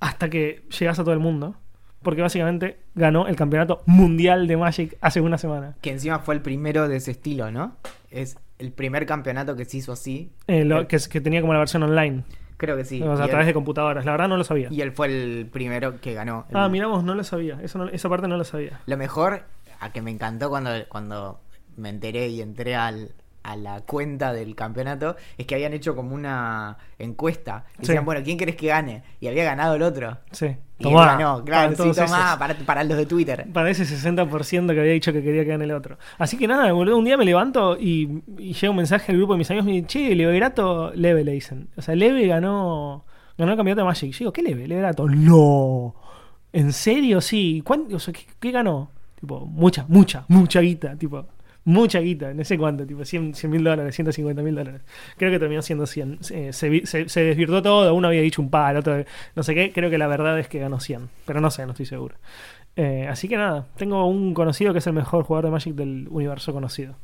hasta 0.00 0.28
que 0.28 0.64
llegas 0.78 0.98
a 0.98 1.04
todo 1.04 1.14
el 1.14 1.20
mundo. 1.20 1.54
Porque 2.02 2.22
básicamente 2.22 2.78
ganó 2.94 3.26
el 3.26 3.34
campeonato 3.34 3.82
mundial 3.86 4.46
de 4.46 4.56
Magic 4.56 4.96
hace 5.00 5.20
una 5.20 5.38
semana. 5.38 5.74
Que 5.80 5.90
encima 5.90 6.20
fue 6.20 6.36
el 6.36 6.40
primero 6.40 6.86
de 6.88 6.96
ese 6.96 7.10
estilo, 7.10 7.50
¿no? 7.50 7.76
Es 8.12 8.38
el 8.60 8.70
primer 8.70 9.06
campeonato 9.06 9.56
que 9.56 9.64
se 9.64 9.78
hizo 9.78 9.90
así. 9.92 10.30
Eh, 10.46 10.64
lo- 10.64 10.80
El- 10.80 10.86
que, 10.86 10.98
tenía 11.20 11.40
como 11.40 11.52
la 11.52 11.58
versión 11.58 11.82
online. 11.82 12.22
Creo 12.58 12.76
que 12.76 12.84
sí. 12.84 13.02
o 13.02 13.16
sea, 13.16 13.24
a 13.24 13.28
través 13.28 13.46
él, 13.46 13.48
de 13.48 13.54
computadoras. 13.54 14.04
La 14.04 14.12
verdad 14.12 14.28
no 14.28 14.36
lo 14.36 14.44
sabía. 14.44 14.68
y 14.70 14.82
él 14.82 14.92
fue 14.92 15.08
el 15.08 15.46
primero 15.50 16.00
que 16.00 16.14
ganó. 16.14 16.46
Ah, 16.52 16.66
El- 16.66 16.70
miramos, 16.70 17.02
no 17.02 17.14
lo 17.16 17.24
sabía. 17.24 17.58
Eso 17.62 17.78
no- 17.78 17.88
esa 17.88 18.08
parte 18.08 18.28
no 18.28 18.36
lo 18.36 18.44
sabía. 18.44 18.78
Lo 18.86 18.96
mejor, 18.96 19.42
a 19.80 19.92
que 19.92 20.02
me 20.02 20.10
encantó 20.10 20.48
cuando, 20.50 20.70
cuando 20.88 21.40
me 21.76 21.88
enteré 21.90 22.28
y 22.28 22.40
entré 22.40 22.74
al, 22.74 23.12
a 23.42 23.56
la 23.56 23.80
cuenta 23.82 24.32
del 24.32 24.54
campeonato, 24.56 25.16
es 25.38 25.46
que 25.46 25.54
habían 25.54 25.72
hecho 25.72 25.94
como 25.94 26.14
una 26.14 26.78
encuesta. 26.98 27.64
Y 27.74 27.82
Sí. 27.82 27.88
decían, 27.88 28.04
bueno, 28.04 28.22
¿quién 28.24 28.38
crees 28.38 28.56
que 28.56 28.68
gane? 28.68 29.02
Y 29.20 29.28
había 29.28 29.44
ganado 29.44 29.74
el 29.76 29.82
otro. 29.82 30.18
Sí. 30.32 30.56
Y 30.78 30.82
Tomá, 30.82 31.02
él 31.02 31.08
ganó, 31.18 31.44
claro, 31.44 31.74
para 31.74 31.92
sí, 31.94 32.00
tomá, 32.00 32.38
para, 32.38 32.54
para 32.54 32.84
los 32.84 32.98
de 32.98 33.06
Twitter. 33.06 33.46
Para 33.52 33.70
ese 33.70 33.84
60% 33.84 34.74
que 34.74 34.80
había 34.80 34.92
dicho 34.92 35.10
que 35.12 35.22
quería 35.22 35.42
que 35.44 35.50
gane 35.50 35.64
el 35.64 35.72
otro. 35.72 35.96
Así 36.18 36.36
que 36.36 36.46
nada, 36.46 36.70
boludo, 36.72 36.98
un 36.98 37.04
día 37.06 37.16
me 37.16 37.24
levanto 37.24 37.78
y, 37.78 38.22
y 38.36 38.52
llega 38.52 38.70
un 38.70 38.76
mensaje 38.76 39.12
al 39.12 39.16
grupo 39.18 39.32
de 39.34 39.38
mis 39.38 39.50
amigos 39.50 39.64
y 39.66 39.70
me 39.70 39.72
dicen, 39.76 39.86
che, 39.86 40.14
Leverato, 40.14 40.92
Leve 40.94 41.24
le 41.24 41.32
dicen. 41.32 41.68
O 41.76 41.82
sea, 41.82 41.94
Leve 41.94 42.26
ganó, 42.26 43.06
ganó 43.38 43.52
el 43.52 43.56
campeonato 43.56 43.82
de 43.82 43.86
Magic. 43.86 44.12
Yo 44.12 44.18
digo, 44.18 44.32
¿qué 44.32 44.42
Leve? 44.42 44.68
No. 45.16 45.94
¿En 46.52 46.72
serio? 46.72 47.20
Sí. 47.22 47.62
¿Cuánto? 47.64 47.96
O 47.96 47.98
sea, 47.98 48.12
¿qué, 48.12 48.26
qué 48.38 48.50
ganó? 48.50 48.90
Tipo, 49.20 49.46
mucha, 49.46 49.84
mucha, 49.88 50.24
mucha 50.28 50.60
guita. 50.60 50.96
Tipo, 50.96 51.26
mucha 51.64 52.00
guita. 52.00 52.32
No 52.34 52.44
sé 52.44 52.56
cuánto. 52.58 52.86
Tipo, 52.86 53.04
100 53.04 53.34
mil 53.48 53.64
dólares, 53.64 53.94
150 53.94 54.42
mil 54.42 54.54
dólares. 54.54 54.82
Creo 55.16 55.30
que 55.30 55.38
terminó 55.38 55.62
siendo 55.62 55.86
100. 55.86 56.18
Eh, 56.30 56.52
se, 56.52 56.86
se- 56.86 57.08
se 57.08 57.20
desvirtuó 57.24 57.62
todo. 57.62 57.94
Uno 57.94 58.08
había 58.08 58.20
dicho 58.20 58.42
un 58.42 58.50
par, 58.50 58.76
otro 58.76 59.04
no 59.34 59.42
sé 59.42 59.54
qué. 59.54 59.72
Creo 59.72 59.90
que 59.90 59.98
la 59.98 60.06
verdad 60.06 60.38
es 60.38 60.48
que 60.48 60.58
ganó 60.58 60.78
100. 60.80 61.08
Pero 61.24 61.40
no 61.40 61.50
sé, 61.50 61.64
no 61.64 61.72
estoy 61.72 61.86
seguro. 61.86 62.14
Eh, 62.76 63.06
así 63.10 63.26
que 63.26 63.36
nada, 63.38 63.66
tengo 63.76 64.06
un 64.06 64.34
conocido 64.34 64.72
que 64.74 64.80
es 64.80 64.86
el 64.86 64.92
mejor 64.92 65.24
jugador 65.24 65.46
de 65.46 65.50
Magic 65.50 65.74
del 65.74 66.08
universo 66.10 66.52
conocido. 66.52 66.94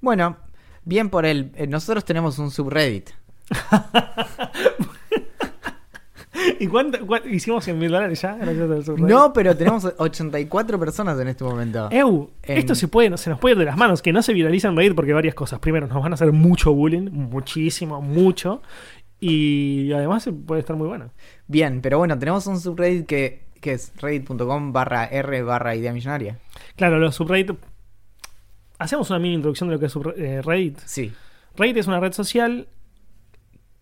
Bueno, 0.00 0.36
bien 0.84 1.10
por 1.10 1.24
él. 1.26 1.52
Eh, 1.54 1.66
Nosotros 1.68 2.04
tenemos 2.04 2.38
un 2.40 2.50
subreddit. 2.50 3.10
¿Y 6.60 6.66
cuánto, 6.66 7.06
cuánto- 7.06 7.28
hicimos 7.28 7.64
100 7.64 7.78
mil 7.78 7.90
dólares 7.90 8.20
ya? 8.22 8.34
Gracias 8.36 8.70
al 8.70 8.84
subreddit? 8.84 9.08
No, 9.14 9.32
pero 9.32 9.56
tenemos 9.56 9.84
84 9.98 10.78
personas 10.78 11.18
en 11.20 11.28
este 11.28 11.44
momento. 11.44 11.88
Eu, 11.90 12.30
En- 12.42 12.58
esto 12.58 12.74
se 12.74 12.88
puede, 12.88 13.16
se 13.18 13.30
nos 13.30 13.38
puede 13.38 13.54
ir 13.54 13.58
de 13.58 13.64
las 13.64 13.76
manos, 13.76 14.02
que 14.02 14.12
no 14.12 14.22
se 14.22 14.32
viraliza 14.32 14.68
en 14.68 14.76
Reddit 14.76 14.94
porque 14.94 15.12
varias 15.12 15.34
cosas. 15.34 15.58
Primero, 15.60 15.86
nos 15.86 16.02
van 16.02 16.12
a 16.12 16.14
hacer 16.14 16.32
mucho 16.32 16.72
bullying, 16.72 17.10
muchísimo, 17.10 18.00
mucho. 18.02 18.62
Y 19.20 19.92
además 19.92 20.28
puede 20.46 20.60
estar 20.60 20.76
muy 20.76 20.88
bueno. 20.88 21.10
Bien, 21.46 21.80
pero 21.80 21.98
bueno, 21.98 22.18
tenemos 22.18 22.46
un 22.46 22.60
subreddit 22.60 23.06
que, 23.06 23.46
que 23.60 23.72
es 23.72 23.92
reddit.com 24.00 24.72
barra 24.72 25.04
r 25.06 25.42
barra 25.42 25.74
idea 25.74 25.92
millonaria. 25.92 26.38
Claro, 26.76 26.98
los 26.98 27.14
subreddit. 27.14 27.52
Hacemos 28.78 29.08
una 29.08 29.18
mini 29.18 29.34
introducción 29.36 29.68
de 29.70 29.74
lo 29.76 29.80
que 29.80 29.86
es 29.86 29.96
subre- 29.96 30.14
eh, 30.18 30.42
Reddit. 30.42 30.78
Sí. 30.84 31.10
Reddit 31.56 31.78
es 31.78 31.86
una 31.86 31.98
red 31.98 32.12
social 32.12 32.68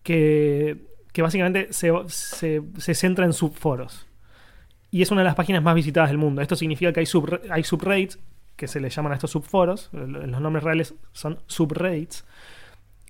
que, 0.03 0.77
que 1.15 1.21
básicamente 1.21 1.71
se, 1.71 1.93
se- 2.07 2.61
se 2.77 2.93
centra 2.93 3.23
en 3.23 3.31
subforos. 3.31 4.05
Y 4.91 5.01
es 5.01 5.11
una 5.11 5.21
de 5.21 5.25
las 5.25 5.35
páginas 5.35 5.63
más 5.63 5.73
visitadas 5.73 6.09
del 6.09 6.17
mundo. 6.17 6.41
Esto 6.41 6.57
significa 6.57 6.91
que 6.91 6.99
hay, 6.99 7.05
sub, 7.05 7.39
hay 7.49 7.63
subreddits, 7.63 8.19
que 8.57 8.67
se 8.67 8.81
les 8.81 8.93
llaman 8.93 9.13
a 9.13 9.15
estos 9.15 9.31
subforos, 9.31 9.89
los 9.93 10.41
nombres 10.41 10.61
reales 10.65 10.93
son 11.13 11.39
subreddits, 11.47 12.25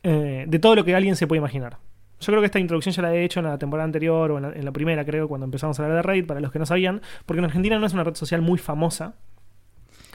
eh, 0.04 0.46
de 0.48 0.60
todo 0.60 0.76
lo 0.76 0.86
que 0.86 0.94
alguien 0.94 1.16
se 1.16 1.26
puede 1.26 1.40
imaginar. 1.40 1.78
Yo 2.20 2.28
creo 2.28 2.42
que 2.42 2.46
esta 2.46 2.60
introducción 2.60 2.94
ya 2.94 3.02
la 3.02 3.16
he 3.16 3.24
hecho 3.24 3.40
en 3.40 3.48
la 3.48 3.58
temporada 3.58 3.86
anterior 3.86 4.30
o 4.30 4.38
en 4.38 4.44
la, 4.44 4.50
en 4.54 4.66
la 4.66 4.72
primera, 4.72 5.04
creo, 5.04 5.28
cuando 5.28 5.46
empezamos 5.46 5.80
a 5.80 5.84
hablar 5.84 5.98
de 5.98 6.04
Reddit, 6.04 6.28
para 6.28 6.40
los 6.42 6.52
que 6.52 6.60
no 6.60 6.68
sabían, 6.68 7.02
porque 7.26 7.40
en 7.40 7.46
Argentina 7.46 7.80
no 7.80 7.88
es 7.88 7.94
una 7.94 8.04
red 8.04 8.14
social 8.14 8.44
muy 8.44 8.60
famosa. 8.60 9.16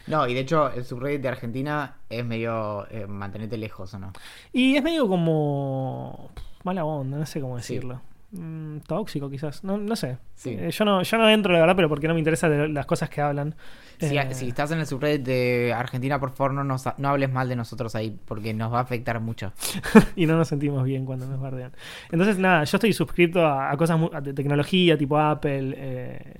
No, 0.06 0.28
y 0.28 0.34
de 0.34 0.40
hecho 0.40 0.70
el 0.72 0.84
subreddit 0.84 1.22
de 1.22 1.28
Argentina 1.28 1.96
es 2.08 2.24
medio 2.24 2.86
eh, 2.90 3.06
mantenerte 3.08 3.58
lejos, 3.58 3.92
¿o 3.94 3.98
no? 3.98 4.12
Y 4.52 4.76
es 4.76 4.82
medio 4.84 5.08
como 5.08 6.30
mala 6.64 6.84
onda, 6.84 7.18
no 7.18 7.26
sé 7.26 7.40
cómo 7.40 7.58
Sí. 7.58 7.74
decirlo. 7.74 8.00
Mm, 8.32 8.78
tóxico 8.86 9.28
quizás, 9.28 9.64
no, 9.64 9.76
no 9.76 9.96
sé. 9.96 10.18
Sí. 10.36 10.50
Eh, 10.56 10.70
yo, 10.70 10.84
no, 10.84 11.02
yo 11.02 11.18
no 11.18 11.28
entro, 11.28 11.52
la 11.52 11.58
verdad, 11.58 11.74
pero 11.74 11.88
porque 11.88 12.06
no 12.06 12.14
me 12.14 12.20
interesa 12.20 12.48
de 12.48 12.68
las 12.68 12.86
cosas 12.86 13.10
que 13.10 13.20
hablan. 13.20 13.56
Si, 13.98 14.16
Eh, 14.16 14.34
si 14.34 14.48
estás 14.48 14.70
en 14.70 14.78
el 14.78 14.86
subreddit 14.86 15.26
de 15.26 15.72
Argentina, 15.76 16.20
por 16.20 16.30
favor, 16.30 16.54
no, 16.54 16.62
nos, 16.62 16.84
no 16.96 17.08
hables 17.08 17.28
mal 17.32 17.48
de 17.48 17.56
nosotros 17.56 17.96
ahí, 17.96 18.16
porque 18.26 18.54
nos 18.54 18.72
va 18.72 18.78
a 18.78 18.82
afectar 18.82 19.18
mucho. 19.18 19.52
y 20.14 20.26
no 20.26 20.36
nos 20.36 20.46
sentimos 20.46 20.84
bien 20.84 21.04
cuando 21.06 21.26
nos 21.26 21.40
bardean. 21.40 21.72
Entonces, 22.12 22.38
nada, 22.38 22.62
yo 22.62 22.76
estoy 22.76 22.92
suscrito 22.92 23.44
a, 23.44 23.72
a 23.72 23.76
cosas 23.76 23.98
mu- 23.98 24.10
de 24.22 24.32
tecnología, 24.32 24.96
tipo 24.96 25.18
Apple, 25.18 25.74
eh, 25.76 26.34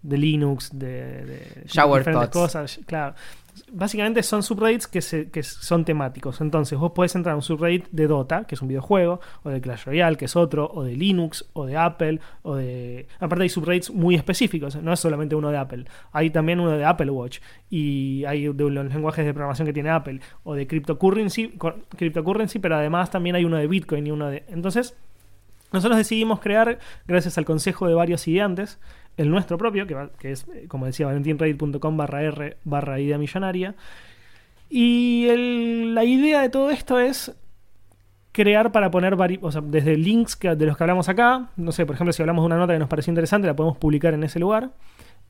de 0.00 0.16
Linux, 0.16 0.70
de, 0.72 1.24
de 1.26 1.62
Shower 1.66 2.00
diferentes 2.00 2.30
thoughts. 2.30 2.52
cosas, 2.54 2.80
claro. 2.86 3.14
Básicamente 3.72 4.22
son 4.22 4.42
subreddits 4.42 4.86
que, 4.86 5.42
son 5.42 5.84
temáticos. 5.84 6.40
Entonces, 6.40 6.78
vos 6.78 6.92
podés 6.92 7.14
entrar 7.14 7.34
a 7.34 7.36
un 7.36 7.42
subreddit 7.42 7.88
de 7.90 8.06
Dota, 8.06 8.44
que 8.44 8.54
es 8.54 8.62
un 8.62 8.68
videojuego, 8.68 9.20
o 9.42 9.50
de 9.50 9.60
Clash 9.60 9.84
Royale, 9.84 10.16
que 10.16 10.24
es 10.26 10.36
otro, 10.36 10.70
o 10.72 10.84
de 10.84 10.96
Linux, 10.96 11.48
o 11.52 11.66
de 11.66 11.76
Apple, 11.76 12.20
o 12.42 12.56
de. 12.56 13.06
Aparte, 13.20 13.44
hay 13.44 13.48
subreddits 13.48 13.90
muy 13.90 14.14
específicos, 14.14 14.76
no 14.76 14.92
es 14.92 15.00
solamente 15.00 15.34
uno 15.34 15.50
de 15.50 15.58
Apple. 15.58 15.84
Hay 16.12 16.30
también 16.30 16.60
uno 16.60 16.72
de 16.72 16.84
Apple 16.84 17.10
Watch, 17.10 17.40
y 17.70 18.24
hay 18.24 18.48
de 18.48 18.70
los 18.70 18.86
lenguajes 18.86 19.24
de 19.24 19.32
programación 19.32 19.66
que 19.66 19.72
tiene 19.72 19.90
Apple, 19.90 20.20
o 20.44 20.54
de 20.54 20.66
cryptocurrency, 20.66 21.54
cryptocurrency 21.96 22.58
pero 22.58 22.76
además 22.76 23.10
también 23.10 23.36
hay 23.36 23.44
uno 23.44 23.56
de 23.56 23.66
Bitcoin 23.66 24.06
y 24.06 24.10
uno 24.10 24.28
de. 24.28 24.44
Entonces, 24.48 24.96
nosotros 25.74 25.98
decidimos 25.98 26.38
crear, 26.38 26.78
gracias 27.06 27.36
al 27.36 27.44
consejo 27.44 27.88
de 27.88 27.94
varios 27.94 28.28
ideantes, 28.28 28.78
el 29.16 29.30
nuestro 29.30 29.56
propio, 29.58 29.86
que, 29.86 29.94
va- 29.94 30.10
que 30.18 30.32
es, 30.32 30.46
eh, 30.54 30.66
como 30.68 30.86
decía, 30.86 31.06
valentinreddit.com 31.06 31.96
barra 31.96 32.22
r 32.22 32.56
barra 32.64 32.98
idea 33.00 33.18
millonaria. 33.18 33.74
Y 34.70 35.26
el- 35.28 35.94
la 35.94 36.04
idea 36.04 36.40
de 36.42 36.48
todo 36.48 36.70
esto 36.70 36.98
es 36.98 37.32
crear 38.32 38.72
para 38.72 38.90
poner 38.90 39.14
o 39.42 39.52
sea, 39.52 39.60
desde 39.60 39.96
links 39.96 40.34
que- 40.34 40.56
de 40.56 40.66
los 40.66 40.76
que 40.76 40.82
hablamos 40.82 41.08
acá, 41.08 41.50
no 41.56 41.70
sé, 41.70 41.86
por 41.86 41.94
ejemplo, 41.94 42.12
si 42.12 42.22
hablamos 42.22 42.42
de 42.42 42.46
una 42.46 42.56
nota 42.56 42.72
que 42.72 42.78
nos 42.80 42.88
pareció 42.88 43.10
interesante, 43.12 43.46
la 43.46 43.54
podemos 43.54 43.78
publicar 43.78 44.14
en 44.14 44.24
ese 44.24 44.40
lugar, 44.40 44.70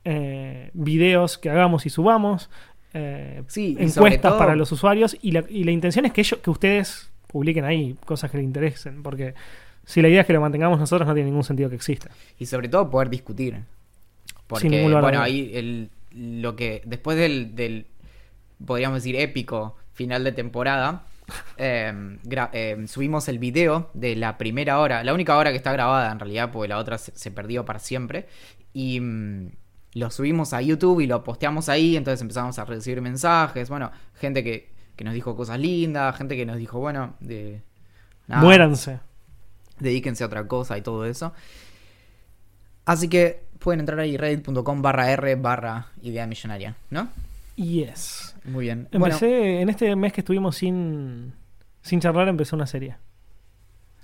eh, 0.03 0.71
videos 0.73 1.37
que 1.37 1.49
hagamos 1.51 1.85
y 1.85 1.89
subamos, 1.91 2.49
eh, 2.93 3.43
Sí, 3.47 3.75
encuestas 3.79 4.31
todo- 4.31 4.39
para 4.39 4.55
los 4.55 4.71
usuarios, 4.71 5.15
y 5.21 5.31
la, 5.33 5.43
y 5.47 5.63
la 5.65 5.71
intención 5.71 6.05
es 6.05 6.13
que, 6.13 6.21
ellos, 6.21 6.39
que 6.41 6.49
ustedes 6.49 7.11
publiquen 7.27 7.65
ahí 7.65 7.95
cosas 8.05 8.31
que 8.31 8.37
les 8.37 8.43
interesen, 8.45 9.03
porque 9.03 9.35
si 9.85 10.01
la 10.01 10.09
idea 10.09 10.21
es 10.21 10.27
que 10.27 10.33
lo 10.33 10.41
mantengamos 10.41 10.79
nosotros, 10.79 11.07
no 11.07 11.13
tiene 11.13 11.29
ningún 11.29 11.43
sentido 11.43 11.69
que 11.69 11.75
exista. 11.75 12.09
Y 12.39 12.47
sobre 12.47 12.67
todo 12.69 12.89
poder 12.89 13.09
discutir. 13.09 13.63
Porque, 14.47 14.85
a 14.85 14.99
bueno, 14.99 15.21
ahí 15.21 15.51
el, 15.53 15.89
lo 16.11 16.55
que. 16.55 16.81
Después 16.85 17.17
del, 17.17 17.55
del. 17.55 17.87
Podríamos 18.65 18.97
decir 18.97 19.15
épico 19.15 19.75
final 19.93 20.23
de 20.23 20.31
temporada. 20.31 21.03
eh, 21.57 22.17
eh, 22.53 22.85
subimos 22.87 23.27
el 23.27 23.39
video 23.39 23.89
de 23.93 24.15
la 24.15 24.37
primera 24.37 24.79
hora. 24.79 25.03
La 25.03 25.13
única 25.13 25.37
hora 25.37 25.51
que 25.51 25.57
está 25.57 25.71
grabada 25.71 26.11
en 26.11 26.19
realidad, 26.19 26.51
porque 26.51 26.67
la 26.67 26.77
otra 26.77 26.97
se, 26.97 27.11
se 27.15 27.31
perdió 27.31 27.65
para 27.65 27.79
siempre. 27.79 28.27
Y. 28.73 28.99
mm, 28.99 29.49
lo 29.95 30.11
subimos 30.11 30.51
a 30.51 30.61
YouTube 30.61 30.99
y 30.99 31.07
lo 31.07 31.23
posteamos 31.23 31.69
ahí. 31.69 31.95
Entonces 31.95 32.21
empezamos 32.21 32.59
a 32.59 32.65
recibir 32.65 33.01
mensajes. 33.01 33.69
Bueno, 33.69 33.91
gente 34.15 34.43
que, 34.43 34.69
que 34.95 35.03
nos 35.03 35.13
dijo 35.13 35.35
cosas 35.35 35.59
lindas. 35.59 36.15
Gente 36.17 36.35
que 36.35 36.45
nos 36.45 36.57
dijo, 36.57 36.79
bueno, 36.79 37.15
de. 37.19 37.61
nada, 38.27 38.41
Muéranse. 38.41 38.99
Dedíquense 39.79 40.23
a 40.23 40.27
otra 40.27 40.47
cosa 40.47 40.77
y 40.77 40.81
todo 40.81 41.05
eso. 41.05 41.33
Así 42.85 43.07
que 43.09 43.43
pueden 43.59 43.79
entrar 43.79 43.99
ahí 43.99 44.17
reddit.com 44.17 44.81
barra 44.81 45.11
r 45.11 45.35
barra 45.35 45.87
idea 46.01 46.27
millonaria, 46.27 46.75
¿no? 46.89 47.07
Yes. 47.55 48.35
Muy 48.43 48.65
bien. 48.65 48.87
Empecé, 48.91 49.61
en 49.61 49.69
este 49.69 49.95
mes 49.95 50.13
que 50.13 50.21
estuvimos 50.21 50.57
sin, 50.57 51.33
sin 51.81 51.99
charlar, 51.99 52.27
empecé 52.27 52.55
una 52.55 52.67
serie. 52.67 52.97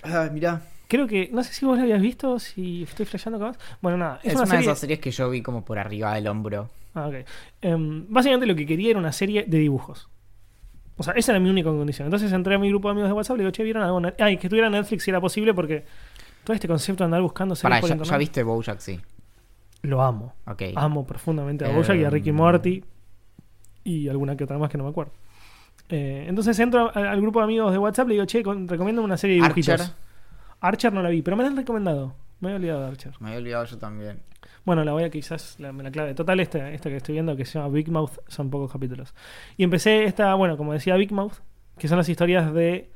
Bueno, 0.03 0.31
mirá, 0.31 0.61
Creo 0.91 1.07
que, 1.07 1.29
no 1.31 1.41
sé 1.41 1.53
si 1.53 1.65
vos 1.65 1.77
la 1.77 1.83
habías 1.83 2.01
visto, 2.01 2.37
si 2.37 2.83
estoy 2.83 3.05
flasheando 3.05 3.39
capaz. 3.39 3.57
Bueno, 3.81 3.97
nada, 3.97 4.19
es, 4.23 4.33
es, 4.33 4.35
una, 4.35 4.43
una, 4.43 4.55
de 4.55 4.61
esas 4.63 4.79
series 4.79 4.99
que 4.99 5.09
yo 5.09 5.29
vi 5.29 5.41
como 5.41 5.63
por 5.63 5.79
arriba 5.79 6.13
del 6.15 6.27
hombro. 6.27 6.69
Ah, 6.93 7.07
ok. 7.07 7.25
Em, 7.61 8.05
básicamente 8.09 8.45
lo 8.45 8.57
que 8.57 8.65
quería 8.65 8.89
era 8.89 8.99
una 8.99 9.13
serie 9.13 9.45
de 9.47 9.57
dibujos. 9.57 10.09
O 11.01 11.03
sea, 11.03 11.13
esa 11.15 11.31
era 11.33 11.39
mi 11.39 11.49
única 11.49 11.69
condición. 11.69 12.05
Entonces 12.05 12.31
entré 12.31 12.55
a 12.55 12.59
mi 12.59 12.69
grupo 12.69 12.87
de 12.87 12.93
amigos 12.93 13.09
de 13.09 13.13
WhatsApp 13.13 13.35
y 13.35 13.37
le 13.39 13.43
digo, 13.43 13.51
che, 13.51 13.63
¿vieron 13.63 13.83
algo? 13.83 13.97
en 13.97 14.03
Net-?" 14.03 14.21
Ay, 14.21 14.37
que 14.37 14.47
estuviera 14.47 14.67
en 14.67 14.73
Netflix 14.73 15.03
si 15.03 15.09
era 15.11 15.19
posible 15.19 15.53
porque 15.53 15.85
todo 16.43 16.53
este 16.53 16.67
concepto 16.67 17.03
de 17.03 17.05
andar 17.05 17.21
buscando 17.21 17.55
series 17.55 17.69
Pará, 17.69 17.81
por 17.81 17.89
ya, 17.89 17.95
internet, 17.95 18.11
ya 18.11 18.17
viste 18.17 18.43
Bojack, 18.43 18.79
sí. 18.79 18.99
Lo 19.81 20.01
amo. 20.01 20.35
Ok. 20.47 20.61
Amo 20.75 21.05
profundamente 21.05 21.65
a 21.65 21.69
Bojack 21.69 21.97
y 21.97 22.03
a 22.03 22.09
Ricky 22.09 22.29
Em. 22.29 22.35
Morty 22.35 22.83
y 23.83 24.07
alguna 24.09 24.35
que 24.37 24.43
otra 24.43 24.57
más 24.57 24.69
que 24.69 24.77
no 24.77 24.83
me 24.83 24.91
acuerdo. 24.91 25.11
Eh, 25.89 26.25
entonces 26.27 26.57
entro 26.59 26.95
al 26.95 27.19
grupo 27.19 27.39
de 27.39 27.45
amigos 27.45 27.71
de 27.71 27.77
WhatsApp 27.77 28.05
y 28.05 28.09
le 28.09 28.13
digo, 28.13 28.25
che, 28.25 28.43
recomiendo 28.67 29.01
una 29.01 29.17
serie 29.17 29.37
de 29.37 29.41
dibujitos. 29.41 29.81
Archer. 29.81 29.95
Archer 30.61 30.93
no 30.93 31.01
la 31.01 31.09
vi, 31.09 31.21
pero 31.21 31.35
me 31.35 31.43
la 31.43 31.49
han 31.49 31.57
recomendado. 31.57 32.15
Me 32.39 32.49
había 32.49 32.57
olvidado 32.57 32.81
de 32.81 32.87
Archer. 32.87 33.13
Me 33.19 33.27
había 33.29 33.39
olvidado 33.39 33.65
yo 33.65 33.77
también. 33.77 34.19
Bueno, 34.63 34.83
la 34.83 34.91
voy 34.91 35.03
a 35.03 35.09
quizás 35.09 35.59
la, 35.59 35.71
la 35.71 35.91
clave. 35.91 36.13
Total, 36.13 36.39
esta, 36.39 36.71
que 36.71 36.95
estoy 36.95 37.13
viendo 37.13 37.35
que 37.35 37.45
se 37.45 37.57
llama 37.57 37.69
Big 37.69 37.89
Mouth 37.89 38.19
son 38.27 38.49
pocos 38.49 38.71
capítulos. 38.71 39.13
Y 39.57 39.63
empecé 39.63 40.03
esta, 40.03 40.33
bueno, 40.35 40.57
como 40.57 40.73
decía 40.73 40.95
Big 40.95 41.11
Mouth, 41.11 41.35
que 41.77 41.87
son 41.87 41.97
las 41.97 42.09
historias 42.09 42.53
de 42.53 42.91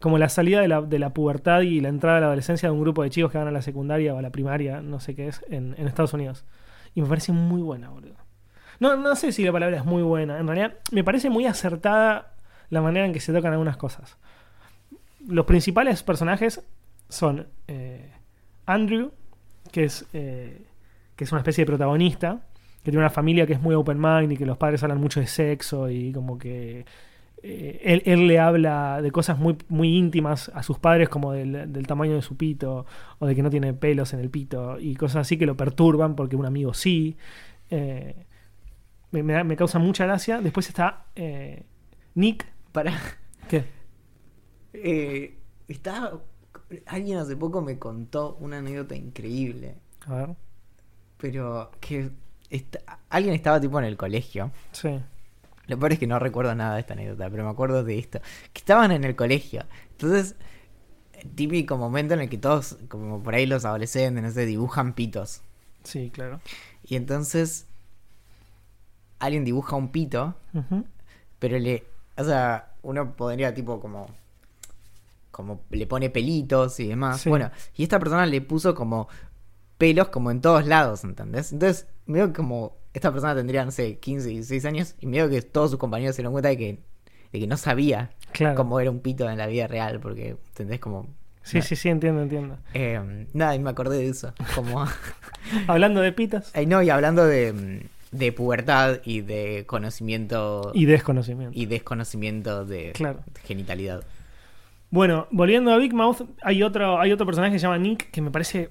como 0.00 0.16
la 0.18 0.28
salida 0.28 0.60
de 0.60 0.68
la, 0.68 0.80
de 0.80 1.00
la 1.00 1.12
pubertad 1.12 1.62
y 1.62 1.80
la 1.80 1.88
entrada 1.88 2.18
a 2.18 2.20
la 2.20 2.26
adolescencia 2.26 2.68
de 2.68 2.72
un 2.72 2.80
grupo 2.80 3.02
de 3.02 3.10
chicos 3.10 3.32
que 3.32 3.38
van 3.38 3.48
a 3.48 3.50
la 3.50 3.62
secundaria 3.62 4.14
o 4.14 4.18
a 4.18 4.22
la 4.22 4.30
primaria, 4.30 4.80
no 4.80 5.00
sé 5.00 5.16
qué 5.16 5.26
es, 5.26 5.44
en, 5.50 5.74
en 5.76 5.88
Estados 5.88 6.12
Unidos. 6.12 6.44
Y 6.94 7.02
me 7.02 7.08
parece 7.08 7.32
muy 7.32 7.62
buena, 7.62 7.90
boludo. 7.90 8.14
No, 8.78 8.96
no 8.96 9.16
sé 9.16 9.32
si 9.32 9.44
la 9.44 9.50
palabra 9.50 9.78
es 9.78 9.84
muy 9.84 10.02
buena. 10.02 10.38
En 10.38 10.46
realidad, 10.46 10.74
me 10.92 11.02
parece 11.02 11.30
muy 11.30 11.46
acertada 11.46 12.34
la 12.70 12.80
manera 12.80 13.06
en 13.06 13.12
que 13.12 13.18
se 13.18 13.32
tocan 13.32 13.52
algunas 13.52 13.76
cosas. 13.76 14.16
Los 15.26 15.46
principales 15.46 16.04
personajes 16.04 16.64
son 17.08 17.48
eh, 17.66 18.12
Andrew, 18.66 19.10
que 19.72 19.84
es, 19.84 20.06
eh, 20.12 20.67
que 21.18 21.24
es 21.24 21.32
una 21.32 21.40
especie 21.40 21.62
de 21.62 21.66
protagonista, 21.66 22.46
que 22.84 22.92
tiene 22.92 22.98
una 22.98 23.10
familia 23.10 23.44
que 23.44 23.52
es 23.52 23.60
muy 23.60 23.74
open 23.74 23.98
mind 24.00 24.30
y 24.30 24.36
que 24.36 24.46
los 24.46 24.56
padres 24.56 24.84
hablan 24.84 25.00
mucho 25.00 25.18
de 25.18 25.26
sexo 25.26 25.90
y 25.90 26.12
como 26.12 26.38
que 26.38 26.86
eh, 27.42 27.80
él, 27.82 28.02
él 28.06 28.28
le 28.28 28.38
habla 28.38 29.02
de 29.02 29.10
cosas 29.10 29.36
muy, 29.36 29.56
muy 29.68 29.96
íntimas 29.96 30.48
a 30.54 30.62
sus 30.62 30.78
padres 30.78 31.08
como 31.08 31.32
del, 31.32 31.72
del 31.72 31.86
tamaño 31.88 32.14
de 32.14 32.22
su 32.22 32.36
pito 32.36 32.86
o 33.18 33.26
de 33.26 33.34
que 33.34 33.42
no 33.42 33.50
tiene 33.50 33.74
pelos 33.74 34.14
en 34.14 34.20
el 34.20 34.30
pito 34.30 34.78
y 34.78 34.94
cosas 34.94 35.22
así 35.22 35.36
que 35.36 35.44
lo 35.44 35.56
perturban 35.56 36.14
porque 36.14 36.36
un 36.36 36.46
amigo 36.46 36.72
sí. 36.72 37.16
Eh, 37.68 38.14
me, 39.10 39.22
me 39.24 39.56
causa 39.56 39.80
mucha 39.80 40.06
gracia. 40.06 40.40
Después 40.40 40.68
está 40.68 41.06
eh, 41.16 41.64
Nick. 42.14 42.46
Para. 42.70 42.96
¿Qué? 43.48 43.64
Está. 45.66 46.12
Alguien 46.86 47.18
hace 47.18 47.34
poco 47.34 47.60
me 47.60 47.76
contó 47.76 48.36
una 48.36 48.58
anécdota 48.58 48.94
increíble. 48.94 49.74
A 50.06 50.14
ver. 50.14 50.47
Pero 51.18 51.70
que. 51.80 52.10
está- 52.50 52.98
alguien 53.10 53.34
estaba 53.34 53.60
tipo 53.60 53.78
en 53.78 53.84
el 53.84 53.96
colegio. 53.96 54.50
Sí. 54.72 54.98
Lo 55.66 55.78
peor 55.78 55.92
es 55.92 55.98
que 55.98 56.06
no 56.06 56.18
recuerdo 56.18 56.54
nada 56.54 56.74
de 56.74 56.80
esta 56.80 56.94
anécdota, 56.94 57.28
pero 57.28 57.44
me 57.44 57.50
acuerdo 57.50 57.84
de 57.84 57.98
esto. 57.98 58.20
Que 58.52 58.58
estaban 58.60 58.90
en 58.90 59.04
el 59.04 59.14
colegio. 59.16 59.64
Entonces, 59.90 60.34
típico 61.34 61.76
momento 61.76 62.14
en 62.14 62.20
el 62.20 62.28
que 62.30 62.38
todos, 62.38 62.78
como 62.88 63.22
por 63.22 63.34
ahí 63.34 63.44
los 63.44 63.64
adolescentes, 63.66 64.22
no 64.22 64.30
sé, 64.30 64.46
dibujan 64.46 64.94
pitos. 64.94 65.42
Sí, 65.84 66.10
claro. 66.10 66.40
Y 66.86 66.96
entonces, 66.96 67.66
alguien 69.18 69.44
dibuja 69.44 69.76
un 69.76 69.88
pito, 69.88 70.34
pero 71.38 71.58
le. 71.58 71.84
O 72.16 72.24
sea, 72.24 72.72
uno 72.82 73.14
podría 73.14 73.52
tipo 73.54 73.80
como. 73.80 74.06
Como 75.30 75.60
le 75.70 75.86
pone 75.86 76.10
pelitos 76.10 76.80
y 76.80 76.88
demás. 76.88 77.20
Sí. 77.20 77.28
Bueno, 77.28 77.50
y 77.76 77.82
esta 77.84 77.98
persona 78.00 78.26
le 78.26 78.40
puso 78.40 78.74
como 78.74 79.08
pelos 79.78 80.08
como 80.08 80.30
en 80.30 80.40
todos 80.40 80.66
lados, 80.66 81.04
¿entendés? 81.04 81.52
Entonces, 81.52 81.86
medio 82.06 82.32
como 82.32 82.76
esta 82.94 83.12
persona 83.12 83.34
tendría, 83.34 83.64
no 83.64 83.70
sé, 83.70 83.98
15, 83.98 84.28
16 84.28 84.64
años 84.64 84.94
y 85.00 85.06
medio 85.06 85.28
que 85.30 85.40
todos 85.42 85.70
sus 85.70 85.78
compañeros 85.78 86.16
se 86.16 86.22
dieron 86.22 86.32
cuenta 86.32 86.48
de 86.48 86.56
que, 86.56 86.78
de 87.32 87.40
que 87.40 87.46
no 87.46 87.56
sabía 87.56 88.10
Claro. 88.32 88.56
cómo 88.56 88.80
era 88.80 88.90
un 88.90 89.00
pito 89.00 89.28
en 89.30 89.38
la 89.38 89.46
vida 89.46 89.66
real, 89.66 90.00
porque, 90.00 90.36
¿entendés? 90.48 90.80
Como... 90.80 91.06
Sí, 91.42 91.62
sí, 91.62 91.76
sí, 91.76 91.88
entiendo, 91.88 92.20
entiendo. 92.22 92.58
Eh, 92.74 93.26
nada, 93.32 93.54
y 93.54 93.58
me 93.58 93.70
acordé 93.70 93.98
de 93.98 94.08
eso. 94.08 94.34
Como... 94.54 94.84
Hablando 95.66 96.00
de 96.02 96.12
pitas 96.12 96.50
Ay, 96.54 96.66
no, 96.66 96.82
y 96.82 96.90
hablando 96.90 97.24
de, 97.24 97.86
de 98.10 98.32
pubertad 98.32 98.98
y 99.04 99.22
de 99.22 99.64
conocimiento 99.66 100.72
y 100.74 100.84
desconocimiento. 100.86 101.58
y 101.58 101.66
desconocimiento 101.66 102.64
de 102.66 102.92
Claro. 102.92 103.20
genitalidad. 103.44 104.02
Bueno, 104.90 105.26
volviendo 105.30 105.70
a 105.72 105.76
Big 105.78 105.92
Mouth, 105.94 106.22
hay 106.42 106.62
otro, 106.62 106.98
hay 107.00 107.12
otro 107.12 107.26
personaje 107.26 107.52
que 107.52 107.58
se 107.58 107.62
llama 107.64 107.78
Nick 107.78 108.10
que 108.10 108.20
me 108.22 108.30
parece 108.30 108.70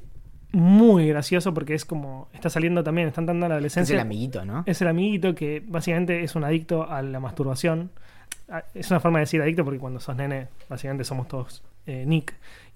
muy 0.52 1.08
gracioso 1.08 1.54
porque 1.54 1.74
es 1.74 1.86
como. 1.86 2.30
Está 2.34 2.50
saliendo 2.50 2.84
también, 2.84 3.08
está 3.08 3.22
entrando 3.22 3.46
a 3.46 3.50
la 3.50 3.56
Es 3.56 3.58
adolescencia. 3.58 3.94
el 3.96 4.00
amiguito, 4.02 4.46
¿no? 4.46 4.64
Es 4.66 4.82
el 4.82 4.88
amiguito 4.88 5.36
que 5.36 5.62
básicamente 5.66 6.24
es 6.24 6.36
un 6.36 6.44
adicto 6.44 6.90
a 6.90 7.02
la 7.02 7.20
masturbación. 7.20 7.92
Ah, 8.50 8.64
Es 8.74 8.90
una 8.92 9.00
forma 9.00 9.20
de 9.20 9.24
decir 9.24 9.42
adicto 9.42 9.64
porque 9.66 9.80
cuando 9.80 10.00
sos 10.00 10.16
nene, 10.16 10.48
básicamente 10.70 11.04
somos 11.04 11.28
todos 11.28 11.64
eh, 11.86 12.06
Nick. 12.08 12.34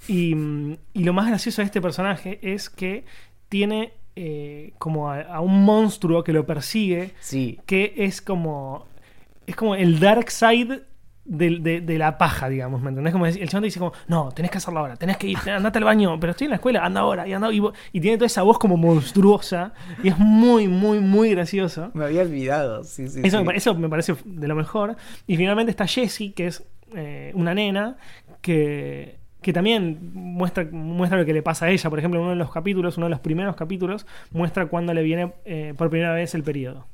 Y, 0.08 0.36
mm, 0.36 0.78
y 0.94 1.04
lo 1.04 1.14
más 1.14 1.28
gracioso 1.28 1.62
de 1.62 1.66
este 1.68 1.82
personaje 1.82 2.40
es 2.42 2.70
que 2.70 3.06
tiene 3.50 3.94
eh, 4.16 4.74
como 4.78 5.10
a, 5.10 5.22
a 5.22 5.40
un 5.40 5.64
monstruo 5.64 6.24
que 6.24 6.34
lo 6.34 6.46
persigue, 6.46 7.14
Sí, 7.22 7.60
que 7.66 7.94
es 7.98 8.22
como. 8.22 8.86
Es 9.48 9.56
como 9.56 9.76
el 9.76 10.00
dark 10.00 10.30
side 10.30 10.84
de, 11.32 11.82
de 11.82 11.98
la 11.98 12.18
paja, 12.18 12.50
digamos, 12.50 12.82
¿me 12.82 12.90
entendés? 12.90 13.14
Como 13.14 13.26
el 13.26 13.48
chabón 13.48 13.62
te 13.62 13.68
dice 13.68 13.80
como, 13.80 13.94
no, 14.08 14.32
tenés 14.34 14.52
que 14.52 14.58
hacerlo 14.58 14.82
ahora, 14.82 14.98
tenés 14.98 15.18
que 15.18 15.28
ir, 15.28 15.38
andate 15.50 15.78
al 15.78 15.86
baño, 15.86 16.20
pero 16.20 16.32
estoy 16.32 16.46
en 16.46 16.52
la 16.52 16.56
escuela, 16.56 16.86
anda 16.86 17.02
ahora, 17.02 17.28
y 17.28 17.34
anda, 17.34 17.52
y, 17.54 17.62
y 17.94 18.02
tiene 18.02 18.18
toda 18.18 18.26
esa 18.28 18.42
voz 18.44 18.60
como 18.60 18.76
monstruosa, 18.78 19.74
y 20.04 20.10
es 20.10 20.18
muy, 20.18 20.68
muy, 20.68 21.00
muy 21.00 21.32
gracioso. 21.32 21.90
me 21.94 22.06
había 22.06 22.22
olvidado. 22.24 22.84
Sí, 22.84 23.08
sí, 23.08 23.22
Eso, 23.24 23.40
sí. 23.40 23.44
me, 23.46 23.56
eso 23.56 23.74
me 23.76 23.88
parece 23.88 24.16
de 24.26 24.48
lo 24.48 24.56
mejor. 24.56 24.96
Y 25.26 25.38
finalmente 25.38 25.72
está 25.72 25.88
Jessie, 25.88 26.34
que 26.34 26.48
es 26.48 26.64
eh, 26.96 27.32
una 27.36 27.54
nena 27.54 27.96
que, 28.42 29.18
que 29.42 29.54
también 29.54 30.12
muestra, 30.14 30.68
muestra 30.70 31.18
lo 31.18 31.26
que 31.26 31.34
le 31.34 31.42
pasa 31.42 31.66
a 31.68 31.70
ella. 31.70 31.90
Por 31.90 32.00
ejemplo, 32.00 32.20
en 32.20 32.24
uno 32.24 32.32
de 32.32 32.38
los 32.40 32.52
capítulos, 32.52 32.98
uno 32.98 33.06
de 33.06 33.12
los 33.12 33.20
primeros 33.22 33.56
capítulos, 33.56 34.06
muestra 34.32 34.66
cuando 34.66 34.94
le 34.94 35.02
viene 35.04 35.32
eh, 35.46 35.74
por 35.78 35.90
primera 35.90 36.14
vez 36.14 36.36
el 36.36 36.44
periodo. 36.44 36.88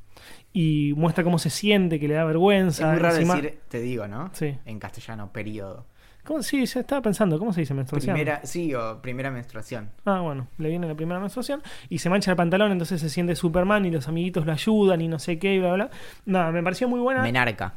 Y 0.59 0.93
muestra 0.95 1.23
cómo 1.23 1.37
se 1.37 1.49
siente, 1.51 1.99
que 1.99 2.07
le 2.07 2.15
da 2.15 2.21
Es 2.21 2.27
vergüenza. 2.27 2.87
muy 2.89 2.97
raro 2.99 3.15
encima- 3.15 3.35
decir, 3.35 3.59
te 3.67 3.79
digo, 3.79 4.07
¿no? 4.07 4.31
Sí. 4.33 4.57
En 4.65 4.79
castellano, 4.79 5.31
periodo. 5.31 5.85
¿Cómo? 6.23 6.41
Sí, 6.41 6.65
yo 6.65 6.79
estaba 6.79 7.01
pensando, 7.01 7.37
¿cómo 7.37 7.53
se 7.53 7.59
dice 7.61 7.73
menstruación? 7.75 8.15
Primera, 8.15 8.41
sí, 8.43 8.73
o 8.73 8.99
primera 9.01 9.29
menstruación. 9.29 9.91
Ah, 10.03 10.19
bueno, 10.21 10.47
le 10.57 10.69
viene 10.69 10.87
la 10.87 10.95
primera 10.95 11.19
menstruación 11.19 11.61
y 11.89 11.99
se 11.99 12.09
mancha 12.09 12.31
el 12.31 12.37
pantalón, 12.37 12.71
entonces 12.71 12.99
se 12.99 13.09
siente 13.09 13.35
Superman 13.35 13.85
y 13.85 13.91
los 13.91 14.07
amiguitos 14.07 14.45
lo 14.47 14.51
ayudan 14.51 14.99
y 15.01 15.07
no 15.07 15.19
sé 15.19 15.37
qué 15.37 15.53
y 15.53 15.59
bla, 15.59 15.73
bla. 15.73 15.89
Nada, 16.25 16.51
me 16.51 16.63
pareció 16.63 16.89
muy 16.89 16.99
buena. 16.99 17.21
Menarca. 17.21 17.75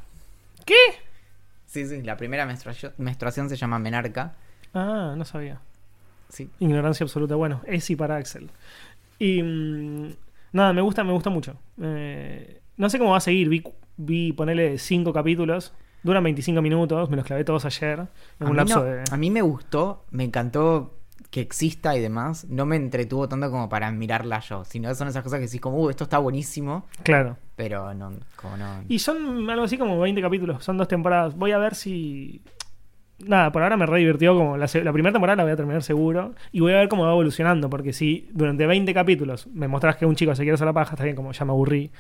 ¿Qué? 0.65 0.75
Sí, 1.67 1.87
sí, 1.87 2.03
la 2.03 2.17
primera 2.17 2.47
menstruación, 2.47 2.93
menstruación 2.99 3.49
se 3.51 3.57
llama 3.57 3.79
menarca. 3.79 4.33
Ah, 4.75 5.15
no 5.17 5.25
sabía. 5.27 5.61
Sí. 6.31 6.49
Ignorancia 6.61 7.05
absoluta. 7.05 7.35
Bueno, 7.37 7.61
Esi 7.67 7.95
para 7.95 8.17
Axel. 8.17 8.51
Y 9.19 9.43
mm, 9.43 10.09
nada, 10.53 10.73
me 10.73 10.81
gusta, 10.81 11.05
me 11.05 11.13
gusta 11.13 11.29
mucho. 11.31 11.57
Eh, 11.81 12.60
no 12.81 12.91
sé 12.91 12.99
cómo 12.99 13.11
va 13.13 13.19
a 13.19 13.21
seguir. 13.21 13.49
Vi, 13.49 13.63
vi 13.97 14.33
ponerle 14.33 14.79
cinco 14.79 15.13
capítulos. 15.13 15.73
Duran 16.03 16.25
25 16.25 16.63
minutos. 16.63 17.11
Me 17.11 17.17
los 17.17 17.27
clavé 17.27 17.45
todos 17.45 17.65
ayer. 17.67 18.01
En 18.41 18.47
A 18.47 18.51
un 18.51 18.51
mí, 18.53 18.57
lapso 18.57 18.77
no- 18.81 18.85
de. 18.85 19.03
a 19.11 19.17
mí 19.17 19.31
me 19.31 19.43
gustó, 19.43 20.05
me 20.11 20.25
encantó 20.25 20.97
que 21.31 21.41
exista 21.43 21.95
y 21.97 22.01
demás. 22.01 22.47
No 22.49 22.65
me 22.67 22.77
entretuvo 22.77 23.29
tanto 23.29 23.51
como 23.51 23.69
para 23.69 23.91
mirarla 23.93 24.41
yo. 24.41 24.65
Sino 24.65 24.93
son 24.95 25.09
esas 25.09 25.23
cosas 25.23 25.39
que 25.39 25.45
decís 25.47 25.61
como, 25.61 25.77
uh, 25.77 25.91
esto 25.91 26.05
está 26.05 26.19
buenísimo. 26.19 26.87
Claro. 27.03 27.37
Pero 27.55 27.93
no, 27.95 28.13
como 28.37 28.57
no. 28.57 28.83
Y 28.89 28.99
son 28.99 29.49
algo 29.51 29.65
así 29.65 29.77
como 29.77 30.01
20 30.01 30.21
capítulos. 30.23 30.65
Son 30.65 30.77
dos 30.79 30.89
temporadas. 30.89 31.37
Voy 31.37 31.53
a 31.53 31.59
ver 31.59 31.75
si. 31.75 32.41
Nada, 33.19 33.53
por 33.53 33.63
ahora 33.63 33.77
me 33.77 33.85
re 33.85 33.99
divirtió. 33.99 34.35
Como 34.35 34.57
la, 34.57 34.67
la 34.83 34.93
primera 34.95 35.13
temporada 35.13 35.37
la 35.37 35.43
voy 35.43 35.53
a 35.53 35.57
terminar 35.57 35.83
seguro. 35.83 36.35
Y 36.53 36.61
voy 36.61 36.73
a 36.73 36.77
ver 36.77 36.89
cómo 36.89 37.05
va 37.05 37.11
evolucionando. 37.13 37.69
Porque 37.69 37.93
si 37.93 38.27
durante 38.33 38.67
20 38.67 38.95
capítulos 38.95 39.47
me 39.49 39.69
mostrás 39.69 39.97
que 39.97 40.07
un 40.07 40.17
chico 40.17 40.35
se 40.35 40.43
quiere 40.43 40.55
hacer 40.55 40.67
la 40.67 40.73
paja, 40.73 40.93
está 40.95 41.05
bien, 41.05 41.15
como 41.15 41.31
ya 41.33 41.45
me 41.45 41.51
aburrí. 41.53 41.91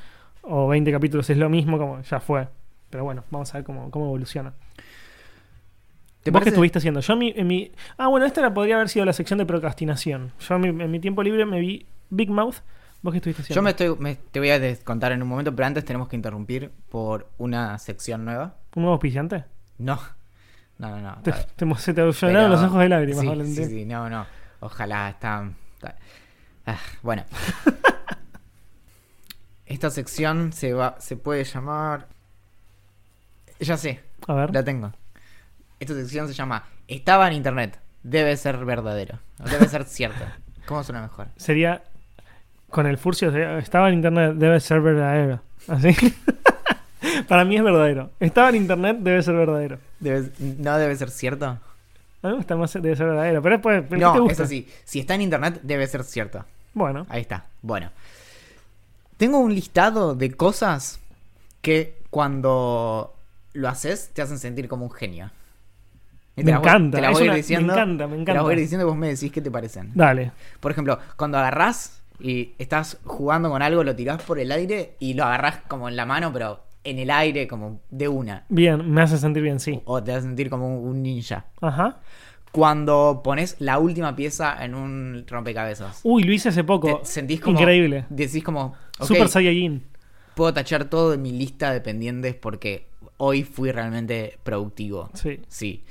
O 0.42 0.68
20 0.68 0.90
capítulos 0.92 1.28
es 1.30 1.36
lo 1.38 1.48
mismo, 1.48 1.78
como 1.78 2.00
ya 2.02 2.20
fue. 2.20 2.48
Pero 2.90 3.04
bueno, 3.04 3.24
vamos 3.30 3.52
a 3.54 3.58
ver 3.58 3.64
cómo, 3.64 3.90
cómo 3.90 4.06
evoluciona. 4.06 4.52
¿Te 6.22 6.30
¿Vos 6.30 6.42
qué 6.42 6.50
estuviste 6.50 6.78
haciendo? 6.78 7.00
Yo 7.00 7.16
mi, 7.16 7.32
en 7.34 7.46
mi- 7.46 7.72
Ah, 7.96 8.08
bueno, 8.08 8.26
esta 8.26 8.40
era- 8.40 8.52
podría 8.52 8.74
haber 8.76 8.88
sido 8.90 9.04
la 9.06 9.12
sección 9.12 9.38
de 9.38 9.46
procrastinación. 9.46 10.32
Yo 10.40 10.54
en 10.56 10.60
mi, 10.60 10.68
en 10.84 10.90
mi 10.90 11.00
tiempo 11.00 11.22
libre 11.22 11.46
me 11.46 11.60
vi 11.60 11.86
Big 12.10 12.30
Mouth. 12.30 12.56
¿Vos 13.02 13.12
qué 13.12 13.18
estuviste 13.18 13.42
haciendo? 13.42 13.58
Yo 13.58 13.62
me 13.62 13.70
estoy, 13.70 13.96
me- 13.98 14.16
te 14.16 14.38
voy 14.38 14.50
a 14.50 14.76
contar 14.84 15.12
en 15.12 15.22
un 15.22 15.28
momento, 15.28 15.54
pero 15.56 15.66
antes 15.66 15.84
tenemos 15.84 16.08
que 16.08 16.16
interrumpir 16.16 16.70
por 16.90 17.28
una 17.38 17.78
sección 17.78 18.26
nueva. 18.26 18.56
¿Un 18.74 18.82
nuevo 18.82 18.92
auspiciante? 18.94 19.44
No, 19.78 19.98
no, 20.78 20.90
no, 20.90 20.98
no. 21.00 21.22
Te, 21.22 21.32
te, 21.32 21.74
se 21.76 21.94
te 21.94 22.02
llenaron 22.02 22.12
pero- 22.12 22.48
los 22.48 22.62
ojos 22.64 22.80
de 22.80 22.88
lágrimas, 22.90 23.20
sí, 23.22 23.26
Valentín. 23.26 23.54
Sí, 23.54 23.64
sí, 23.70 23.84
no, 23.86 24.10
no. 24.10 24.26
Ojalá 24.60 25.08
está. 25.10 25.50
está- 25.76 25.96
Ah, 26.66 26.76
bueno. 27.02 27.24
Esta 29.70 29.88
sección 29.90 30.52
se 30.52 30.72
va, 30.74 30.96
se 30.98 31.16
puede 31.16 31.44
llamar. 31.44 32.08
Ya 33.60 33.76
sé, 33.76 34.00
A 34.26 34.34
ver. 34.34 34.52
la 34.52 34.64
tengo. 34.64 34.92
Esta 35.78 35.94
sección 35.94 36.26
se 36.28 36.34
llama 36.34 36.64
Estaba 36.88 37.28
en 37.28 37.34
internet. 37.34 37.78
Debe 38.02 38.36
ser 38.36 38.56
verdadero. 38.64 39.20
Debe 39.38 39.68
ser 39.68 39.84
cierto. 39.84 40.24
¿Cómo 40.66 40.82
suena 40.82 41.02
mejor? 41.02 41.28
Sería 41.36 41.82
con 42.68 42.86
el 42.86 42.98
furcio 42.98 43.30
estaba 43.58 43.88
en 43.88 43.94
internet, 43.94 44.34
debe 44.34 44.58
ser 44.60 44.80
verdadero. 44.80 45.40
Así. 45.68 45.94
Para 47.28 47.44
mí 47.44 47.56
es 47.56 47.62
verdadero. 47.62 48.10
Estaba 48.18 48.48
en 48.50 48.56
internet, 48.56 48.96
debe 49.00 49.22
ser 49.22 49.34
verdadero. 49.36 49.78
Debe- 50.00 50.30
¿No 50.58 50.78
debe 50.78 50.96
ser 50.96 51.10
cierto? 51.10 51.46
A 51.46 51.52
mí 52.26 52.30
me 52.30 52.32
gusta 52.34 52.56
más 52.56 52.72
debe 52.74 52.96
ser 52.96 53.06
verdadero, 53.06 53.40
pero 53.40 53.54
después, 53.56 53.76
¿el 53.78 53.82
qué 53.84 53.94
te 53.94 54.00
No, 54.00 54.12
gusta? 54.20 54.32
es 54.32 54.40
así. 54.40 54.68
Si 54.84 54.98
está 55.00 55.14
en 55.14 55.22
internet, 55.22 55.60
debe 55.62 55.86
ser 55.86 56.02
cierto. 56.04 56.44
Bueno, 56.74 57.06
Ahí 57.08 57.20
está. 57.22 57.44
Bueno. 57.62 57.90
Tengo 59.20 59.38
un 59.38 59.54
listado 59.54 60.14
de 60.14 60.30
cosas 60.32 60.98
que 61.60 61.98
cuando 62.08 63.12
lo 63.52 63.68
haces 63.68 64.08
te 64.14 64.22
hacen 64.22 64.38
sentir 64.38 64.66
como 64.66 64.86
un 64.86 64.90
genio. 64.90 65.30
Y 66.36 66.42
Me 66.42 66.52
voy- 66.52 66.60
encanta, 66.60 66.98
Te 66.98 67.04
es 67.06 67.12
voy 67.12 67.20
a 67.20 67.24
ir 67.24 67.28
una- 67.28 67.32
me 67.32 67.36
diciendo. 67.36 67.72
encanta, 67.74 68.06
me 68.06 68.12
Te 68.12 68.16
las 68.16 68.20
encanta. 68.22 68.42
voy 68.42 68.50
a 68.52 68.54
ir 68.54 68.60
diciendo 68.60 68.86
y 68.86 68.88
vos 68.88 68.96
me 68.96 69.08
decís 69.08 69.30
qué 69.30 69.42
te 69.42 69.50
parecen. 69.50 69.90
dale. 69.94 70.32
Por 70.58 70.72
ejemplo, 70.72 70.98
cuando 71.18 71.36
agarrás 71.36 72.00
y 72.18 72.54
estás 72.56 72.96
jugando 73.04 73.50
con 73.50 73.60
algo, 73.60 73.84
lo 73.84 73.94
tirás 73.94 74.22
por 74.22 74.38
el 74.38 74.50
aire 74.52 74.96
y 75.00 75.12
lo 75.12 75.24
agarrás 75.24 75.58
como 75.68 75.90
en 75.90 75.96
la 75.96 76.06
mano, 76.06 76.32
pero 76.32 76.60
en 76.82 76.98
el 76.98 77.10
aire, 77.10 77.46
como 77.46 77.78
de 77.90 78.08
una. 78.08 78.44
Bien, 78.48 78.90
me 78.90 79.02
hace 79.02 79.18
sentir 79.18 79.42
bien, 79.42 79.60
sí. 79.60 79.82
O 79.84 80.02
te 80.02 80.14
a 80.14 80.20
sentir 80.22 80.48
como 80.48 80.80
un 80.80 81.02
ninja. 81.02 81.44
Ajá. 81.60 81.98
Cuando 82.52 83.20
pones 83.22 83.56
la 83.60 83.78
última 83.78 84.16
pieza 84.16 84.64
en 84.64 84.74
un 84.74 85.24
rompecabezas. 85.28 86.00
Uy, 86.02 86.24
lo 86.24 86.32
hice 86.32 86.48
hace 86.48 86.64
poco. 86.64 86.98
Te 86.98 87.06
sentís 87.06 87.40
como. 87.40 87.58
Increíble. 87.58 88.06
Decís 88.10 88.42
como. 88.42 88.74
Super 89.00 89.28
Saiyajin. 89.28 89.84
puedo 90.34 90.52
tachar 90.52 90.86
todo 90.86 91.10
de 91.10 91.18
mi 91.18 91.32
lista 91.32 91.72
de 91.72 91.80
pendientes 91.80 92.34
porque 92.34 92.86
hoy 93.18 93.44
fui 93.44 93.70
realmente 93.70 94.38
productivo. 94.42 95.10
Sí. 95.14 95.40
Sí. 95.48 95.84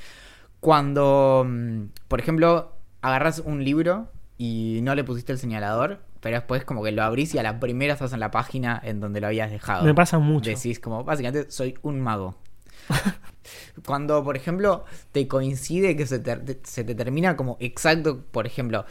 Cuando, 0.60 1.46
mm, 1.48 1.84
por 2.08 2.20
ejemplo, 2.20 2.74
agarras 3.02 3.40
un 3.40 3.64
libro 3.64 4.10
y 4.38 4.80
no 4.84 4.96
le 4.96 5.04
pusiste 5.04 5.32
el 5.32 5.38
señalador, 5.40 6.00
pero 6.20 6.36
después 6.36 6.66
como 6.66 6.84
que 6.84 6.92
lo 6.92 7.04
abrís 7.04 7.34
y 7.36 7.40
a 7.40 7.44
la 7.44 7.60
primera 7.60 7.94
estás 7.94 8.14
en 8.14 8.20
la 8.20 8.32
página 8.32 8.80
en 8.84 9.00
donde 9.00 9.22
lo 9.22 9.28
habías 9.28 9.52
dejado. 9.52 9.86
Me 9.86 9.94
pasa 9.94 10.20
mucho. 10.20 10.50
Decís 10.50 10.80
como, 10.80 11.04
básicamente, 11.04 11.50
soy 11.52 11.78
un 11.82 12.02
mago. 12.02 12.36
Cuando, 13.86 14.24
por 14.24 14.36
ejemplo, 14.36 14.84
te 15.12 15.28
coincide 15.28 15.96
que 15.96 16.06
se 16.06 16.20
te, 16.20 16.36
te- 16.38 16.60
se 16.64 16.84
te 16.84 16.96
termina 16.96 17.36
como 17.36 17.58
exacto, 17.60 18.24
por 18.32 18.46
ejemplo, 18.46 18.86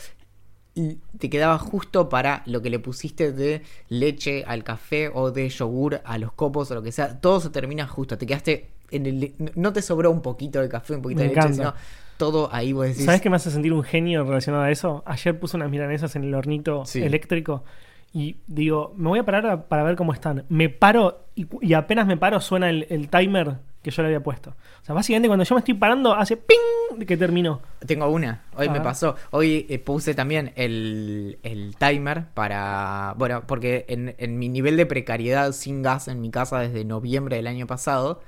te 1.18 1.28
quedaba 1.28 1.58
justo 1.58 2.08
para 2.08 2.42
lo 2.46 2.62
que 2.62 2.70
le 2.70 2.78
pusiste 2.78 3.32
de 3.32 3.62
leche 3.88 4.44
al 4.46 4.62
café 4.62 5.10
o 5.12 5.30
de 5.32 5.48
yogur 5.48 6.00
a 6.04 6.18
los 6.18 6.32
copos 6.32 6.70
o 6.70 6.74
lo 6.76 6.82
que 6.82 6.92
sea, 6.92 7.20
todo 7.20 7.40
se 7.40 7.50
termina 7.50 7.86
justo, 7.88 8.16
te 8.16 8.26
quedaste 8.26 8.70
en 8.90 9.06
el... 9.06 9.34
No 9.56 9.72
te 9.72 9.82
sobró 9.82 10.10
un 10.10 10.22
poquito 10.22 10.60
de 10.60 10.68
café, 10.68 10.94
un 10.94 11.02
poquito 11.02 11.22
Me 11.22 11.28
de 11.30 11.34
leche, 11.34 11.52
sino 11.54 11.74
todo 12.16 12.48
ahí 12.52 12.72
vos 12.72 12.86
decís... 12.86 13.04
¿Sabes 13.04 13.20
qué 13.20 13.28
me 13.28 13.36
hace 13.36 13.50
sentir 13.50 13.72
un 13.72 13.82
genio 13.82 14.22
relacionado 14.24 14.64
a 14.64 14.70
eso? 14.70 15.02
Ayer 15.04 15.38
puse 15.38 15.56
unas 15.56 15.70
milanesas 15.70 16.14
en 16.16 16.24
el 16.24 16.34
hornito 16.34 16.84
Sí. 16.86 17.02
eléctrico 17.02 17.64
y 18.12 18.36
digo, 18.46 18.94
me 18.96 19.08
voy 19.08 19.18
a 19.18 19.24
parar 19.24 19.46
a- 19.46 19.68
para 19.68 19.82
ver 19.82 19.96
cómo 19.96 20.12
están. 20.12 20.44
Me 20.48 20.68
paro 20.68 21.24
y, 21.34 21.74
apenas 21.74 22.06
me 22.06 22.16
paro 22.16 22.40
suena 22.40 22.70
el, 22.70 22.86
el 22.88 23.08
timer 23.08 23.56
que 23.88 23.96
yo 23.96 24.02
le 24.02 24.08
había 24.08 24.20
puesto. 24.20 24.50
O 24.50 24.84
sea, 24.84 24.94
básicamente 24.94 25.28
cuando 25.28 25.44
yo 25.44 25.54
me 25.54 25.60
estoy 25.60 25.74
parando 25.74 26.14
hace 26.14 26.36
ping 26.36 27.04
que 27.06 27.16
terminó. 27.16 27.60
Tengo 27.86 28.08
una, 28.08 28.42
hoy 28.56 28.68
me 28.68 28.80
pasó. 28.80 29.16
Hoy 29.30 29.66
eh, 29.68 29.78
puse 29.78 30.14
también 30.14 30.52
el, 30.56 31.38
el 31.42 31.76
timer 31.76 32.26
para. 32.34 33.14
Bueno, 33.16 33.44
porque 33.46 33.84
en, 33.88 34.14
en 34.18 34.38
mi 34.38 34.48
nivel 34.48 34.76
de 34.76 34.86
precariedad 34.86 35.52
sin 35.52 35.82
gas 35.82 36.08
en 36.08 36.20
mi 36.20 36.30
casa 36.30 36.60
desde 36.60 36.84
noviembre 36.84 37.36
del 37.36 37.46
año 37.46 37.66
pasado, 37.66 38.20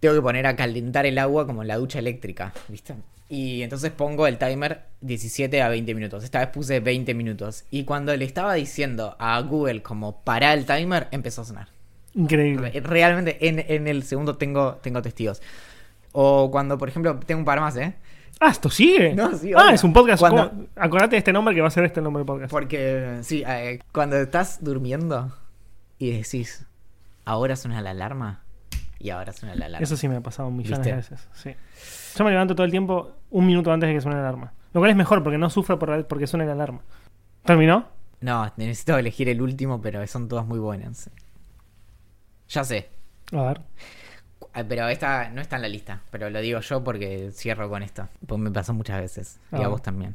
tengo 0.00 0.14
que 0.14 0.22
poner 0.22 0.46
a 0.46 0.56
calentar 0.56 1.06
el 1.06 1.18
agua 1.18 1.46
como 1.46 1.62
en 1.62 1.68
la 1.68 1.76
ducha 1.76 1.98
eléctrica, 1.98 2.52
¿viste? 2.68 2.94
Y 3.28 3.62
entonces 3.62 3.90
pongo 3.90 4.26
el 4.26 4.36
timer 4.36 4.82
17 5.00 5.62
a 5.62 5.68
20 5.68 5.94
minutos. 5.94 6.22
Esta 6.22 6.40
vez 6.40 6.48
puse 6.48 6.80
20 6.80 7.14
minutos. 7.14 7.64
Y 7.70 7.84
cuando 7.84 8.14
le 8.14 8.26
estaba 8.26 8.52
diciendo 8.54 9.16
a 9.18 9.40
Google 9.40 9.82
como 9.82 10.22
para 10.22 10.52
el 10.52 10.66
timer, 10.66 11.08
empezó 11.12 11.40
a 11.40 11.44
sonar. 11.46 11.68
Increíble. 12.14 12.70
Re- 12.70 12.80
Realmente 12.80 13.48
en, 13.48 13.58
en 13.66 13.88
el 13.88 14.02
segundo 14.02 14.36
tengo, 14.36 14.74
tengo 14.82 15.00
testigos. 15.02 15.40
O 16.12 16.50
cuando, 16.50 16.76
por 16.78 16.88
ejemplo, 16.88 17.18
tengo 17.20 17.38
un 17.40 17.44
par 17.44 17.60
más, 17.60 17.76
¿eh? 17.76 17.94
Ah, 18.40 18.50
¿esto 18.50 18.68
sigue? 18.70 19.14
No, 19.14 19.36
sí, 19.36 19.52
ah, 19.56 19.70
es 19.72 19.84
un 19.84 19.92
podcast. 19.92 20.20
Cuando-. 20.20 20.66
Acordate 20.76 21.10
de 21.12 21.18
este 21.18 21.32
nombre 21.32 21.54
que 21.54 21.60
va 21.60 21.68
a 21.68 21.70
ser 21.70 21.84
este 21.84 22.00
el 22.00 22.04
nombre 22.04 22.20
del 22.20 22.26
podcast. 22.26 22.50
Porque, 22.50 23.18
sí, 23.22 23.44
eh, 23.46 23.78
cuando 23.92 24.16
estás 24.16 24.62
durmiendo 24.62 25.32
y 25.98 26.10
decís, 26.10 26.66
ahora 27.24 27.54
suena 27.56 27.80
la 27.80 27.90
alarma 27.90 28.42
y 28.98 29.10
ahora 29.10 29.32
suena 29.32 29.54
la 29.54 29.66
alarma. 29.66 29.84
Eso 29.84 29.96
sí 29.96 30.08
me 30.08 30.16
ha 30.16 30.20
pasado 30.20 30.50
millones 30.50 30.78
¿Viste? 30.80 30.90
de 30.90 30.96
veces. 30.96 31.28
Sí. 31.34 31.54
Yo 32.18 32.24
me 32.24 32.30
levanto 32.32 32.54
todo 32.54 32.64
el 32.64 32.70
tiempo 32.72 33.12
un 33.30 33.46
minuto 33.46 33.72
antes 33.72 33.88
de 33.88 33.94
que 33.94 34.00
suene 34.00 34.16
la 34.16 34.28
alarma. 34.28 34.52
Lo 34.74 34.80
cual 34.80 34.90
es 34.90 34.96
mejor 34.96 35.22
porque 35.22 35.38
no 35.38 35.48
sufro 35.48 35.78
por 35.78 36.06
porque 36.06 36.26
suene 36.26 36.44
la 36.44 36.52
alarma. 36.52 36.80
¿Terminó? 37.44 37.86
No, 38.20 38.52
necesito 38.56 38.96
elegir 38.98 39.28
el 39.28 39.40
último, 39.40 39.80
pero 39.80 40.04
son 40.06 40.28
todas 40.28 40.46
muy 40.46 40.58
buenas. 40.58 41.10
Ya 42.52 42.64
sé, 42.64 42.88
A 43.32 43.42
ver. 43.42 43.60
Eh, 44.54 44.64
pero 44.68 44.86
esta 44.88 45.30
no 45.30 45.40
está 45.40 45.56
en 45.56 45.62
la 45.62 45.68
lista, 45.68 46.02
pero 46.10 46.28
lo 46.28 46.40
digo 46.40 46.60
yo 46.60 46.84
porque 46.84 47.30
cierro 47.32 47.70
con 47.70 47.82
esto. 47.82 48.08
Pues 48.26 48.38
me 48.40 48.50
pasó 48.50 48.74
muchas 48.74 49.00
veces, 49.00 49.38
y 49.52 49.56
a 49.56 49.64
Ah. 49.64 49.68
vos 49.68 49.80
también. 49.82 50.14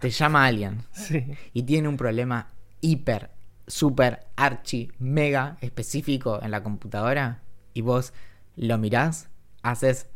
Te 0.00 0.10
llama 0.10 0.44
alguien 0.46 0.82
Sí. 0.92 1.24
y 1.52 1.62
tiene 1.62 1.86
un 1.88 1.96
problema 1.96 2.48
hiper, 2.80 3.30
super, 3.66 4.26
archi, 4.36 4.90
mega 4.98 5.56
específico 5.60 6.40
en 6.42 6.50
la 6.50 6.62
computadora 6.62 7.42
y 7.74 7.82
vos 7.82 8.12
lo 8.56 8.78
mirás, 8.78 9.28
haces 9.62 10.06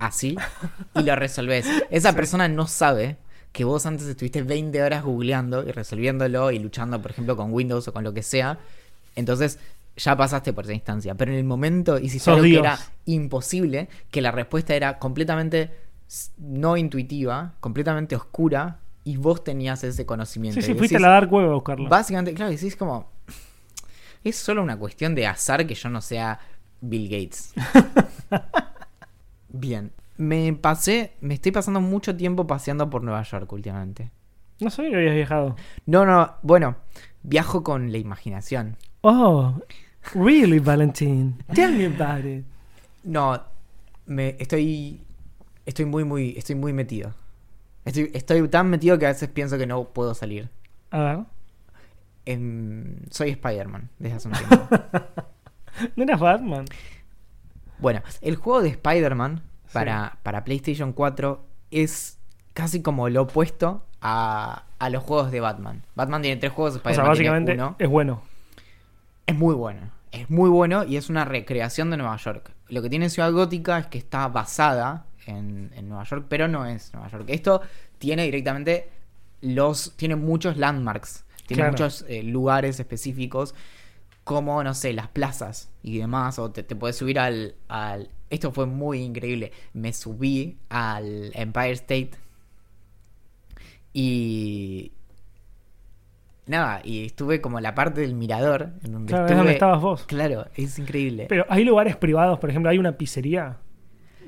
así 0.00 0.36
y 0.94 1.02
lo 1.02 1.14
resolvés. 1.14 1.66
Esa 1.90 2.12
persona 2.14 2.48
no 2.48 2.66
sabe 2.66 3.16
que 3.52 3.62
vos 3.64 3.86
antes 3.86 4.06
estuviste 4.08 4.42
20 4.42 4.82
horas 4.82 5.04
googleando 5.04 5.62
y 5.66 5.70
resolviéndolo 5.70 6.50
y 6.50 6.58
luchando, 6.58 7.00
por 7.00 7.12
ejemplo, 7.12 7.36
con 7.36 7.52
Windows 7.52 7.86
o 7.86 7.92
con 7.92 8.02
lo 8.02 8.12
que 8.12 8.22
sea. 8.24 8.58
Entonces 9.16 9.60
ya 9.96 10.16
pasaste 10.16 10.52
por 10.52 10.64
esa 10.64 10.74
instancia. 10.74 11.14
Pero 11.14 11.32
en 11.32 11.38
el 11.38 11.44
momento 11.44 11.98
hiciste 11.98 12.30
algo 12.30 12.42
que 12.42 12.48
Dios. 12.48 12.64
era 12.64 12.78
imposible, 13.06 13.88
que 14.10 14.20
la 14.20 14.30
respuesta 14.30 14.74
era 14.74 14.98
completamente 14.98 15.70
no 16.38 16.76
intuitiva, 16.76 17.54
completamente 17.60 18.14
oscura, 18.16 18.80
y 19.04 19.16
vos 19.18 19.44
tenías 19.44 19.84
ese 19.84 20.06
conocimiento. 20.06 20.60
Sí, 20.60 20.66
sí, 20.66 20.74
fuiste 20.74 20.96
a 20.96 21.00
la 21.00 21.08
Dark 21.08 21.32
Web 21.32 21.50
a 21.50 21.54
buscarlo. 21.54 21.88
Básicamente, 21.88 22.34
claro, 22.34 22.50
decís 22.50 22.74
como. 22.74 23.12
Es 24.24 24.36
solo 24.36 24.62
una 24.62 24.78
cuestión 24.78 25.14
de 25.14 25.26
azar 25.26 25.66
que 25.66 25.74
yo 25.74 25.90
no 25.90 26.00
sea 26.00 26.40
Bill 26.80 27.08
Gates. 27.08 27.52
Bien. 29.50 29.92
Me 30.16 30.52
pasé, 30.54 31.12
me 31.20 31.34
estoy 31.34 31.52
pasando 31.52 31.80
mucho 31.80 32.16
tiempo 32.16 32.46
paseando 32.46 32.88
por 32.88 33.02
Nueva 33.02 33.22
York 33.22 33.52
últimamente. 33.52 34.10
No 34.60 34.70
sabía 34.70 34.92
que 34.92 34.96
habías 34.96 35.14
viajado. 35.14 35.56
No, 35.86 36.06
no, 36.06 36.36
bueno, 36.42 36.76
viajo 37.22 37.64
con 37.64 37.90
la 37.90 37.98
imaginación. 37.98 38.76
Oh, 39.00 39.54
really, 40.14 40.58
Valentín? 40.58 41.42
Tell 41.54 41.72
me 41.72 41.86
about 41.86 42.24
it. 42.24 42.44
No, 43.04 43.40
me 44.06 44.36
estoy 44.38 45.00
estoy 45.66 45.84
muy 45.86 46.04
muy 46.04 46.34
estoy 46.36 46.54
muy 46.56 46.72
metido. 46.72 47.14
Estoy, 47.84 48.10
estoy 48.14 48.48
tan 48.48 48.70
metido 48.70 48.98
que 48.98 49.04
a 49.06 49.10
veces 49.10 49.28
pienso 49.28 49.58
que 49.58 49.66
no 49.66 49.84
puedo 49.84 50.14
salir. 50.14 50.48
A 50.90 50.98
ver. 51.00 51.18
Em, 52.26 52.96
soy 53.10 53.30
Spider-Man 53.30 53.90
desde 53.98 54.16
hace 54.16 54.28
un 54.28 54.34
tiempo. 54.34 54.68
¿No 55.96 56.04
eras 56.04 56.20
Batman? 56.20 56.64
bueno, 57.78 58.02
el 58.22 58.36
juego 58.36 58.62
de 58.62 58.68
Spider-Man 58.70 59.42
para, 59.72 60.16
para 60.22 60.44
PlayStation 60.44 60.92
4 60.94 61.44
es 61.70 62.18
casi 62.54 62.80
como 62.80 63.08
lo 63.10 63.22
opuesto 63.22 63.84
a, 64.00 64.64
a 64.78 64.88
los 64.90 65.02
juegos 65.02 65.30
de 65.30 65.40
Batman. 65.40 65.82
Batman 65.94 66.22
tiene 66.22 66.40
tres 66.40 66.52
juegos, 66.52 66.76
O 66.76 66.80
sea, 66.80 66.92
Spider-Man 66.92 67.14
tiene 67.16 67.30
básicamente 67.30 67.54
uno. 67.54 67.76
es 67.78 67.88
bueno. 67.88 68.22
Es 69.26 69.36
muy 69.36 69.54
bueno. 69.54 69.90
Es 70.12 70.30
muy 70.30 70.48
bueno 70.48 70.84
y 70.84 70.96
es 70.96 71.10
una 71.10 71.24
recreación 71.24 71.90
de 71.90 71.96
Nueva 71.96 72.16
York. 72.16 72.52
Lo 72.68 72.82
que 72.82 72.90
tiene 72.90 73.10
Ciudad 73.10 73.32
Gótica 73.32 73.78
es 73.78 73.86
que 73.86 73.98
está 73.98 74.28
basada 74.28 75.06
en, 75.26 75.72
en 75.74 75.88
Nueva 75.88 76.04
York, 76.04 76.26
pero 76.28 76.46
no 76.48 76.66
es 76.66 76.92
Nueva 76.94 77.08
York. 77.10 77.24
Esto 77.28 77.60
tiene 77.98 78.24
directamente 78.24 78.88
los. 79.40 79.94
Tiene 79.96 80.16
muchos 80.16 80.56
landmarks. 80.56 81.24
Tiene 81.46 81.62
Claro. 81.62 81.72
muchos 81.72 82.04
eh, 82.08 82.22
lugares 82.22 82.78
específicos. 82.80 83.54
Como, 84.22 84.62
no 84.64 84.72
sé, 84.72 84.92
las 84.94 85.08
plazas 85.08 85.70
y 85.82 85.98
demás. 85.98 86.38
O 86.38 86.50
te, 86.50 86.62
te 86.62 86.76
puedes 86.76 86.96
subir 86.96 87.18
al, 87.18 87.56
al. 87.68 88.08
Esto 88.30 88.52
fue 88.52 88.66
muy 88.66 89.00
increíble. 89.00 89.52
Me 89.74 89.92
subí 89.92 90.56
al 90.70 91.30
Empire 91.34 91.72
State. 91.72 92.10
Y. 93.92 94.92
Nada, 96.46 96.80
y 96.84 97.06
estuve 97.06 97.40
como 97.40 97.58
la 97.60 97.74
parte 97.74 98.02
del 98.02 98.14
mirador. 98.14 98.70
En 98.84 98.92
donde 98.92 99.10
Claro, 99.10 99.26
es 99.28 99.36
donde 99.36 99.52
estabas 99.52 99.80
vos. 99.80 100.04
Claro, 100.06 100.46
es 100.56 100.78
increíble. 100.78 101.26
Pero 101.28 101.46
hay 101.48 101.64
lugares 101.64 101.96
privados, 101.96 102.38
por 102.38 102.50
ejemplo, 102.50 102.70
hay 102.70 102.78
una 102.78 102.92
pizzería 102.98 103.56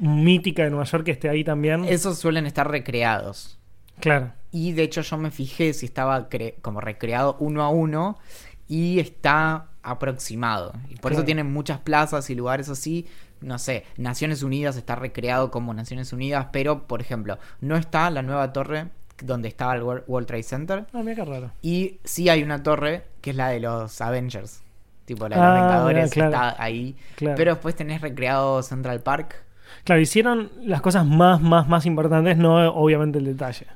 mítica 0.00 0.64
de 0.64 0.70
Nueva 0.70 0.84
York 0.84 1.04
que 1.04 1.10
esté 1.10 1.28
ahí 1.28 1.44
también. 1.44 1.84
Esos 1.84 2.18
suelen 2.18 2.46
estar 2.46 2.70
recreados. 2.70 3.58
Claro. 4.00 4.32
Y 4.50 4.72
de 4.72 4.82
hecho 4.82 5.00
yo 5.02 5.16
me 5.18 5.30
fijé 5.30 5.72
si 5.74 5.86
estaba 5.86 6.28
cre- 6.28 6.54
como 6.62 6.80
recreado 6.80 7.36
uno 7.40 7.62
a 7.62 7.68
uno 7.68 8.18
y 8.68 8.98
está 8.98 9.68
aproximado. 9.82 10.72
Y 10.90 10.96
por 10.96 11.12
eso 11.12 11.24
tienen 11.24 11.52
muchas 11.52 11.80
plazas 11.80 12.28
y 12.30 12.34
lugares 12.34 12.68
así. 12.68 13.06
No 13.40 13.58
sé, 13.58 13.84
Naciones 13.98 14.42
Unidas 14.42 14.76
está 14.76 14.96
recreado 14.96 15.50
como 15.50 15.74
Naciones 15.74 16.12
Unidas, 16.12 16.48
pero 16.52 16.86
por 16.86 17.00
ejemplo, 17.02 17.38
no 17.60 17.76
está 17.76 18.10
la 18.10 18.22
nueva 18.22 18.52
torre 18.52 18.88
donde 19.22 19.48
estaba 19.48 19.74
el 19.74 19.82
Wor- 19.82 20.04
World 20.06 20.26
Trade 20.26 20.42
Center. 20.42 20.86
Ah, 20.92 21.02
mira 21.02 21.14
qué 21.16 21.24
raro. 21.24 21.50
Y 21.62 21.98
sí 22.04 22.28
hay 22.28 22.42
una 22.42 22.62
torre 22.62 23.04
que 23.20 23.30
es 23.30 23.36
la 23.36 23.48
de 23.48 23.60
los 23.60 24.00
Avengers. 24.00 24.62
Tipo, 25.04 25.28
la 25.28 25.36
de 25.36 25.42
Ah, 25.42 25.46
los 25.46 25.54
Vengadores 25.62 26.16
mirá, 26.16 26.28
claro. 26.28 26.30
está 26.48 26.62
ahí. 26.62 26.96
Claro. 27.16 27.36
Pero 27.36 27.52
después 27.54 27.74
tenés 27.76 28.00
recreado 28.00 28.62
Central 28.62 29.00
Park. 29.00 29.36
Claro, 29.84 30.00
hicieron 30.00 30.50
las 30.62 30.80
cosas 30.80 31.06
más, 31.06 31.40
más, 31.40 31.68
más 31.68 31.86
importantes, 31.86 32.36
no 32.36 32.68
obviamente 32.72 33.18
el 33.18 33.24
detalle. 33.24 33.66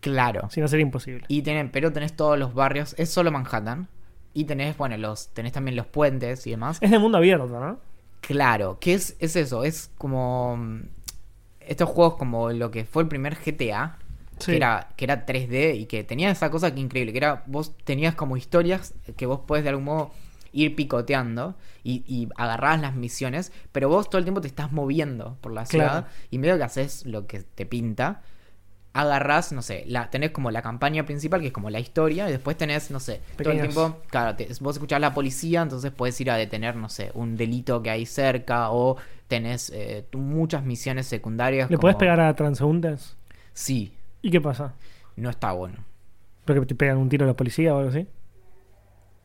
Claro. 0.00 0.48
Si 0.50 0.60
no 0.60 0.68
sería 0.68 0.84
imposible. 0.84 1.24
Y 1.28 1.42
tienen, 1.42 1.70
pero 1.70 1.92
tenés 1.92 2.14
todos 2.14 2.38
los 2.38 2.54
barrios, 2.54 2.94
es 2.98 3.10
solo 3.10 3.32
Manhattan. 3.32 3.88
Y 4.34 4.44
tenés, 4.44 4.76
bueno, 4.76 4.96
los, 4.96 5.28
tenés 5.30 5.52
también 5.52 5.76
los 5.76 5.86
puentes 5.86 6.46
y 6.46 6.50
demás. 6.50 6.78
Es 6.80 6.90
de 6.92 6.98
mundo 7.00 7.18
abierto, 7.18 7.46
¿no? 7.48 7.78
Claro, 8.20 8.78
¿qué 8.80 8.94
es, 8.94 9.16
es 9.20 9.34
eso? 9.36 9.64
Es 9.64 9.90
como 9.98 10.56
mm, 10.56 10.80
estos 11.60 11.88
juegos 11.88 12.14
como 12.16 12.50
lo 12.50 12.70
que 12.70 12.84
fue 12.84 13.02
el 13.02 13.08
primer 13.08 13.36
GTA, 13.36 13.96
Sí. 14.40 14.52
que, 14.52 14.56
era, 14.56 14.88
que 14.96 15.04
era 15.04 15.26
3D 15.26 15.74
y 15.78 15.86
que 15.86 16.04
tenía 16.04 16.30
esa 16.30 16.50
cosa 16.50 16.74
que 16.74 16.80
increíble, 16.80 17.12
que 17.12 17.18
era, 17.18 17.42
vos 17.46 17.76
tenías 17.84 18.14
como 18.14 18.36
historias 18.36 18.94
que 19.16 19.26
vos 19.26 19.40
podés 19.46 19.64
de 19.64 19.70
algún 19.70 19.84
modo 19.84 20.10
ir 20.52 20.74
picoteando 20.74 21.56
y, 21.84 22.02
y 22.06 22.28
agarrabas 22.36 22.80
las 22.80 22.94
misiones, 22.94 23.52
pero 23.72 23.88
vos 23.88 24.08
todo 24.08 24.18
el 24.18 24.24
tiempo 24.24 24.40
te 24.40 24.48
estás 24.48 24.72
moviendo 24.72 25.36
por 25.40 25.52
la 25.52 25.66
ciudad 25.66 25.90
Claro. 26.04 26.06
y 26.30 26.38
medio 26.38 26.56
que 26.56 26.64
haces 26.64 27.04
lo 27.06 27.26
que 27.26 27.40
te 27.42 27.66
pinta. 27.66 28.22
Agarrás, 28.94 29.52
no 29.52 29.62
sé, 29.62 29.84
la, 29.86 30.10
tenés 30.10 30.30
como 30.30 30.50
la 30.50 30.62
campaña 30.62 31.04
principal, 31.04 31.40
que 31.42 31.48
es 31.48 31.52
como 31.52 31.70
la 31.70 31.78
historia, 31.78 32.28
y 32.28 32.32
después 32.32 32.56
tenés, 32.56 32.90
no 32.90 32.98
sé, 32.98 33.20
todo 33.36 33.52
el 33.52 33.60
tiempo, 33.60 33.98
claro, 34.08 34.34
te- 34.34 34.48
vos 34.60 34.74
escuchás 34.76 34.96
a 34.96 35.00
la 35.00 35.14
policía, 35.14 35.60
entonces 35.62 35.92
puedes 35.92 36.18
ir 36.20 36.30
a 36.30 36.36
detener, 36.36 36.74
no 36.74 36.88
sé, 36.88 37.12
un 37.14 37.36
delito 37.36 37.80
que 37.82 37.90
hay 37.90 38.06
cerca, 38.06 38.70
o 38.70 38.96
tenés 39.28 39.70
eh, 39.74 40.04
muchas 40.14 40.64
misiones 40.64 41.06
secundarias. 41.06 41.70
¿Le 41.70 41.76
como- 41.76 41.82
podés 41.82 41.96
pegar 41.96 42.18
a 42.18 42.34
transeúntes? 42.34 43.14
Sí, 43.52 43.92
¿Y 44.22 44.30
qué 44.30 44.40
pasa? 44.40 44.74
no 45.16 45.30
está 45.30 45.52
bueno. 45.52 45.76
¿Porque 46.44 46.64
te 46.64 46.74
pegan 46.74 46.96
un 46.98 47.08
tiro 47.08 47.24
a 47.24 47.28
la 47.28 47.34
policía 47.34 47.74
o 47.74 47.78
algo 47.78 47.90
así? 47.90 48.06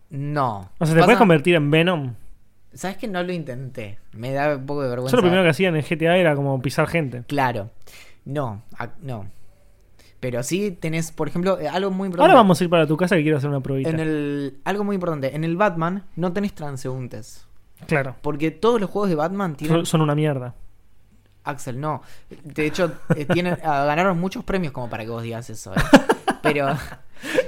No. 0.10 0.72
O 0.80 0.86
sea, 0.86 0.94
¿te 0.96 1.00
Pasa- 1.00 1.06
puedes 1.06 1.20
convertir 1.20 1.56
en 1.56 1.72
Venom? 1.72 2.14
¿Sabes 2.74 2.98
que 2.98 3.08
no 3.08 3.22
lo 3.24 3.32
intenté? 3.32 4.00
Me 4.14 4.32
da 4.32 4.56
un 4.56 4.66
poco 4.66 4.82
de 4.82 4.90
vergüenza. 4.90 5.12
Yo 5.12 5.18
lo 5.18 5.24
primero 5.24 5.44
que 5.44 5.50
hacía 5.50 5.70
en 5.70 5.76
el 5.76 5.84
GTA 5.84 6.18
era 6.18 6.36
como 6.36 6.60
pisar 6.62 6.88
gente. 6.88 7.24
Claro. 7.28 7.70
No, 8.26 8.64
no. 9.02 9.28
Pero 10.20 10.42
sí 10.42 10.72
tenés, 10.72 11.12
por 11.12 11.28
ejemplo, 11.28 11.60
eh, 11.60 11.68
algo 11.68 11.92
muy 11.92 12.08
importante. 12.08 12.32
Ahora 12.32 12.34
vamos 12.42 12.60
a 12.60 12.64
ir 12.64 12.70
para 12.70 12.88
tu 12.88 12.98
casa 12.98 13.16
que 13.16 13.22
quiero 13.22 13.38
hacer 13.38 13.50
una 13.50 13.60
probita. 13.60 13.90
En 13.90 14.00
el, 14.00 14.58
algo 14.64 14.84
muy 14.84 14.96
importante. 14.96 15.36
En 15.36 15.44
el 15.44 15.56
Batman 15.58 16.06
no 16.16 16.34
tenés 16.34 16.54
transeúntes. 16.54 17.46
Claro. 17.86 18.16
Porque 18.22 18.50
todos 18.50 18.80
los 18.82 18.90
juegos 18.90 19.10
de 19.10 19.16
Batman 19.16 19.56
tienen... 19.56 19.78
Son, 19.78 19.86
son 19.86 20.02
una 20.02 20.16
mierda. 20.16 20.56
Axel, 21.44 21.80
no. 21.80 22.02
De 22.44 22.66
hecho, 22.66 22.92
eh, 23.16 23.26
tienen, 23.26 23.58
ah, 23.64 23.84
ganaron 23.86 24.20
muchos 24.20 24.44
premios 24.44 24.74
como 24.74 24.90
para 24.90 25.04
que 25.04 25.10
vos 25.10 25.24
digas 25.24 25.50
eso. 25.50 25.74
¿eh? 25.74 25.78
Pero... 26.42 26.68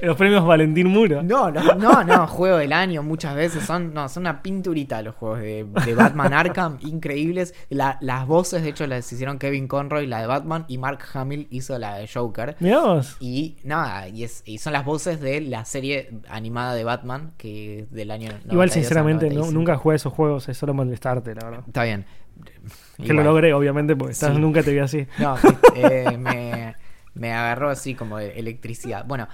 Los 0.02 0.16
premios 0.16 0.46
Valentín 0.46 0.88
Muro. 0.88 1.22
No, 1.22 1.52
no, 1.52 1.76
no, 1.76 2.02
no, 2.06 2.28
juego 2.28 2.56
del 2.58 2.72
año 2.72 3.04
muchas 3.04 3.36
veces 3.36 3.66
son, 3.66 3.94
no, 3.94 4.08
son 4.08 4.24
una 4.24 4.42
pinturita 4.42 5.02
los 5.02 5.16
juegos 5.16 5.40
de, 5.40 5.66
de 5.86 5.94
Batman 5.96 6.34
Arkham, 6.34 6.78
increíbles. 6.80 7.54
La- 7.70 7.98
las 8.00 8.26
voces, 8.26 8.64
de 8.64 8.70
hecho, 8.70 8.88
las 8.88 9.12
hicieron 9.12 9.38
Kevin 9.38 9.68
Conroy, 9.68 10.08
la 10.08 10.22
de 10.22 10.28
Batman, 10.28 10.64
y 10.70 10.78
Mark 10.78 11.00
Hamill 11.14 11.48
hizo 11.52 11.78
la 11.78 11.96
de 11.98 12.08
Joker. 12.08 12.56
Vos. 12.62 13.18
Y 13.20 13.58
nada, 13.66 14.08
y, 14.08 14.24
es, 14.24 14.44
y 14.46 14.60
son 14.60 14.72
las 14.72 14.86
voces 14.86 15.20
de 15.20 15.42
la 15.42 15.66
serie 15.66 16.10
animada 16.30 16.74
de 16.74 16.86
Batman, 16.86 17.34
que 17.38 17.86
del 17.92 18.12
año 18.12 18.28
92 18.30 18.54
Igual, 18.54 18.70
al 18.70 18.74
sinceramente, 18.74 19.26
no- 19.26 19.34
95. 19.42 19.60
nunca 19.60 19.76
jugué 19.76 19.98
esos 19.98 20.14
juegos, 20.14 20.48
es 20.48 20.58
solo 20.58 20.74
molestarte, 20.74 21.36
la 21.36 21.44
verdad. 21.50 21.64
Está 21.68 21.84
bien. 21.84 22.06
Que 23.02 23.14
lo 23.14 23.24
logré, 23.24 23.54
obviamente, 23.54 23.96
porque 23.96 24.14
estás- 24.14 24.34
Sí. 24.36 24.40
nunca 24.40 24.64
te 24.64 24.72
vi 24.72 24.80
así. 24.80 25.08
No, 25.20 25.36
eh, 25.76 26.18
me, 26.18 26.76
me 27.14 27.34
agarró 27.34 27.70
así 27.70 27.96
como 27.96 28.18
de 28.18 28.40
electricidad. 28.40 29.06
Bueno, 29.06 29.28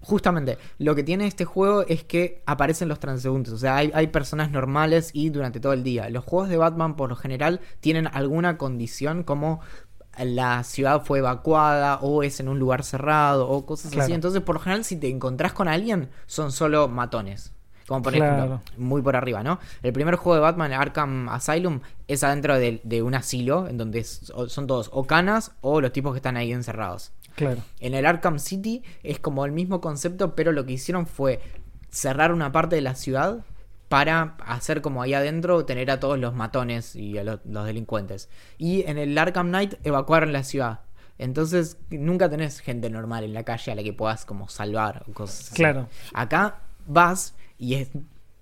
justamente, 0.00 0.58
lo 0.78 0.94
que 0.94 1.02
tiene 1.02 1.26
este 1.26 1.44
juego 1.44 1.82
es 1.86 2.04
que 2.04 2.42
aparecen 2.46 2.88
los 2.88 2.98
transeúntes. 3.00 3.52
O 3.52 3.58
sea, 3.58 3.76
hay, 3.76 3.90
hay 3.94 4.06
personas 4.08 4.50
normales 4.50 5.10
y 5.12 5.30
durante 5.30 5.60
todo 5.60 5.72
el 5.72 5.82
día. 5.82 6.08
Los 6.10 6.24
juegos 6.24 6.48
de 6.48 6.56
Batman, 6.56 6.96
por 6.96 7.10
lo 7.10 7.16
general, 7.16 7.60
tienen 7.80 8.06
alguna 8.12 8.56
condición 8.58 9.22
como 9.22 9.60
la 10.18 10.64
ciudad 10.64 11.02
fue 11.04 11.20
evacuada 11.20 11.98
o 12.02 12.22
es 12.22 12.40
en 12.40 12.48
un 12.48 12.58
lugar 12.58 12.82
cerrado 12.84 13.48
o 13.48 13.64
cosas 13.64 13.92
así. 13.96 14.12
Entonces, 14.12 14.42
por 14.42 14.56
lo 14.56 14.60
general, 14.60 14.84
si 14.84 14.96
te 14.96 15.08
encontrás 15.08 15.52
con 15.52 15.68
alguien, 15.68 16.10
son 16.26 16.52
solo 16.52 16.88
matones. 16.88 17.52
Como 17.90 18.02
por 18.02 18.12
Claro. 18.12 18.36
ejemplo, 18.36 18.60
muy 18.76 19.02
por 19.02 19.16
arriba, 19.16 19.42
¿no? 19.42 19.58
El 19.82 19.92
primer 19.92 20.14
juego 20.14 20.36
de 20.36 20.40
Batman, 20.42 20.72
Arkham 20.72 21.28
Asylum, 21.28 21.80
es 22.06 22.22
adentro 22.22 22.56
de, 22.56 22.80
de 22.84 23.02
un 23.02 23.16
asilo 23.16 23.66
en 23.66 23.78
donde 23.78 24.04
son 24.04 24.68
todos 24.68 24.90
o 24.92 25.08
canas 25.08 25.50
o 25.60 25.80
los 25.80 25.92
tipos 25.92 26.12
que 26.12 26.18
están 26.18 26.36
ahí 26.36 26.52
encerrados. 26.52 27.10
Claro. 27.34 27.62
En 27.80 27.94
el 27.94 28.06
Arkham 28.06 28.38
City 28.38 28.84
es 29.02 29.18
como 29.18 29.44
el 29.44 29.50
mismo 29.50 29.80
concepto, 29.80 30.36
pero 30.36 30.52
lo 30.52 30.64
que 30.66 30.74
hicieron 30.74 31.04
fue 31.08 31.40
cerrar 31.88 32.32
una 32.32 32.52
parte 32.52 32.76
de 32.76 32.82
la 32.82 32.94
ciudad 32.94 33.44
para 33.88 34.36
hacer 34.46 34.82
como 34.82 35.02
ahí 35.02 35.14
adentro 35.14 35.64
tener 35.64 35.90
a 35.90 35.98
todos 35.98 36.16
los 36.16 36.32
matones 36.32 36.94
y 36.94 37.18
a 37.18 37.24
los, 37.24 37.40
los 37.44 37.66
delincuentes. 37.66 38.28
Y 38.56 38.82
en 38.88 38.98
el 38.98 39.18
Arkham 39.18 39.48
Knight 39.48 39.74
evacuaron 39.82 40.32
la 40.32 40.44
ciudad. 40.44 40.82
Entonces 41.18 41.76
nunca 41.90 42.30
tenés 42.30 42.60
gente 42.60 42.88
normal 42.88 43.24
en 43.24 43.34
la 43.34 43.42
calle 43.42 43.72
a 43.72 43.74
la 43.74 43.82
que 43.82 43.92
puedas 43.92 44.24
como 44.24 44.48
salvar 44.48 45.02
o 45.08 45.12
cosas 45.12 45.40
así. 45.48 45.56
Claro. 45.56 45.88
Acá 46.14 46.60
vas 46.86 47.34
y 47.58 47.74
es 47.74 47.90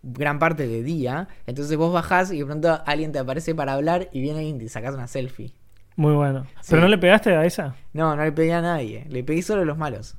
gran 0.03 0.39
parte 0.39 0.66
de 0.68 0.82
día, 0.82 1.28
entonces 1.47 1.76
vos 1.76 1.93
bajás 1.93 2.32
y 2.32 2.39
de 2.39 2.47
pronto 2.47 2.80
alguien 2.86 3.12
te 3.12 3.18
aparece 3.18 3.55
para 3.55 3.74
hablar 3.74 4.09
y 4.12 4.20
viene 4.20 4.45
y 4.45 4.53
te 4.57 4.68
sacas 4.68 4.95
una 4.95 5.07
selfie. 5.09 5.53
Muy 5.97 6.14
bueno. 6.14 6.45
Sí. 6.61 6.68
¿Pero 6.70 6.82
no 6.82 6.89
le 6.89 6.99
pegaste 6.99 7.34
a 7.34 7.45
esa? 7.45 7.74
No, 7.93 8.14
no 8.14 8.22
le 8.24 8.30
pedí 8.32 8.51
a 8.51 8.61
nadie, 8.62 9.05
le 9.09 9.24
pedí 9.24 9.43
solo 9.43 9.62
a 9.62 9.64
los 9.64 9.76
malos. 9.76 10.16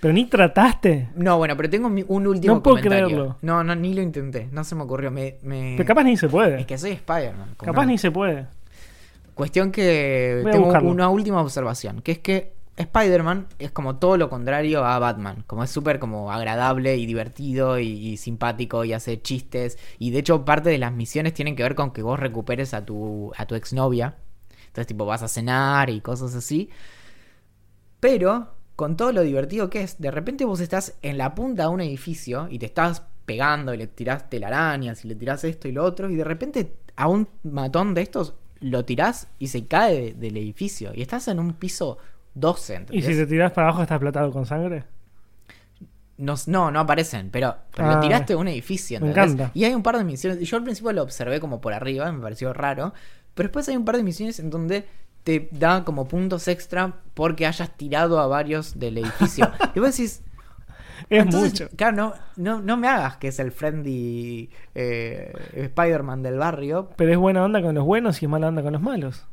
¿Pero 0.00 0.14
ni 0.14 0.24
trataste? 0.26 1.10
No, 1.14 1.36
bueno, 1.38 1.56
pero 1.56 1.68
tengo 1.70 1.86
un 1.86 2.26
último 2.26 2.54
No 2.54 2.62
puedo 2.62 2.76
comentario. 2.76 3.06
creerlo. 3.06 3.36
No, 3.42 3.62
no, 3.62 3.74
ni 3.74 3.92
lo 3.94 4.00
intenté, 4.02 4.48
no 4.50 4.64
se 4.64 4.74
me 4.74 4.82
ocurrió. 4.82 5.10
Me, 5.10 5.36
me- 5.42 5.74
Pero 5.76 5.86
capaz 5.86 6.04
ni 6.04 6.16
se 6.16 6.28
puede. 6.28 6.60
Es 6.60 6.66
que 6.66 6.78
soy 6.78 6.92
Spider-Man. 6.92 7.54
Capaz 7.58 7.82
no. 7.82 7.90
ni 7.92 7.98
se 7.98 8.10
puede. 8.10 8.46
Cuestión 9.34 9.70
que 9.70 10.40
Voy 10.42 10.52
tengo 10.52 10.68
una 10.90 11.08
última 11.10 11.40
observación, 11.40 12.00
que 12.02 12.12
es 12.12 12.18
que 12.18 12.54
Spider-Man 12.76 13.48
es 13.58 13.70
como 13.72 13.96
todo 13.96 14.16
lo 14.16 14.30
contrario 14.30 14.84
a 14.84 14.98
Batman. 14.98 15.44
Como 15.46 15.62
es 15.64 15.70
súper 15.70 15.98
como 15.98 16.32
agradable 16.32 16.96
y 16.96 17.06
divertido 17.06 17.78
y, 17.78 18.16
simpático 18.16 18.84
y 18.84 18.92
hace 18.94 19.20
chistes. 19.20 19.78
Y 19.98 20.10
de 20.10 20.20
hecho 20.20 20.44
parte 20.44 20.70
de 20.70 20.78
las 20.78 20.92
misiones 20.92 21.34
tienen 21.34 21.56
que 21.56 21.62
ver 21.62 21.74
con 21.74 21.92
que 21.92 22.02
vos 22.02 22.18
recuperes 22.18 22.72
a 22.74 22.84
tu, 22.84 23.32
a 23.36 23.46
tu 23.46 23.54
exnovia. 23.54 24.16
Entonces 24.68 24.86
tipo 24.86 25.04
vas 25.04 25.22
a 25.22 25.28
cenar 25.28 25.90
y 25.90 26.00
cosas 26.00 26.34
así. 26.34 26.70
Pero 28.00 28.54
con 28.76 28.96
todo 28.96 29.12
lo 29.12 29.22
divertido 29.22 29.68
que 29.68 29.82
es, 29.82 30.00
de 30.00 30.10
repente 30.10 30.44
vos 30.44 30.60
estás 30.60 30.94
en 31.02 31.18
la 31.18 31.34
punta 31.34 31.64
de 31.64 31.68
un 31.68 31.80
edificio 31.80 32.48
y 32.50 32.58
te 32.58 32.66
estás 32.66 33.02
pegando 33.26 33.74
y 33.74 33.76
le 33.76 33.86
tirás 33.86 34.30
telarañas 34.30 35.04
y 35.04 35.08
le 35.08 35.14
tirás 35.14 35.44
esto 35.44 35.68
y 35.68 35.72
lo 35.72 35.84
otro 35.84 36.08
y 36.10 36.16
de 36.16 36.24
repente 36.24 36.74
a 36.96 37.06
un 37.08 37.28
matón 37.42 37.94
de 37.94 38.02
estos 38.02 38.34
lo 38.60 38.84
tirás 38.84 39.28
y 39.38 39.48
se 39.48 39.66
cae 39.66 39.94
de- 40.00 40.12
del 40.14 40.36
edificio 40.38 40.92
y 40.94 41.02
estás 41.02 41.28
en 41.28 41.38
un 41.38 41.52
piso 41.54 41.98
12. 42.34 42.72
¿Y 42.72 42.76
¿entendés? 42.76 43.06
si 43.06 43.14
te 43.16 43.26
tiras 43.26 43.52
para 43.52 43.68
abajo 43.68 43.82
está 43.82 43.94
explotado 43.96 44.30
con 44.32 44.46
sangre? 44.46 44.84
No, 46.16 46.34
no, 46.48 46.70
no 46.70 46.80
aparecen, 46.80 47.30
pero, 47.30 47.56
pero 47.74 47.88
lo 47.88 47.94
Ah, 47.94 48.00
tiraste 48.00 48.34
de 48.34 48.36
un 48.36 48.48
edificio. 48.48 49.00
me 49.00 49.08
¿entendés? 49.08 49.32
encanta. 49.32 49.50
Y 49.54 49.64
hay 49.64 49.74
un 49.74 49.82
par 49.82 49.96
de 49.96 50.04
misiones. 50.04 50.40
y 50.42 50.44
Yo 50.44 50.58
al 50.58 50.64
principio 50.64 50.92
lo 50.92 51.02
observé 51.02 51.40
como 51.40 51.60
por 51.62 51.72
arriba, 51.72 52.10
me 52.12 52.20
pareció 52.20 52.52
raro. 52.52 52.92
Pero 53.34 53.48
después 53.48 53.66
hay 53.68 53.76
un 53.76 53.84
par 53.86 53.96
de 53.96 54.02
misiones 54.02 54.38
en 54.38 54.50
donde 54.50 54.86
te 55.24 55.48
da 55.52 55.84
como 55.84 56.08
puntos 56.08 56.46
extra 56.48 56.94
porque 57.14 57.46
hayas 57.46 57.74
tirado 57.76 58.20
a 58.20 58.26
varios 58.26 58.78
del 58.78 58.98
edificio. 58.98 59.50
y 59.74 59.80
vos 59.80 59.96
decís. 59.96 60.22
Es 61.08 61.22
entonces, 61.22 61.52
mucho. 61.62 61.68
Claro, 61.76 61.96
no, 61.96 62.14
no, 62.36 62.60
no 62.60 62.76
me 62.76 62.86
hagas 62.86 63.16
que 63.16 63.28
es 63.28 63.38
el 63.38 63.50
friendly 63.52 64.50
eh, 64.74 65.32
Spider-Man 65.54 66.22
del 66.22 66.36
barrio, 66.36 66.90
Pero 66.96 67.10
es 67.12 67.18
buena 67.18 67.42
onda 67.42 67.62
con 67.62 67.74
los 67.74 67.84
buenos 67.84 68.20
y 68.20 68.26
es 68.26 68.30
mala 68.30 68.48
onda 68.48 68.62
con 68.62 68.74
los 68.74 68.82
malos. 68.82 69.26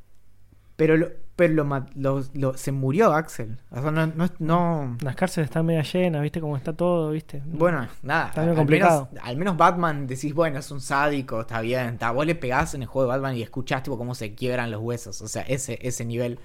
pero 0.78 0.96
lo, 0.96 1.10
pero 1.38 1.54
lo, 1.54 1.86
lo- 1.96 2.24
lo- 2.34 2.58
se 2.58 2.74
murió 2.74 3.14
Axel. 3.14 3.58
O 3.72 3.82
sea, 3.82 3.92
no, 3.92 4.08
no, 4.08 4.28
no, 4.40 4.98
Las 5.02 5.16
cárceles 5.16 5.46
están 5.50 5.66
media 5.66 5.84
llenas, 5.84 6.22
¿viste 6.22 6.42
cómo 6.42 6.58
está 6.58 6.74
todo? 6.74 7.12
¿viste? 7.12 7.42
Bueno, 7.46 7.88
nada. 8.02 8.28
Está 8.28 8.42
medio 8.42 8.56
complicado. 8.56 9.08
Menos, 9.14 9.26
al 9.26 9.38
menos 9.38 9.56
Batman 9.56 10.08
decís, 10.08 10.34
bueno, 10.34 10.60
es 10.60 10.70
un 10.72 10.82
sádico, 10.82 11.40
está 11.42 11.62
bien. 11.62 11.90
Está. 11.94 12.12
Vos 12.12 12.26
le 12.26 12.36
pegás 12.36 12.74
en 12.74 12.82
el 12.82 12.88
juego 12.90 13.10
de 13.10 13.16
Batman 13.18 13.38
y 13.38 13.44
escuchás 13.44 13.84
tipo 13.84 13.98
cómo 13.98 14.14
se 14.16 14.36
quiebran 14.36 14.70
los 14.72 14.82
huesos. 14.82 15.22
O 15.22 15.28
sea, 15.30 15.44
ese, 15.44 15.80
ese 15.82 16.04
nivel. 16.04 16.40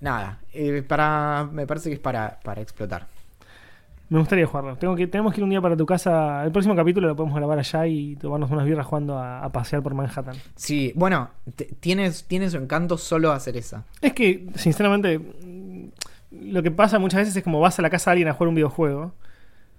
Nada. 0.00 0.40
eh, 0.52 0.82
para. 0.86 1.48
Me 1.50 1.66
parece 1.66 1.88
que 1.88 1.94
es 1.94 2.00
para, 2.00 2.38
para 2.44 2.60
explotar. 2.60 3.06
Me 4.12 4.18
gustaría 4.18 4.46
jugarlo. 4.46 4.76
Tengo 4.76 4.94
que, 4.94 5.06
tenemos 5.06 5.32
que 5.32 5.40
ir 5.40 5.44
un 5.44 5.48
día 5.48 5.62
para 5.62 5.74
tu 5.74 5.86
casa. 5.86 6.44
El 6.44 6.52
próximo 6.52 6.76
capítulo 6.76 7.08
lo 7.08 7.16
podemos 7.16 7.34
grabar 7.34 7.58
allá 7.58 7.86
y 7.86 8.14
tomarnos 8.16 8.50
unas 8.50 8.66
birras 8.66 8.84
jugando 8.84 9.16
a, 9.16 9.42
a 9.42 9.50
pasear 9.50 9.82
por 9.82 9.94
Manhattan. 9.94 10.36
Sí, 10.54 10.92
bueno, 10.94 11.30
tienes, 11.80 12.24
tiene 12.24 12.50
su 12.50 12.58
encanto 12.58 12.98
solo 12.98 13.32
hacer 13.32 13.56
esa. 13.56 13.86
Es 14.02 14.12
que, 14.12 14.48
sinceramente, 14.54 15.18
lo 16.30 16.62
que 16.62 16.70
pasa 16.70 16.98
muchas 16.98 17.20
veces 17.20 17.36
es 17.36 17.42
como 17.42 17.58
vas 17.58 17.78
a 17.78 17.82
la 17.82 17.88
casa 17.88 18.10
de 18.10 18.12
alguien 18.12 18.28
a 18.28 18.34
jugar 18.34 18.48
un 18.50 18.54
videojuego. 18.54 19.14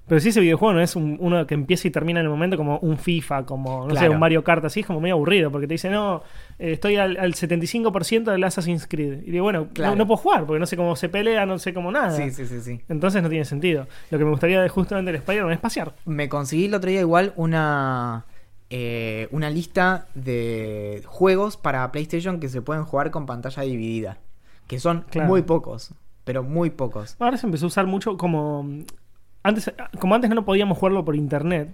Pero 0.05 0.19
si 0.19 0.29
ese 0.29 0.41
videojuego 0.41 0.73
no 0.73 0.81
es 0.81 0.95
un- 0.97 1.17
uno 1.21 1.47
que 1.47 1.53
empieza 1.53 1.87
y 1.87 1.91
termina 1.91 2.19
en 2.19 2.25
el 2.25 2.29
momento 2.29 2.57
como 2.57 2.77
un 2.79 2.97
FIFA, 2.97 3.45
como, 3.45 3.87
no 3.87 3.95
sé, 3.95 4.09
un 4.09 4.19
Mario 4.19 4.43
Kart, 4.43 4.65
así 4.65 4.81
es 4.81 4.85
como 4.85 4.99
medio 4.99 5.15
aburrido, 5.15 5.49
porque 5.49 5.65
te 5.65 5.75
dice, 5.75 5.89
no, 5.89 6.23
eh, 6.59 6.73
estoy 6.73 6.97
al, 6.97 7.15
al 7.17 7.33
75% 7.35 8.31
del 8.31 8.43
Assassin's 8.43 8.85
Creed. 8.85 9.23
Y 9.25 9.31
digo, 9.31 9.43
bueno, 9.45 9.69
Claro. 9.73 9.91
no, 9.93 9.99
no 9.99 10.07
puedo 10.07 10.17
jugar, 10.17 10.45
porque 10.45 10.59
no 10.59 10.65
sé 10.65 10.75
cómo 10.75 10.95
se 10.97 11.07
pelea, 11.07 11.45
no 11.45 11.57
sé 11.57 11.73
cómo 11.73 11.89
nada. 11.91 12.11
Sí, 12.11 12.31
sí, 12.31 12.45
sí, 12.45 12.59
sí. 12.59 12.81
Entonces 12.89 13.23
no 13.23 13.29
tiene 13.29 13.45
sentido. 13.45 13.87
Lo 14.11 14.17
que 14.17 14.25
me 14.25 14.31
gustaría 14.31 14.61
de 14.61 14.67
justamente 14.67 15.11
el 15.11 15.15
Spider-Man 15.17 15.53
es 15.53 15.59
pasear. 15.59 15.93
Me 16.05 16.27
conseguí 16.27 16.65
el 16.65 16.73
otro 16.73 16.89
día 16.89 16.99
igual 16.99 17.33
una. 17.37 18.25
eh, 18.75 19.27
una 19.31 19.49
lista 19.51 20.07
de 20.15 21.03
juegos 21.05 21.57
para 21.57 21.91
PlayStation 21.91 22.39
que 22.39 22.49
se 22.49 22.61
pueden 22.61 22.83
jugar 22.85 23.11
con 23.11 23.25
pantalla 23.27 23.61
dividida. 23.63 24.17
Que 24.67 24.79
son 24.79 25.05
Claro. 25.11 25.29
muy 25.29 25.43
pocos. 25.43 25.93
Pero 26.23 26.41
muy 26.41 26.71
pocos. 26.71 27.15
Ahora 27.19 27.37
se 27.37 27.45
empezó 27.45 27.65
a 27.65 27.67
usar 27.67 27.85
mucho 27.85 28.17
como... 28.17 28.67
Antes, 29.43 29.71
como 29.99 30.15
antes 30.15 30.29
no 30.29 30.45
podíamos 30.45 30.77
jugarlo 30.77 31.03
por 31.05 31.15
internet, 31.15 31.69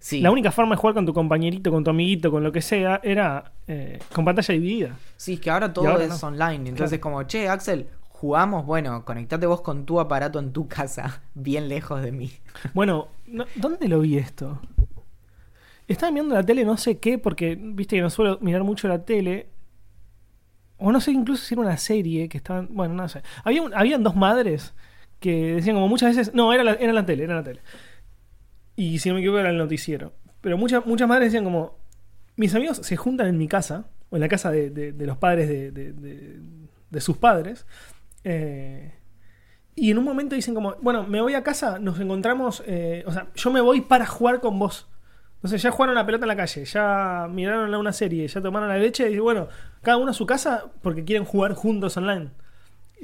Sí. 0.00 0.20
la 0.20 0.30
única 0.30 0.50
forma 0.52 0.74
de 0.74 0.80
jugar 0.80 0.94
con 0.94 1.06
tu 1.06 1.14
compañerito, 1.14 1.70
con 1.70 1.82
tu 1.84 1.90
amiguito, 1.90 2.30
con 2.30 2.42
lo 2.44 2.52
que 2.52 2.60
sea, 2.60 3.00
era 3.02 3.52
eh, 3.66 4.00
con 4.12 4.24
pantalla 4.24 4.52
dividida. 4.52 4.96
Sí, 5.16 5.34
es 5.34 5.40
que 5.40 5.48
ahora 5.50 5.72
todo 5.72 5.88
ahora 5.88 6.04
es 6.04 6.20
no. 6.22 6.28
online. 6.28 6.68
Entonces, 6.70 6.98
Claro. 6.98 7.16
como, 7.16 7.22
che, 7.22 7.48
Axel, 7.48 7.86
jugamos, 8.10 8.66
bueno, 8.66 9.04
conectate 9.04 9.46
vos 9.46 9.62
con 9.62 9.86
tu 9.86 10.00
aparato 10.00 10.38
en 10.38 10.52
tu 10.52 10.68
casa, 10.68 11.22
bien 11.34 11.68
lejos 11.68 12.02
de 12.02 12.12
mí. 12.12 12.30
Bueno, 12.74 13.08
no- 13.26 13.46
¿dónde 13.54 13.88
lo 13.88 14.00
vi 14.00 14.18
esto? 14.18 14.60
Estaba 15.88 16.10
mirando 16.12 16.34
la 16.34 16.42
tele, 16.42 16.64
no 16.64 16.76
sé 16.76 16.98
qué, 16.98 17.18
porque 17.18 17.56
viste 17.58 17.96
que 17.96 18.02
no 18.02 18.10
suelo 18.10 18.38
mirar 18.40 18.62
mucho 18.64 18.88
la 18.88 19.04
tele. 19.04 19.48
O 20.78 20.90
no 20.92 21.00
sé 21.00 21.12
incluso 21.12 21.44
si 21.44 21.54
era 21.54 21.60
una 21.62 21.76
serie 21.76 22.28
que 22.28 22.36
estaban. 22.38 22.68
Bueno, 22.70 22.94
no 22.94 23.08
sé. 23.08 23.22
Había 23.44 23.62
habían 23.74 24.02
dos 24.02 24.16
madres 24.16 24.74
que 25.20 25.54
decían 25.56 25.76
como 25.76 25.88
muchas 25.88 26.16
veces. 26.16 26.34
No, 26.34 26.52
era 26.52 26.64
la, 26.64 26.72
era 26.74 26.92
la 26.92 27.06
tele, 27.06 27.24
era 27.24 27.34
la 27.36 27.42
tele. 27.44 27.60
Y 28.76 28.98
si 28.98 29.08
no 29.08 29.14
me 29.14 29.20
equivoco, 29.20 29.38
era 29.40 29.50
el 29.50 29.58
noticiero. 29.58 30.12
Pero 30.40 30.58
muchas, 30.58 30.84
muchas 30.86 31.08
madres 31.08 31.26
decían 31.32 31.44
como. 31.44 31.78
Mis 32.36 32.54
amigos 32.54 32.78
se 32.82 32.96
juntan 32.96 33.28
en 33.28 33.38
mi 33.38 33.46
casa, 33.46 33.86
o 34.10 34.16
en 34.16 34.20
la 34.20 34.28
casa 34.28 34.50
de, 34.50 34.92
los 34.98 35.16
padres 35.18 35.48
de, 35.48 35.70
de- 35.70 35.92
de- 35.92 36.40
de 36.90 37.00
sus 37.00 37.16
padres. 37.16 37.66
eh, 38.24 38.92
y 39.76 39.90
en 39.90 39.98
un 39.98 40.04
momento 40.04 40.36
dicen 40.36 40.54
como, 40.54 40.76
bueno, 40.82 41.04
me 41.04 41.20
voy 41.20 41.34
a 41.34 41.42
casa, 41.42 41.78
nos 41.80 41.98
encontramos, 41.98 42.62
eh, 42.66 43.02
o 43.06 43.12
sea, 43.12 43.26
yo 43.34 43.50
me 43.50 43.60
voy 43.60 43.80
para 43.80 44.06
jugar 44.06 44.40
con 44.40 44.56
vos. 44.58 44.88
Entonces 45.36 45.60
ya 45.62 45.70
jugaron 45.72 45.96
la 45.96 46.06
pelota 46.06 46.24
en 46.24 46.28
la 46.28 46.36
calle, 46.36 46.64
ya 46.64 47.26
miraron 47.30 47.74
una 47.74 47.92
serie, 47.92 48.26
ya 48.28 48.40
tomaron 48.40 48.68
la 48.68 48.78
leche 48.78 49.10
y 49.10 49.18
bueno, 49.18 49.48
cada 49.82 49.96
uno 49.96 50.12
a 50.12 50.14
su 50.14 50.26
casa 50.26 50.66
porque 50.80 51.04
quieren 51.04 51.24
jugar 51.24 51.54
juntos 51.54 51.96
online. 51.96 52.30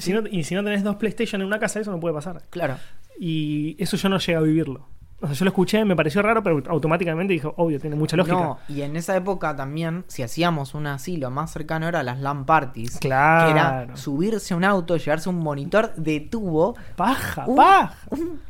Y 0.00 0.02
si 0.02 0.12
no, 0.12 0.22
y 0.30 0.42
si 0.44 0.54
no 0.54 0.64
tenés 0.64 0.82
dos 0.82 0.96
PlayStation 0.96 1.40
en 1.40 1.46
una 1.46 1.58
casa, 1.58 1.80
eso 1.80 1.90
no 1.90 2.00
puede 2.00 2.14
pasar. 2.14 2.42
Claro. 2.50 2.76
Y 3.18 3.76
eso 3.82 3.96
yo 3.96 4.08
no 4.08 4.18
llegué 4.18 4.36
a 4.36 4.40
vivirlo. 4.40 4.86
O 5.22 5.26
sea, 5.26 5.34
yo 5.34 5.44
lo 5.44 5.50
escuché, 5.50 5.84
me 5.84 5.94
pareció 5.94 6.22
raro, 6.22 6.42
pero 6.42 6.62
automáticamente 6.68 7.34
dijo, 7.34 7.52
obvio, 7.58 7.78
tiene 7.78 7.94
mucha 7.94 8.16
lógica. 8.16 8.36
No, 8.36 8.58
y 8.68 8.80
en 8.80 8.96
esa 8.96 9.14
época 9.14 9.54
también, 9.54 10.04
si 10.08 10.22
hacíamos 10.22 10.72
un 10.74 10.86
así, 10.86 11.18
lo 11.18 11.30
más 11.30 11.52
cercano 11.52 11.86
era 11.86 12.02
las 12.02 12.20
LAN 12.20 12.46
parties. 12.46 12.98
Claro. 12.98 13.44
Que 13.46 13.52
era 13.52 13.96
subirse 13.98 14.54
a 14.54 14.56
un 14.56 14.64
auto, 14.64 14.96
llevarse 14.96 15.28
un 15.28 15.38
monitor 15.38 15.94
de 15.96 16.20
tubo, 16.20 16.74
Paja, 16.96 17.44
un- 17.46 17.56
paja. 17.56 17.94
un- 18.10 18.40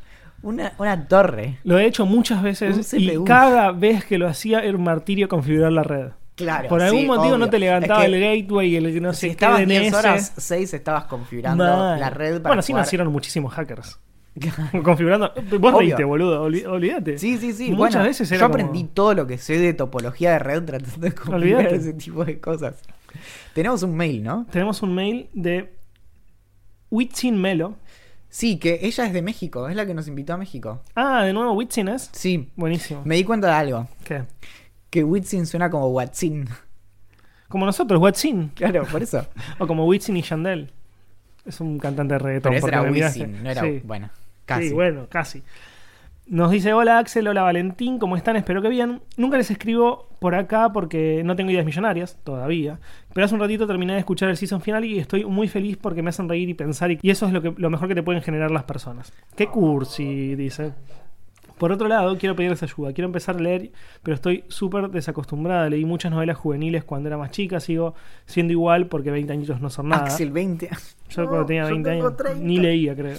una, 0.43 0.73
una 0.79 1.09
torre. 1.09 1.59
Lo 1.65 1.77
he 1.79 1.87
hecho 1.87 2.07
muchas 2.07 2.41
veces 2.43 2.95
y 2.95 3.23
cada 3.25 3.73
vez 3.73 4.05
que 4.05 4.17
lo 4.17 4.29
hacía 4.29 4.61
era 4.61 4.79
un 4.79 4.85
martirio 4.85 5.29
configurar 5.29 5.73
la 5.73 5.83
red. 5.83 6.11
Claro. 6.41 6.69
Por 6.69 6.83
algún 6.83 7.01
sí, 7.03 7.07
motivo 7.07 7.39
no 7.39 7.49
te 7.51 7.59
levantaba 7.59 8.05
Es 8.05 8.11
que 8.11 8.17
el 8.17 8.43
gateway 8.43 8.69
y 8.71 8.77
el 8.77 9.03
no 9.03 9.13
si 9.13 9.21
sé 9.21 9.27
qué 9.29 9.33
estabas 9.33 9.67
10 9.67 9.83
DNS. 9.93 9.95
horas, 9.99 10.33
6 10.37 10.75
estabas 10.75 11.05
configurando 11.05 11.65
la 11.65 12.11
red 12.11 12.35
para 12.43 12.51
Bueno, 12.51 12.61
así 12.61 12.73
nacieron 12.73 13.09
muchísimos 13.13 13.53
hackers. 13.55 13.99
Configurando. 14.85 15.33
Vos 15.59 15.75
reíste, 15.75 16.05
boludo. 16.05 16.43
Olvídate. 16.43 17.19
Sí, 17.19 17.37
sí, 17.39 17.53
sí. 17.53 17.65
Muchas 17.73 17.95
bueno, 17.95 18.03
veces 18.05 18.31
era 18.31 18.41
yo 18.41 18.47
como- 18.47 18.55
aprendí 18.55 18.85
todo 18.85 19.15
lo 19.15 19.27
que 19.27 19.39
sé 19.39 19.59
de 19.59 19.75
topología 19.75 20.33
de 20.33 20.39
red 20.39 20.63
tratando 20.65 20.99
de 20.99 21.13
configurar 21.13 21.67
ese 21.75 21.93
tipo 21.95 22.25
de 22.25 22.39
cosas. 22.41 22.77
Tenemos 23.55 23.83
un 23.83 23.97
mail, 23.97 24.23
¿no? 24.23 24.47
Tenemos 24.51 24.83
un 24.83 24.95
mail 24.95 25.29
de 25.35 25.73
Witzin 26.91 27.41
Melo. 27.41 27.75
Sí, 28.29 28.59
que 28.59 28.79
ella 28.83 29.07
es 29.07 29.13
de 29.13 29.23
México, 29.23 29.69
es 29.69 29.75
la 29.75 29.85
que 29.85 29.93
nos 29.95 30.07
invitó 30.07 30.35
a 30.35 30.37
México. 30.37 30.81
Ah, 30.95 31.25
de 31.25 31.33
nuevo 31.33 31.53
Witzin 31.55 31.89
es. 31.89 32.11
Sí, 32.13 32.49
Buenísimo. 32.55 33.03
me 33.05 33.17
di 33.17 33.25
cuenta 33.25 33.49
de 33.49 33.55
algo. 33.55 33.89
¿Qué? 34.05 34.23
Que 34.91 35.05
Witzin 35.05 35.47
suena 35.47 35.71
como 35.71 35.89
Watsin. 35.89 36.49
Como 37.49 37.67
nosotros, 37.67 38.01
Witzin. 38.01 38.49
Claro, 38.49 38.85
por 38.85 39.03
eso. 39.03 39.27
O 39.59 39.67
como 39.67 39.87
Witzin 39.87 40.17
y 40.17 40.23
Yandel. 40.23 40.71
Es 41.47 41.61
un 41.61 41.79
cantante 41.79 42.15
de 42.15 42.19
reggaetón. 42.19 42.53
Pero 42.53 42.67
ese 42.67 42.69
era. 42.69 42.83
Witzin, 42.83 43.43
no 43.43 43.51
era. 43.51 43.63
Sí. 43.63 43.81
Bueno, 43.85 44.11
casi. 44.45 44.69
Sí, 44.69 44.75
bueno, 44.75 45.07
casi. 45.09 45.43
Nos 46.31 46.53
dice, 46.53 46.73
hola 46.73 47.01
Axel, 47.01 47.27
hola 47.27 47.43
Valentín, 47.43 47.99
¿cómo 47.99 48.17
están? 48.17 48.37
Espero 48.37 48.63
que 48.63 48.69
bien. 48.69 49.03
Nunca 49.17 49.37
les 49.37 49.51
escribo 49.51 50.07
por 50.21 50.37
acá 50.37 50.71
porque 50.73 51.23
no 51.25 51.35
tengo 51.35 51.51
ideas 51.51 51.65
millonarias, 51.65 52.19
todavía. 52.23 52.79
Pero 53.13 53.25
hace 53.25 53.35
un 53.35 53.41
ratito 53.41 53.67
terminé 53.67 53.95
de 53.95 53.99
escuchar 53.99 54.29
el 54.29 54.37
season 54.37 54.61
final 54.61 54.85
y 54.85 55.01
estoy 55.01 55.25
muy 55.25 55.49
feliz 55.49 55.77
porque 55.77 56.03
me 56.05 56.11
hacen 56.11 56.29
reír 56.29 56.49
y 56.49 56.55
pensar. 56.55 56.93
Y 56.93 57.11
eso 57.11 57.27
es 57.27 57.33
lo, 57.33 57.43
que, 57.43 57.53
lo 57.57 57.69
mejor 57.69 57.89
que 57.89 57.97
te 57.97 58.05
pueden 58.05 58.23
generar 58.23 58.53
las 58.53 58.63
personas. 58.63 59.13
Qué 59.35 59.49
cursi, 59.49 60.37
dice. 60.37 60.73
Por 61.61 61.73
otro 61.73 61.89
lado, 61.89 62.17
quiero 62.17 62.35
pedirles 62.35 62.63
ayuda. 62.63 62.95
Quiero 62.95 63.05
empezar 63.05 63.37
a 63.37 63.39
leer, 63.39 63.71
pero 64.03 64.15
estoy 64.15 64.45
súper 64.49 64.89
desacostumbrada. 64.89 65.69
Leí 65.69 65.85
muchas 65.85 66.11
novelas 66.11 66.39
juveniles 66.39 66.85
cuando 66.85 67.11
era 67.11 67.19
más 67.19 67.33
chica. 67.33 67.61
Sigo 67.61 67.95
siendo 68.25 68.55
igual 68.55 68.87
porque 68.87 69.11
20 69.11 69.31
añitos 69.31 69.61
no 69.61 69.69
son 69.69 69.91
nada. 69.91 70.05
Axel 70.05 70.31
20. 70.31 70.71
Yo 71.11 71.23
No, 71.23 71.29
cuando 71.29 71.45
tenía 71.45 71.65
yo 71.65 71.69
20 71.75 71.91
tengo 71.91 72.07
años 72.07 72.17
30. 72.17 72.41
ni 72.47 72.57
leía, 72.57 72.97
creo. 72.97 73.19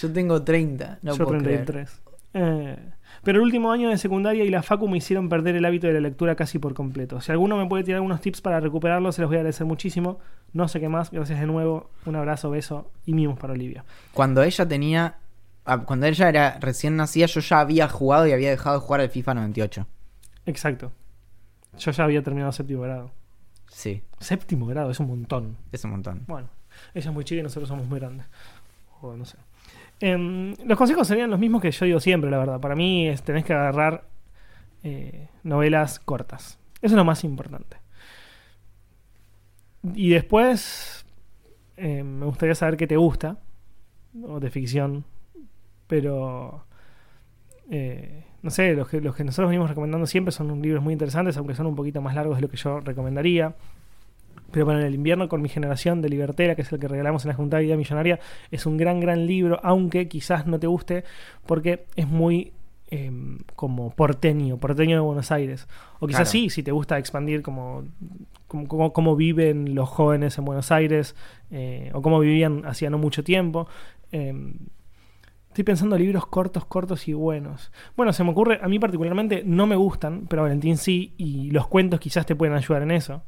Yo 0.00 0.12
tengo 0.12 0.40
30. 0.40 1.00
No 1.02 1.16
Yo 1.16 1.24
puedo 1.26 1.40
creer. 1.40 1.64
33. 1.64 2.02
Eh, 2.34 2.76
pero 3.24 3.38
el 3.38 3.44
último 3.44 3.72
año 3.72 3.88
de 3.88 3.98
secundaria 3.98 4.44
y 4.44 4.50
la 4.50 4.62
facu 4.62 4.86
me 4.86 4.98
hicieron 4.98 5.28
perder 5.28 5.56
el 5.56 5.64
hábito 5.64 5.88
de 5.88 5.94
la 5.94 6.00
lectura 6.00 6.36
casi 6.36 6.60
por 6.60 6.74
completo. 6.74 7.20
Si 7.20 7.32
alguno 7.32 7.56
me 7.56 7.66
puede 7.66 7.82
tirar 7.82 7.96
algunos 7.96 8.20
tips 8.20 8.40
para 8.40 8.60
recuperarlo, 8.60 9.10
se 9.10 9.20
los 9.20 9.28
voy 9.30 9.38
a 9.38 9.40
agradecer 9.40 9.66
muchísimo. 9.66 10.20
No 10.52 10.68
sé 10.68 10.78
qué 10.78 10.88
más. 10.88 11.10
Gracias 11.10 11.40
de 11.40 11.46
nuevo. 11.46 11.90
Un 12.06 12.14
abrazo, 12.14 12.50
beso 12.50 12.88
y 13.04 13.14
mimos 13.14 13.36
para 13.36 13.52
Olivia. 13.52 13.84
Cuando 14.14 14.44
ella 14.44 14.68
tenía. 14.68 15.16
Cuando 15.78 16.06
ella 16.06 16.28
era 16.28 16.58
recién 16.60 16.96
nacida, 16.96 17.26
yo 17.26 17.40
ya 17.40 17.60
había 17.60 17.88
jugado 17.88 18.26
y 18.26 18.32
había 18.32 18.50
dejado 18.50 18.78
de 18.78 18.86
jugar 18.86 19.00
al 19.00 19.10
FIFA 19.10 19.34
98. 19.34 19.86
Exacto. 20.46 20.92
Yo 21.78 21.90
ya 21.90 22.04
había 22.04 22.22
terminado 22.22 22.52
séptimo 22.52 22.82
grado. 22.82 23.12
Sí, 23.68 24.02
Séptimo 24.18 24.66
grado, 24.66 24.90
es 24.90 25.00
un 25.00 25.06
montón. 25.06 25.56
es 25.72 25.84
un 25.84 25.92
montón. 25.92 26.24
Bueno, 26.26 26.48
ella 26.92 27.08
es 27.08 27.14
muy 27.14 27.24
chica 27.24 27.40
y 27.40 27.42
nosotros 27.42 27.68
somos 27.68 27.86
muy 27.86 27.98
grandes. 27.98 28.26
o 29.00 29.16
no 29.16 29.24
sé. 29.24 29.38
Em, 30.00 30.54
los 30.64 30.76
consejos 30.76 31.06
serían 31.06 31.30
los 31.30 31.38
mismos 31.38 31.62
que 31.62 31.70
yo 31.70 31.86
digo 31.86 32.00
siempre, 32.00 32.30
la 32.30 32.38
verdad. 32.38 32.60
Para 32.60 32.74
mí 32.74 33.08
es, 33.08 33.22
tenés 33.22 33.44
que 33.44 33.52
agarrar 33.52 34.04
eh, 34.82 35.28
novelas 35.42 36.00
cortas. 36.00 36.58
Eso 36.82 36.94
es 36.94 36.98
lo 36.98 37.04
más 37.04 37.22
importante. 37.24 37.76
Y 39.94 40.10
después 40.10 41.04
eh, 41.76 42.02
me 42.02 42.26
gustaría 42.26 42.54
saber 42.54 42.76
qué 42.76 42.86
te 42.86 42.96
gusta, 42.96 43.38
o 44.22 44.40
de 44.40 44.50
ficción, 44.50 45.04
pero 45.90 46.64
eh, 47.68 48.22
no 48.42 48.50
sé, 48.50 48.74
los 48.74 48.88
que, 48.88 49.00
los 49.00 49.16
que 49.16 49.24
nosotros 49.24 49.48
venimos 49.48 49.68
recomendando 49.68 50.06
siempre 50.06 50.30
son 50.32 50.62
libros 50.62 50.82
muy 50.82 50.92
interesantes, 50.92 51.36
aunque 51.36 51.56
son 51.56 51.66
un 51.66 51.74
poquito 51.74 52.00
más 52.00 52.14
largos 52.14 52.36
de 52.36 52.42
lo 52.42 52.48
que 52.48 52.56
yo 52.56 52.78
recomendaría. 52.80 53.54
Pero 54.52 54.66
para 54.66 54.86
el 54.86 54.94
invierno 54.94 55.28
con 55.28 55.42
mi 55.42 55.48
generación 55.48 56.00
de 56.00 56.08
Libertera, 56.08 56.54
que 56.54 56.62
es 56.62 56.72
el 56.72 56.78
que 56.78 56.88
regalamos 56.88 57.24
en 57.24 57.30
la 57.30 57.34
Junta 57.34 57.56
de 57.56 57.64
Vida 57.64 57.76
Millonaria, 57.76 58.20
es 58.52 58.66
un 58.66 58.76
gran, 58.76 59.00
gran 59.00 59.26
libro, 59.26 59.60
aunque 59.62 60.08
quizás 60.08 60.46
no 60.46 60.60
te 60.60 60.68
guste 60.68 61.04
porque 61.44 61.84
es 61.96 62.06
muy 62.08 62.52
eh, 62.90 63.10
como 63.56 63.90
porteño, 63.90 64.58
porteño 64.58 64.96
de 64.96 65.00
Buenos 65.00 65.32
Aires. 65.32 65.66
O 65.98 66.06
quizás 66.06 66.30
Claro. 66.30 66.30
sí, 66.30 66.50
si 66.50 66.62
te 66.62 66.72
gusta 66.72 66.98
expandir 66.98 67.42
como 67.42 67.84
cómo, 68.46 69.16
viven 69.16 69.74
los 69.74 69.88
jóvenes 69.88 70.38
en 70.38 70.44
Buenos 70.44 70.70
Aires 70.70 71.16
eh, 71.50 71.90
o 71.94 72.02
cómo 72.02 72.20
vivían 72.20 72.64
hacía 72.64 72.90
no 72.90 72.98
mucho 72.98 73.24
tiempo. 73.24 73.68
Eh, 74.12 74.34
estoy 75.50 75.64
pensando 75.64 75.98
libros 75.98 76.26
cortos, 76.26 76.64
cortos 76.64 77.08
y 77.08 77.12
buenos. 77.12 77.72
Bueno, 77.96 78.12
se 78.12 78.22
me 78.22 78.30
ocurre, 78.30 78.60
a 78.62 78.68
mí 78.68 78.78
particularmente 78.78 79.42
no 79.44 79.66
me 79.66 79.74
gustan, 79.74 80.26
pero 80.28 80.42
Valentín 80.42 80.76
sí, 80.76 81.12
y 81.16 81.50
los 81.50 81.66
cuentos 81.66 81.98
quizás 81.98 82.24
te 82.24 82.36
pueden 82.36 82.54
ayudar 82.54 82.82
en 82.82 82.92
eso. 82.92 83.24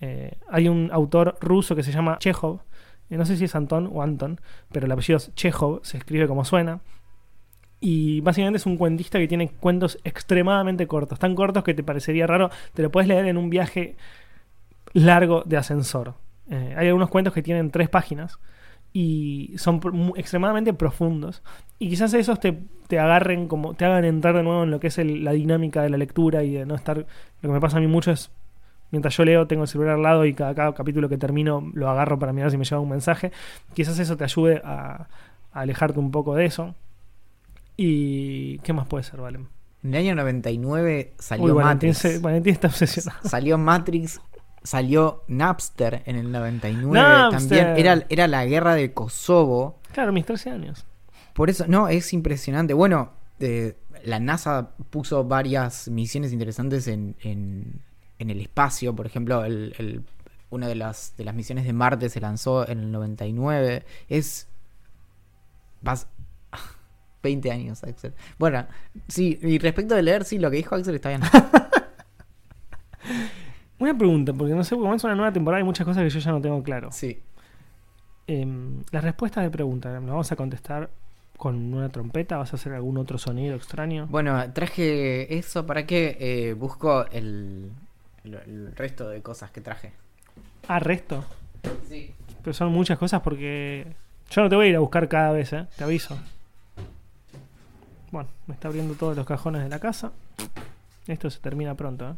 Eh, 0.00 0.38
hay 0.48 0.68
un 0.68 0.90
autor 0.90 1.36
ruso 1.40 1.76
que 1.76 1.82
se 1.82 1.92
llama 1.92 2.18
Chekhov, 2.18 2.60
eh, 3.10 3.16
no 3.18 3.26
sé 3.26 3.36
si 3.36 3.44
es 3.44 3.54
Anton 3.54 3.90
o 3.92 4.02
Anton, 4.02 4.40
pero 4.72 4.86
el 4.86 4.92
apellido 4.92 5.18
es 5.18 5.34
Chekhov, 5.34 5.80
se 5.84 5.98
escribe 5.98 6.26
como 6.26 6.46
suena. 6.46 6.80
Y 7.78 8.22
básicamente 8.22 8.56
es 8.56 8.64
un 8.64 8.78
cuentista 8.78 9.18
que 9.18 9.28
tiene 9.28 9.50
cuentos 9.50 9.98
extremadamente 10.02 10.86
cortos, 10.86 11.18
tan 11.18 11.34
cortos 11.34 11.62
que 11.62 11.74
te 11.74 11.82
parecería 11.82 12.26
raro, 12.26 12.50
te 12.72 12.82
lo 12.82 12.90
puedes 12.90 13.06
leer 13.06 13.26
en 13.26 13.36
un 13.36 13.50
viaje 13.50 13.96
largo 14.94 15.42
de 15.44 15.58
ascensor. 15.58 16.14
Eh, 16.48 16.74
hay 16.74 16.86
algunos 16.86 17.10
cuentos 17.10 17.34
que 17.34 17.42
tienen 17.42 17.70
tres 17.70 17.90
páginas 17.90 18.38
y 18.98 19.52
son 19.58 19.78
extremadamente 20.16 20.72
profundos. 20.72 21.42
Y 21.78 21.90
quizás 21.90 22.14
esos 22.14 22.40
te, 22.40 22.58
te 22.88 22.98
agarren 22.98 23.46
como, 23.46 23.74
te 23.74 23.84
hagan 23.84 24.06
entrar 24.06 24.34
de 24.34 24.42
nuevo 24.42 24.62
en 24.64 24.70
lo 24.70 24.80
que 24.80 24.86
es 24.86 24.96
el- 24.96 25.22
la 25.22 25.32
dinámica 25.32 25.82
de 25.82 25.90
la 25.90 25.98
lectura 25.98 26.42
y 26.44 26.52
de 26.52 26.64
no 26.64 26.74
estar. 26.74 26.98
Lo 26.98 27.06
que 27.42 27.48
me 27.48 27.60
pasa 27.60 27.76
a 27.76 27.80
mí 27.80 27.86
mucho 27.88 28.10
es. 28.10 28.30
Mientras 28.92 29.14
yo 29.16 29.24
leo, 29.26 29.46
tengo 29.46 29.64
el 29.64 29.68
celular 29.68 29.96
al 29.96 30.02
lado 30.02 30.24
y 30.24 30.32
cada, 30.32 30.54
cada 30.54 30.72
capítulo 30.72 31.08
que 31.10 31.18
termino 31.18 31.70
lo 31.74 31.90
agarro 31.90 32.18
para 32.18 32.32
mirar 32.32 32.50
si 32.50 32.56
me 32.56 32.64
llega 32.64 32.78
un 32.80 32.88
mensaje. 32.88 33.32
Quizás 33.74 33.98
eso 33.98 34.16
te 34.16 34.24
ayude 34.24 34.62
a, 34.64 35.08
a 35.52 35.60
alejarte 35.60 35.98
un 35.98 36.10
poco 36.10 36.34
de 36.34 36.46
eso. 36.46 36.74
¿Y 37.76 38.58
qué 38.60 38.72
más 38.72 38.86
puede 38.86 39.04
ser, 39.04 39.20
Valen? 39.20 39.48
En 39.84 39.94
el 39.94 40.00
año 40.00 40.14
99 40.14 41.12
salió 41.18 41.44
Uy, 41.44 41.52
Valentín, 41.52 41.90
Matrix. 41.90 41.98
se- 41.98 42.18
Valentín 42.20 42.52
está 42.54 42.68
obsesionado. 42.68 43.28
Salió 43.28 43.58
Matrix, 43.58 44.20
salió 44.66 45.24
Napster 45.28 46.02
en 46.06 46.16
el 46.16 46.30
99 46.32 46.92
Napster. 46.98 47.40
también. 47.40 47.66
Era, 47.78 48.04
era 48.08 48.26
la 48.28 48.44
guerra 48.44 48.74
de 48.74 48.92
Kosovo. 48.92 49.78
Claro, 49.92 50.12
mis 50.12 50.26
13 50.26 50.50
años. 50.50 50.84
Por 51.32 51.48
eso, 51.50 51.64
no, 51.68 51.88
es 51.88 52.12
impresionante. 52.12 52.74
Bueno, 52.74 53.12
eh, 53.40 53.76
la 54.04 54.20
NASA 54.20 54.70
puso 54.90 55.24
varias 55.24 55.88
misiones 55.88 56.32
interesantes 56.32 56.88
en, 56.88 57.16
en, 57.22 57.80
en 58.18 58.30
el 58.30 58.40
espacio. 58.40 58.94
Por 58.94 59.06
ejemplo, 59.06 59.44
el, 59.44 59.74
el- 59.78 60.02
una 60.48 60.68
de 60.68 60.76
las, 60.76 61.14
de 61.16 61.24
las 61.24 61.34
misiones 61.34 61.64
de 61.64 61.72
Marte 61.72 62.08
se 62.08 62.20
lanzó 62.20 62.68
en 62.68 62.78
el 62.80 62.92
99. 62.92 63.84
Es... 64.08 64.48
Vas... 65.82 66.06
20 67.22 67.50
años, 67.50 67.82
Axel. 67.82 68.14
Bueno, 68.38 68.66
sí, 69.08 69.38
y 69.42 69.58
respecto 69.58 69.94
de 69.96 70.02
leer, 70.02 70.24
sí, 70.24 70.38
lo 70.38 70.50
que 70.50 70.58
dijo 70.58 70.74
Axel 70.76 70.94
está 70.94 71.08
bien. 71.08 71.22
Una 73.78 73.96
pregunta, 73.96 74.32
porque 74.32 74.54
no 74.54 74.64
sé, 74.64 74.70
porque 74.70 74.84
comienza 74.84 75.06
una 75.06 75.16
nueva 75.16 75.32
temporada 75.32 75.60
y 75.60 75.62
hay 75.62 75.66
muchas 75.66 75.86
cosas 75.86 76.02
que 76.02 76.10
yo 76.10 76.18
ya 76.18 76.30
no 76.30 76.40
tengo 76.40 76.62
claro. 76.62 76.90
Sí. 76.92 77.20
Em, 78.26 78.82
las 78.90 79.04
respuestas 79.04 79.44
de 79.44 79.50
preguntas, 79.50 79.92
¿las 79.92 80.04
vamos 80.04 80.32
a 80.32 80.36
contestar 80.36 80.90
con 81.36 81.74
una 81.74 81.90
trompeta? 81.90 82.38
¿Vas 82.38 82.52
a 82.52 82.56
hacer 82.56 82.72
algún 82.72 82.96
otro 82.96 83.18
sonido 83.18 83.54
extraño? 83.54 84.06
Bueno, 84.08 84.52
traje 84.52 85.36
eso 85.36 85.66
para 85.66 85.86
que 85.86 86.16
eh, 86.18 86.54
busco 86.54 87.06
el, 87.06 87.70
el, 88.24 88.34
el 88.34 88.74
resto 88.74 89.08
de 89.08 89.22
cosas 89.22 89.50
que 89.50 89.60
traje. 89.60 89.92
Ah, 90.68 90.78
resto. 90.78 91.24
Sí. 91.88 92.12
Pero 92.42 92.54
son 92.54 92.72
muchas 92.72 92.98
cosas 92.98 93.20
porque 93.20 93.86
yo 94.30 94.42
no 94.42 94.48
te 94.48 94.56
voy 94.56 94.66
a 94.66 94.68
ir 94.70 94.76
a 94.76 94.80
buscar 94.80 95.08
cada 95.08 95.32
vez, 95.32 95.52
¿eh? 95.52 95.66
Te 95.76 95.84
aviso. 95.84 96.18
Bueno, 98.10 98.28
me 98.46 98.54
está 98.54 98.68
abriendo 98.68 98.94
todos 98.94 99.16
los 99.16 99.26
cajones 99.26 99.62
de 99.62 99.68
la 99.68 99.78
casa. 99.78 100.12
Esto 101.06 101.30
se 101.30 101.38
termina 101.40 101.74
pronto, 101.74 102.10
¿eh? 102.10 102.14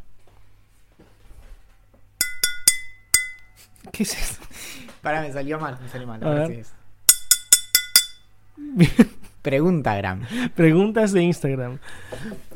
¿Qué 3.93 4.03
es 4.03 4.15
eso? 4.17 4.41
Para, 5.03 5.21
me 5.23 5.33
salió 5.33 5.59
mal, 5.59 5.79
me 5.81 5.89
salió 5.89 6.07
mal. 6.07 6.23
A 6.27 6.31
ver. 6.31 6.51
es. 6.53 6.73
Pregunta, 9.43 9.97
Gram. 9.97 10.23
Preguntas 10.55 11.13
de 11.13 11.23
Instagram. 11.23 11.79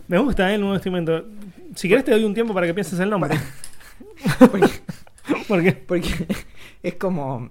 Me 0.08 0.18
gusta 0.18 0.50
¿eh? 0.50 0.54
el 0.54 0.60
nuevo 0.60 0.74
instrumento. 0.74 1.24
Si 1.76 1.88
querés 1.88 2.04
te 2.04 2.10
doy 2.10 2.24
un 2.24 2.34
tiempo 2.34 2.52
para 2.52 2.66
que 2.66 2.74
pienses 2.74 2.98
el 3.00 3.08
nombre. 3.08 3.38
Porque, 4.38 4.68
¿Por 5.48 5.62
qué? 5.62 5.72
porque 5.72 6.26
es 6.82 6.94
como. 6.96 7.50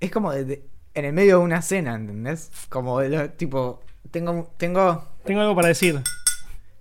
Es 0.00 0.10
como 0.10 0.32
de- 0.32 0.62
en 0.94 1.04
el 1.06 1.12
medio 1.12 1.38
de 1.38 1.44
una 1.44 1.62
cena, 1.62 1.94
¿entendés? 1.94 2.50
Como 2.68 3.00
de 3.00 3.08
lo- 3.08 3.30
tipo. 3.30 3.82
Tengo. 4.10 4.52
Tengo. 4.58 5.08
Tengo 5.24 5.40
algo 5.40 5.56
para 5.56 5.68
decir. 5.68 6.00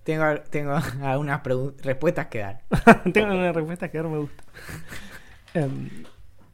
Tengo, 0.04 0.26
tengo 0.50 0.78
algunas 1.02 1.42
respuestas 1.82 2.28
que 2.28 2.40
dar. 2.40 2.62
Tengo 3.14 3.34
una 3.34 3.54
respuesta 3.54 3.90
que 3.90 3.98
dar 4.00 4.08
me 4.08 4.18
gusta. 4.20 4.44
Em, 5.54 5.90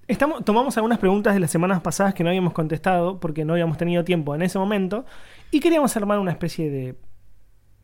estamos, 0.07 0.43
tomamos 0.43 0.75
algunas 0.77 0.99
preguntas 0.99 1.33
de 1.33 1.39
las 1.39 1.51
semanas 1.51 1.81
pasadas 1.81 2.13
que 2.13 2.23
no 2.23 2.29
habíamos 2.29 2.53
contestado 2.53 3.19
porque 3.19 3.45
no 3.45 3.53
habíamos 3.53 3.77
tenido 3.77 4.03
tiempo 4.03 4.35
en 4.35 4.41
ese 4.41 4.57
momento 4.59 5.05
y 5.51 5.59
queríamos 5.59 5.95
armar 5.97 6.19
una 6.19 6.31
especie 6.31 6.69
de 6.69 6.95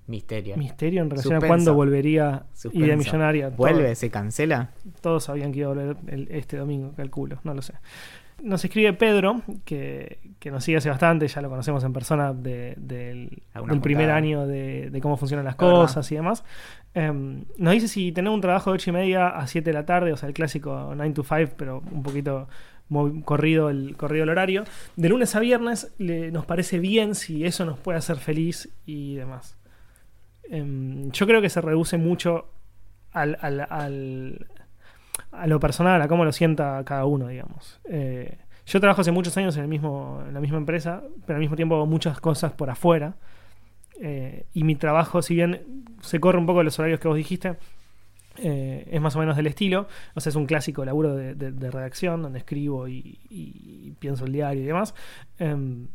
Misterio. 0.07 0.55
misterio 0.57 1.01
en 1.01 1.09
relación 1.09 1.33
Suspenso. 1.35 1.45
a 1.45 1.47
cuándo 1.47 1.73
volvería 1.73 2.45
Suspenso. 2.53 2.85
Idea 2.85 2.95
Millonaria. 2.97 3.47
Todo- 3.49 3.57
¿Vuelve? 3.57 3.95
¿Se 3.95 4.09
cancela? 4.11 4.71
Todos 5.01 5.23
sabían 5.23 5.51
que 5.51 5.59
iba 5.59 5.71
a 5.71 5.73
volver 5.73 5.97
el- 6.07 6.27
este 6.31 6.57
domingo, 6.57 6.93
calculo, 6.95 7.39
no 7.43 7.53
lo 7.55 7.61
sé. 7.61 7.73
Nos 8.43 8.63
escribe 8.63 8.93
Pedro, 8.93 9.41
que, 9.63 10.19
que 10.39 10.51
nos 10.51 10.63
sigue 10.63 10.77
hace 10.77 10.89
bastante, 10.89 11.27
ya 11.27 11.41
lo 11.41 11.49
conocemos 11.49 11.83
en 11.83 11.93
persona 11.93 12.33
de- 12.33 12.75
del, 12.77 13.41
primer 13.81 14.09
año 14.11 14.45
de, 14.45 14.89
de 14.91 15.01
cómo 15.01 15.17
funcionan 15.17 15.45
las 15.45 15.55
cosas 15.55 16.11
y 16.11 16.15
demás. 16.15 16.43
Em, 16.93 17.45
nos 17.57 17.73
dice 17.73 17.87
si 17.87 18.11
tenemos 18.11 18.35
un 18.35 18.41
trabajo 18.41 18.69
de 18.71 18.75
8 18.75 18.89
y 18.89 18.93
media 18.93 19.27
a 19.29 19.47
7 19.47 19.69
de 19.69 19.73
la 19.73 19.85
tarde, 19.85 20.13
o 20.13 20.17
sea, 20.17 20.27
el 20.27 20.33
clásico 20.35 20.93
9 20.95 21.13
to 21.13 21.23
5, 21.23 21.53
pero 21.57 21.81
un 21.91 22.03
poquito 22.03 22.47
corrido 23.23 23.69
el, 23.71 23.97
corrido 23.97 24.23
el 24.25 24.29
horario. 24.29 24.63
De 24.95 25.09
lunes 25.09 25.35
a 25.35 25.39
viernes 25.39 25.91
le- 25.97 26.29
nos 26.31 26.45
parece 26.45 26.77
bien 26.79 27.15
si 27.15 27.45
eso 27.45 27.65
nos 27.65 27.79
puede 27.79 27.97
hacer 27.97 28.17
feliz 28.17 28.69
y 28.85 29.15
demás. 29.15 29.57
Em, 30.49 31.09
yo 31.11 31.25
creo 31.25 31.41
que 31.41 31.49
se 31.49 31.61
reduce 31.61 31.97
mucho 31.97 32.47
al, 33.11 33.37
al- 33.41 33.65
al- 33.69 34.45
a 35.31 35.47
lo 35.47 35.59
personal, 35.59 36.01
a 36.01 36.07
cómo 36.07 36.25
lo 36.25 36.31
sienta 36.31 36.81
cada 36.85 37.05
uno, 37.05 37.27
digamos. 37.27 37.79
Eh, 37.85 38.37
yo 38.65 38.79
trabajo 38.79 39.01
hace 39.01 39.11
muchos 39.11 39.35
años 39.37 39.55
en, 39.57 39.63
el 39.63 39.67
mismo, 39.67 40.23
en 40.27 40.33
la 40.33 40.39
misma 40.39 40.57
empresa, 40.57 41.03
pero 41.25 41.35
al 41.37 41.41
mismo 41.41 41.55
tiempo 41.55 41.75
hago 41.75 41.85
muchas 41.85 42.19
cosas 42.19 42.53
por 42.53 42.69
afuera. 42.69 43.15
Eh, 44.01 44.45
y 44.53 44.63
mi 44.63 44.75
trabajo, 44.75 45.21
si 45.21 45.35
bien 45.35 45.85
se 46.01 46.19
corre 46.19 46.37
un 46.39 46.45
poco 46.45 46.63
los 46.63 46.77
horarios 46.79 46.99
que 46.99 47.07
vos 47.07 47.15
dijiste, 47.15 47.55
eh, 48.37 48.87
es 48.91 48.99
más 49.01 49.15
o 49.15 49.19
menos 49.19 49.35
del 49.37 49.47
estilo. 49.47 49.87
O 50.15 50.19
sea, 50.19 50.29
es 50.31 50.35
un 50.35 50.45
clásico 50.45 50.83
laburo 50.83 51.15
de, 51.15 51.35
de- 51.35 51.71
redacción 51.71 52.21
donde 52.21 52.39
escribo 52.39 52.87
y, 52.87 53.95
pienso 53.99 54.25
el 54.25 54.31
diario 54.31 54.63
y 54.63 54.65
demás. 54.65 54.95
Em, 55.37 55.87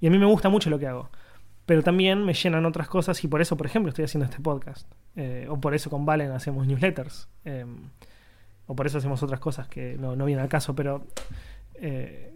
y 0.00 0.06
a 0.06 0.10
mí 0.10 0.18
me 0.18 0.26
gusta 0.26 0.48
mucho 0.48 0.70
lo 0.70 0.78
que 0.78 0.86
hago. 0.86 1.10
Pero 1.66 1.82
también 1.82 2.24
me 2.24 2.34
llenan 2.34 2.66
otras 2.66 2.88
cosas 2.88 3.22
y 3.24 3.28
por 3.28 3.40
eso, 3.40 3.56
por 3.56 3.66
ejemplo, 3.66 3.88
estoy 3.88 4.04
haciendo 4.04 4.24
este 4.26 4.40
podcast. 4.40 4.90
O 5.48 5.60
por 5.60 5.74
eso 5.74 5.88
con 5.88 6.04
Valen 6.04 6.32
hacemos 6.32 6.66
newsletters. 6.66 7.28
Em, 7.44 7.76
o 8.66 8.74
por 8.74 8.86
eso 8.86 8.98
hacemos 8.98 9.22
otras 9.22 9.40
cosas 9.40 9.68
que 9.68 9.96
no, 9.98 10.16
no 10.16 10.24
vienen 10.24 10.42
al 10.42 10.48
caso, 10.48 10.74
pero 10.74 11.06
eh, 11.74 12.32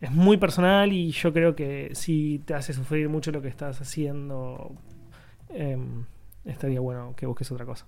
es 0.00 0.10
muy 0.10 0.36
personal 0.36 0.92
y 0.92 1.12
yo 1.12 1.32
creo 1.32 1.56
que 1.56 1.90
si 1.94 2.40
te 2.44 2.54
hace 2.54 2.72
sufrir 2.72 3.08
mucho 3.08 3.32
lo 3.32 3.40
que 3.40 3.48
estás 3.48 3.80
haciendo, 3.80 4.74
em, 5.48 6.04
estaría 6.44 6.80
bueno 6.80 7.14
que 7.16 7.26
busques 7.26 7.50
otra 7.50 7.64
cosa. 7.64 7.86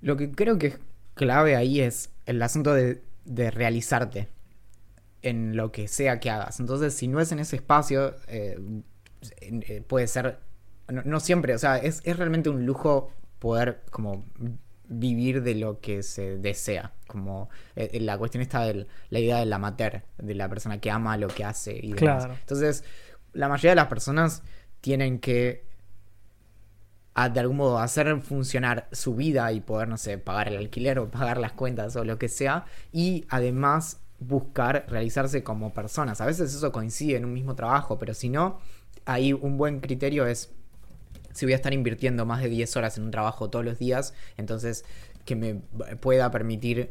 Lo 0.00 0.16
que 0.16 0.30
creo 0.30 0.58
que 0.58 0.68
es 0.68 0.78
clave 1.14 1.56
ahí 1.56 1.80
es 1.80 2.10
el 2.26 2.40
asunto 2.42 2.74
de, 2.74 3.02
realizarte 3.26 4.28
en 5.20 5.56
lo 5.56 5.72
que 5.72 5.88
sea 5.88 6.20
que 6.20 6.30
hagas. 6.30 6.60
Entonces, 6.60 6.94
si 6.94 7.08
no 7.08 7.20
es 7.20 7.32
en 7.32 7.40
ese 7.40 7.56
espacio, 7.56 8.14
eh, 8.28 8.58
eh, 9.40 9.82
puede 9.86 10.06
ser. 10.06 10.38
No, 10.88 11.02
no 11.04 11.20
siempre, 11.20 11.54
o 11.54 11.58
sea, 11.58 11.76
es, 11.76 12.00
es 12.04 12.16
realmente 12.16 12.48
un 12.48 12.64
lujo 12.64 13.10
poder 13.38 13.82
como 13.90 14.24
vivir 14.88 15.42
de 15.42 15.54
lo 15.54 15.80
que 15.80 16.02
se 16.02 16.38
desea. 16.38 16.92
Como 17.06 17.48
eh, 17.76 17.90
eh, 17.92 18.00
la 18.00 18.18
cuestión 18.18 18.42
está 18.42 18.64
de 18.64 18.86
la 19.10 19.18
idea 19.18 19.38
del 19.38 19.52
amateur, 19.52 20.02
de 20.18 20.34
la 20.34 20.48
persona 20.48 20.80
que 20.80 20.90
ama 20.90 21.16
lo 21.16 21.28
que 21.28 21.44
hace 21.44 21.76
y 21.76 21.92
demás. 21.92 22.24
Claro. 22.24 22.34
Entonces, 22.40 22.84
la 23.32 23.48
mayoría 23.48 23.70
de 23.70 23.76
las 23.76 23.86
personas 23.86 24.42
tienen 24.80 25.18
que 25.18 25.66
a, 27.14 27.28
de 27.28 27.40
algún 27.40 27.56
modo 27.56 27.78
hacer 27.78 28.20
funcionar 28.22 28.88
su 28.92 29.16
vida 29.16 29.50
y 29.52 29.60
poder, 29.60 29.88
no 29.88 29.96
sé, 29.96 30.18
pagar 30.18 30.48
el 30.48 30.56
alquiler 30.56 30.98
o 31.00 31.10
pagar 31.10 31.38
las 31.38 31.52
cuentas 31.52 31.96
o 31.96 32.04
lo 32.04 32.18
que 32.18 32.28
sea. 32.28 32.64
Y 32.92 33.26
además 33.28 34.00
buscar 34.20 34.86
realizarse 34.88 35.42
como 35.42 35.72
personas. 35.72 36.20
A 36.20 36.26
veces 36.26 36.54
eso 36.54 36.72
coincide 36.72 37.16
en 37.16 37.24
un 37.24 37.32
mismo 37.32 37.54
trabajo, 37.54 37.98
pero 37.98 38.14
si 38.14 38.28
no, 38.28 38.58
ahí 39.04 39.32
un 39.32 39.56
buen 39.58 39.80
criterio 39.80 40.26
es 40.26 40.52
si 41.38 41.46
voy 41.46 41.52
a 41.52 41.56
estar 41.56 41.72
invirtiendo 41.72 42.26
más 42.26 42.42
de 42.42 42.48
10 42.48 42.76
horas 42.76 42.98
en 42.98 43.04
un 43.04 43.12
trabajo 43.12 43.48
todos 43.48 43.64
los 43.64 43.78
días, 43.78 44.12
entonces 44.36 44.84
que 45.24 45.36
me 45.36 45.54
pueda 46.00 46.32
permitir 46.32 46.90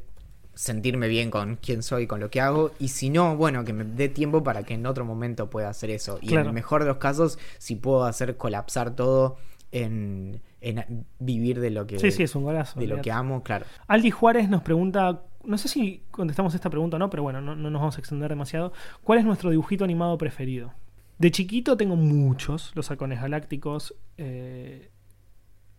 sentirme 0.53 1.09
bien 1.09 1.31
con 1.31 1.57
quién 1.57 1.83
soy, 1.83 2.07
con 2.07 2.21
lo 2.21 2.29
que 2.29 2.39
hago, 2.39 2.71
y 2.79 2.87
si 2.87 3.09
no, 3.09 3.35
bueno, 3.35 3.65
que 3.65 3.73
me 3.73 3.83
dé 3.83 4.07
tiempo 4.07 4.43
para 4.43 4.63
que 4.63 4.75
en 4.75 4.85
otro 4.85 5.03
momento 5.03 5.49
pueda 5.49 5.67
hacer 5.67 5.89
eso. 5.89 6.17
Y 6.21 6.33
en 6.33 6.45
el 6.45 6.53
mejor 6.53 6.83
de 6.83 6.87
los 6.87 6.95
casos, 6.95 7.37
si 7.57 7.75
puedo 7.75 8.05
hacer 8.05 8.37
colapsar 8.37 8.95
todo 8.95 9.35
en, 9.73 10.41
en 10.61 11.05
vivir 11.19 11.59
de 11.59 11.69
lo 11.69 11.85
que, 11.85 11.99
Sí, 11.99 12.11
sí, 12.11 12.23
es 12.23 12.33
un 12.33 12.45
golazo. 12.45 12.79
de 12.79 12.87
lo 12.87 13.01
que 13.01 13.11
amo, 13.11 13.43
claro. 13.43 13.65
Aldi 13.87 14.11
Juárez 14.11 14.47
nos 14.47 14.61
pregunta, 14.61 15.23
no 15.43 15.57
sé 15.57 15.67
si 15.67 16.03
contestamos 16.09 16.55
esta 16.55 16.69
pregunta 16.69 16.95
o 16.95 16.99
no, 16.99 17.09
pero 17.09 17.21
bueno, 17.21 17.41
no, 17.41 17.53
no 17.53 17.69
nos 17.69 17.81
vamos 17.81 17.97
a 17.97 17.99
extender 17.99 18.29
demasiado. 18.29 18.71
¿Cuál 19.03 19.19
es 19.19 19.25
nuestro 19.25 19.49
dibujito 19.49 19.83
animado 19.83 20.17
preferido? 20.17 20.71
De 21.17 21.31
chiquito 21.31 21.77
tengo 21.77 21.95
muchos, 21.95 22.71
los 22.75 22.91
halcones 22.91 23.21
galácticos, 23.21 23.95
eh, 24.17 24.91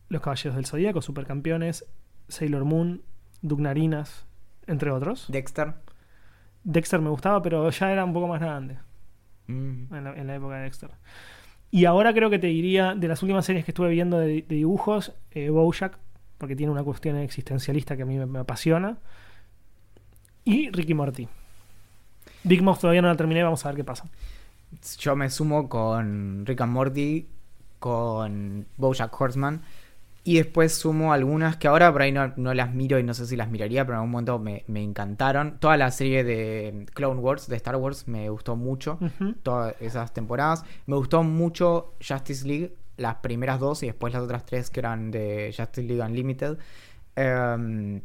los 0.09 0.21
caballeros 0.21 0.57
del 0.57 0.67
zodíaco, 0.67 1.01
supercampeones, 1.01 1.85
Sailor 2.29 2.65
Moon, 2.65 3.03
Dugnarinas, 3.43 4.27
entre 4.67 4.91
otros. 4.91 5.27
Dexter. 5.29 5.75
Dexter 6.65 7.01
me 7.01 7.11
gustaba, 7.11 7.41
pero 7.41 7.71
ya 7.71 7.93
era 7.93 8.05
un 8.05 8.13
poco 8.13 8.29
más 8.29 8.41
grande 8.41 8.79
Mm. 9.47 9.95
en 9.95 10.05
la, 10.05 10.13
en 10.15 10.27
la 10.27 10.35
época 10.35 10.57
de 10.57 10.63
Dexter. 10.65 10.91
Y 11.71 11.85
ahora 11.87 12.13
creo 12.13 12.29
que 12.31 12.39
te 12.39 12.49
diría, 12.49 12.95
de 12.95 13.09
las 13.09 13.23
últimas 13.23 13.47
series 13.47 13.65
que 13.65 13.71
estuve 13.71 13.89
viendo 13.91 14.19
de, 14.19 14.43
de 14.43 14.55
dibujos, 14.57 15.15
eh, 15.31 15.49
Bojack, 15.51 15.99
porque 16.37 16.55
tiene 16.57 16.73
una 16.73 16.83
cuestión 16.85 17.17
existencialista 17.17 17.97
que 17.97 18.03
a 18.03 18.07
mí 18.07 18.19
me, 18.19 18.27
me 18.27 18.41
apasiona. 18.41 18.99
Y 20.45 20.71
Ricky 20.71 20.95
Morty. 20.95 21.29
Big 22.45 22.63
Mouth 22.63 22.81
todavía 22.81 23.03
no 23.03 23.09
la 23.09 23.17
terminé, 23.17 23.43
vamos 23.43 23.65
a 23.65 23.69
ver 23.69 23.77
qué 23.77 23.85
pasa. 23.85 24.05
Yo 24.99 25.17
me 25.17 25.31
sumo 25.31 25.69
con 25.69 26.45
Rick 26.47 26.61
and 26.61 26.73
Morty, 26.73 27.27
con 27.79 28.67
Bojack 28.77 29.21
Horseman. 29.21 29.63
Y 30.25 30.37
después 30.37 30.75
sumo 30.75 31.15
algunas 31.15 31.57
que 31.57 31.69
ahora 31.69 31.91
por 31.91 32.03
ahí 32.03 32.13
no, 32.13 32.35
no 32.37 32.53
las 32.53 32.75
miro 32.75 32.99
y 32.99 33.03
no 33.03 33.15
sé 33.15 33.25
si 33.27 33.35
las 33.35 33.49
miraría, 33.49 33.87
pero 33.87 33.95
en 33.95 34.01
algún 34.01 34.11
momento 34.11 34.39
me, 34.39 34.63
me 34.67 34.83
encantaron. 34.83 35.59
Toda 35.59 35.79
la 35.79 35.91
serie 35.91 36.23
de 36.23 36.85
Clone 36.93 37.21
Wars, 37.21 37.49
de 37.49 37.57
Star 37.57 37.77
Wars, 37.77 38.07
me 38.09 38.29
gustó 38.29 38.55
mucho. 38.55 38.99
Todas 39.43 39.75
esas 39.81 40.13
temporadas. 40.13 40.65
Me 40.87 40.97
gustó 40.97 41.23
mucho 41.23 41.95
Justice 42.07 42.47
League, 42.47 42.75
las 42.99 43.17
primeras 43.17 43.59
dos 43.59 43.83
y 43.83 43.87
después 43.87 44.13
las 44.13 44.23
otras 44.23 44.45
tres 44.45 44.69
que 44.69 44.81
eran 44.81 45.11
de 45.11 45.55
Justice 45.57 45.87
League 45.87 46.03
Unlimited. 46.03 46.59
Em, 47.17 48.03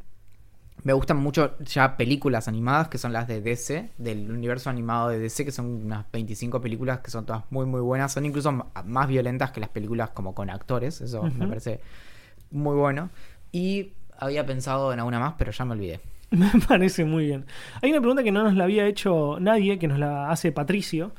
me 0.83 0.93
gustan 0.93 1.17
mucho 1.17 1.57
ya 1.59 1.95
películas 1.95 2.47
animadas 2.47 2.89
que 2.89 2.97
son 2.97 3.13
las 3.13 3.27
de 3.27 3.41
DC, 3.41 3.91
del 3.97 4.29
universo 4.29 4.69
animado 4.69 5.09
de 5.09 5.19
DC, 5.19 5.45
que 5.45 5.51
son 5.51 5.85
unas 5.85 6.05
25 6.11 6.61
películas 6.61 6.99
que 6.99 7.09
son 7.09 7.25
todas 7.25 7.43
muy 7.49 7.65
muy 7.65 7.81
buenas. 7.81 8.11
Son 8.11 8.25
incluso 8.25 8.51
más 8.51 9.07
violentas 9.07 9.51
que 9.51 9.59
las 9.59 9.69
películas 9.69 10.09
como 10.09 10.35
con 10.35 10.49
actores, 10.49 11.01
eso 11.01 11.23
me 11.23 11.47
parece 11.47 11.79
muy 12.51 12.75
bueno. 12.75 13.09
Y 13.51 13.93
había 14.17 14.45
pensado 14.45 14.91
en 14.93 14.99
alguna 14.99 15.19
más, 15.19 15.35
pero 15.37 15.51
ya 15.51 15.65
me 15.65 15.73
olvidé. 15.73 16.01
Me 16.33 16.49
parece 16.67 17.05
muy 17.05 17.27
bien. 17.27 17.45
Hay 17.83 17.91
una 17.91 17.99
pregunta 17.99 18.23
que 18.23 18.31
no 18.31 18.41
nos 18.41 18.55
la 18.55 18.63
había 18.63 18.87
hecho 18.87 19.37
nadie, 19.39 19.77
que 19.77 19.87
nos 19.87 19.99
la 19.99 20.31
hace 20.31 20.51
Patricio, 20.51 21.13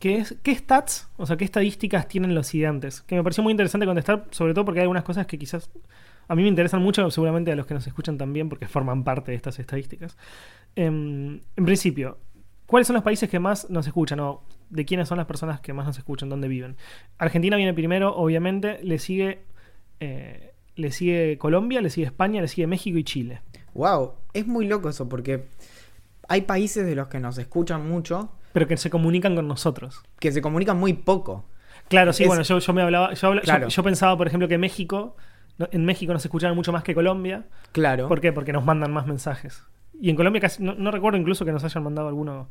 que 0.00 0.16
es 0.16 0.36
¿qué 0.42 0.54
stats, 0.54 1.06
o 1.18 1.26
sea, 1.26 1.36
qué 1.36 1.44
estadísticas 1.44 2.08
tienen 2.08 2.34
los 2.34 2.48
gigantes? 2.48 3.02
Que 3.02 3.14
me 3.14 3.22
pareció 3.22 3.42
muy 3.42 3.50
interesante 3.50 3.84
contestar, 3.84 4.24
sobre 4.30 4.54
todo 4.54 4.64
porque 4.64 4.80
hay 4.80 4.84
algunas 4.84 5.04
cosas 5.04 5.26
que 5.26 5.38
quizás 5.38 5.68
a 6.28 6.34
mí 6.34 6.42
me 6.42 6.48
interesan 6.48 6.82
mucho, 6.82 7.10
seguramente 7.10 7.52
a 7.52 7.56
los 7.56 7.66
que 7.66 7.74
nos 7.74 7.86
escuchan 7.86 8.18
también, 8.18 8.48
porque 8.48 8.66
forman 8.68 9.04
parte 9.04 9.30
de 9.32 9.36
estas 9.36 9.58
estadísticas. 9.58 10.16
Em, 10.76 11.40
en 11.56 11.64
principio, 11.64 12.18
¿cuáles 12.66 12.86
son 12.86 12.94
los 12.94 13.02
países 13.02 13.28
que 13.28 13.38
más 13.38 13.68
nos 13.70 13.86
escuchan? 13.86 14.20
O 14.20 14.42
de 14.70 14.84
quiénes 14.84 15.08
son 15.08 15.18
las 15.18 15.26
personas 15.26 15.60
que 15.60 15.72
más 15.72 15.86
nos 15.86 15.98
escuchan, 15.98 16.28
dónde 16.28 16.48
viven. 16.48 16.76
Argentina 17.18 17.56
viene 17.56 17.74
primero, 17.74 18.14
obviamente, 18.16 18.78
le 18.82 18.98
sigue, 18.98 19.42
eh, 20.00 20.52
le 20.76 20.90
sigue 20.90 21.38
Colombia, 21.38 21.80
le 21.80 21.90
sigue 21.90 22.06
España, 22.06 22.40
le 22.40 22.48
sigue 22.48 22.66
México 22.66 22.98
y 22.98 23.04
Chile. 23.04 23.40
Wow, 23.74 24.14
es 24.32 24.46
muy 24.46 24.66
loco 24.66 24.88
eso 24.88 25.08
porque 25.08 25.48
hay 26.28 26.42
países 26.42 26.84
de 26.86 26.94
los 26.94 27.08
que 27.08 27.20
nos 27.20 27.38
escuchan 27.38 27.86
mucho 27.88 28.32
pero 28.52 28.66
que 28.68 28.76
se 28.76 28.88
comunican 28.88 29.34
con 29.34 29.48
nosotros. 29.48 30.02
que 30.20 30.30
se 30.32 30.40
comunican 30.40 30.78
muy 30.78 30.92
poco. 30.94 31.44
Claro, 31.88 32.12
sí, 32.12 32.22
Es- 32.22 32.28
bueno, 32.28 32.42
yo, 32.44 32.58
yo 32.60 32.72
me 32.72 32.82
hablaba, 32.82 33.12
yo, 33.14 33.28
habla- 33.28 33.40
yo- 33.42 33.44
Claro. 33.46 33.68
yo 33.68 33.82
pensaba, 33.82 34.16
por 34.16 34.26
ejemplo, 34.28 34.46
que 34.48 34.56
México, 34.58 35.16
no- 35.58 35.68
en 35.70 35.84
México 35.84 36.12
nos 36.12 36.24
escuchaban 36.24 36.56
mucho 36.56 36.72
más 36.72 36.82
que 36.84 36.94
Colombia. 36.94 37.44
Claro. 37.72 38.08
¿Por 38.08 38.20
qué? 38.20 38.32
Porque 38.32 38.52
nos 38.52 38.64
mandan 38.64 38.92
más 38.92 39.06
mensajes. 39.06 39.62
Y 40.00 40.10
en 40.10 40.16
Colombia 40.16 40.40
casi, 40.40 40.62
no, 40.62 40.74
no 40.74 40.90
recuerdo 40.90 41.18
incluso 41.18 41.44
que 41.44 41.52
nos 41.52 41.62
hayan 41.64 41.84
mandado 41.84 42.08
alguno 42.08 42.48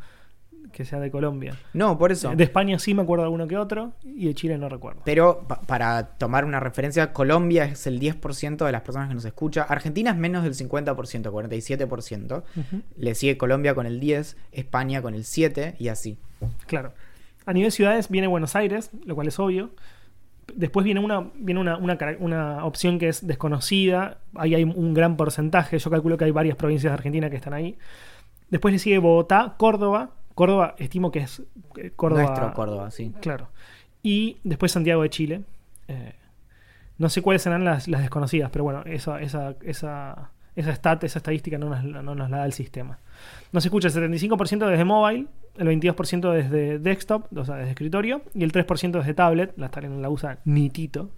que 0.72 0.86
sea 0.86 1.00
de 1.00 1.12
Colombia. 1.12 1.56
No, 1.74 2.00
por 2.00 2.12
eso. 2.12 2.34
De 2.36 2.44
España 2.46 2.80
sí 2.80 2.96
me 2.96 3.04
acuerdo 3.04 3.26
alguno 3.26 3.48
que 3.48 3.58
otro, 3.58 3.92
y 4.04 4.26
de 4.26 4.34
Chile 4.34 4.58
no 4.58 4.70
recuerdo. 4.70 5.02
Pero 5.06 5.46
pa- 5.48 5.62
para 5.62 6.16
tomar 6.18 6.46
una 6.46 6.60
referencia, 6.60 7.14
Colombia 7.14 7.66
es 7.66 7.86
el 7.86 8.00
10% 8.00 8.66
de 8.66 8.72
las 8.72 8.82
personas 8.82 9.08
que 9.10 9.14
nos 9.14 9.26
escucha. 9.26 9.64
Argentina 9.64 10.10
es 10.12 10.18
menos 10.18 10.44
del 10.44 10.56
50%, 10.56 11.32
47%. 11.32 12.44
Ujú, 12.56 12.82
Le 12.98 13.14
sigue 13.14 13.38
Colombia 13.38 13.76
con 13.76 13.86
el 13.86 14.00
10, 14.00 14.36
España 14.52 15.02
con 15.04 15.14
el 15.14 15.26
7 15.26 15.76
y 15.78 15.90
así. 15.90 16.18
Claro. 16.66 16.94
A 17.46 17.54
nivel 17.54 17.72
ciudades 17.72 18.10
viene 18.10 18.28
Buenos 18.28 18.56
Aires, 18.56 18.90
lo 19.06 19.14
cual 19.16 19.28
es 19.28 19.38
obvio. 19.38 19.72
Después 20.56 20.84
viene 20.84 21.00
una, 21.00 21.32
viene 21.36 21.60
una, 21.60 21.78
una 21.78 21.98
una 22.20 22.66
opción 22.66 23.00
que 23.00 23.10
es 23.10 23.26
desconocida. 23.26 24.18
Ahí 24.36 24.56
hay 24.56 24.64
un 24.64 24.94
gran 24.94 25.18
porcentaje. 25.18 25.78
Yo 25.78 25.90
calculo 25.90 26.18
que 26.18 26.26
hay 26.26 26.32
varias 26.32 26.56
provincias 26.56 26.92
de 26.92 26.96
Argentina 26.96 27.30
que 27.30 27.36
están 27.36 27.54
ahí. 27.54 27.78
Después 28.50 28.72
le 28.72 28.80
sigue 28.80 28.98
Bogotá, 29.00 29.56
Córdoba. 29.58 30.12
Córdoba, 30.36 30.76
estimo 30.78 31.12
que 31.12 31.20
es 31.20 31.42
eh, 31.78 31.92
Córdoba. 31.96 32.24
Nuestro 32.24 32.54
Córdoba, 32.54 32.92
sí. 32.92 33.14
Claro. 33.22 33.50
Y 34.02 34.38
después 34.44 34.72
Santiago 34.72 35.02
de 35.04 35.10
Chile. 35.10 35.42
Eh, 35.88 36.14
no 36.98 37.10
sé 37.10 37.22
cuáles 37.22 37.42
serán 37.42 37.66
las, 37.66 37.88
las 37.88 38.02
desconocidas, 38.02 38.50
pero 38.52 38.64
bueno, 38.64 38.84
esa, 38.86 39.22
esa, 39.22 39.56
esa, 39.62 40.32
esa 40.56 40.76
stat, 40.76 41.04
esa 41.04 41.20
estadística 41.20 41.58
no 41.58 41.70
nos, 41.70 41.84
no 41.84 42.16
nos 42.16 42.30
la 42.30 42.38
da 42.38 42.46
el 42.46 42.54
sistema. 42.54 43.00
Nos 43.52 43.66
escucha 43.66 43.88
el 43.88 43.94
75% 43.94 44.70
desde 44.70 44.86
mobile, 44.86 45.28
el 45.58 45.68
22% 45.68 46.32
desde 46.32 46.80
desktop, 46.80 47.26
o 47.38 47.46
sea, 47.46 47.56
desde 47.56 47.72
escritorio, 47.72 48.22
y 48.34 48.44
el 48.44 48.52
3% 48.52 48.92
desde 48.92 49.14
tablet, 49.14 49.54
la 49.58 49.70
tablet 49.70 49.92
no 49.92 50.00
la 50.02 50.10
usa 50.10 50.40
ni 50.46 50.70
Tito. 50.70 51.12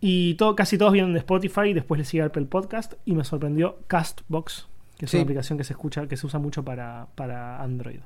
Y 0.00 0.34
todo, 0.34 0.56
casi 0.56 0.78
todos 0.78 0.92
vienen 0.92 1.12
de 1.12 1.20
Spotify, 1.20 1.72
después 1.72 1.98
le 1.98 2.04
sigue 2.04 2.22
Apple 2.24 2.46
Podcast, 2.46 2.94
y 3.04 3.14
me 3.14 3.24
sorprendió 3.24 3.78
Castbox, 3.86 4.68
que 4.98 5.04
es 5.04 5.10
Sí. 5.10 5.16
una 5.18 5.24
aplicación 5.24 5.58
que 5.58 5.64
se 5.64 5.72
escucha, 5.72 6.06
que 6.08 6.16
se 6.16 6.26
usa 6.26 6.38
mucho 6.40 6.64
para, 6.64 7.06
para 7.14 7.62
Android. 7.62 8.00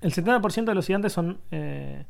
El 0.00 0.12
70% 0.12 0.70
de 0.70 0.74
los 0.74 0.84
estudiantes 0.84 1.12
son. 1.12 1.38
eh, 1.50 2.04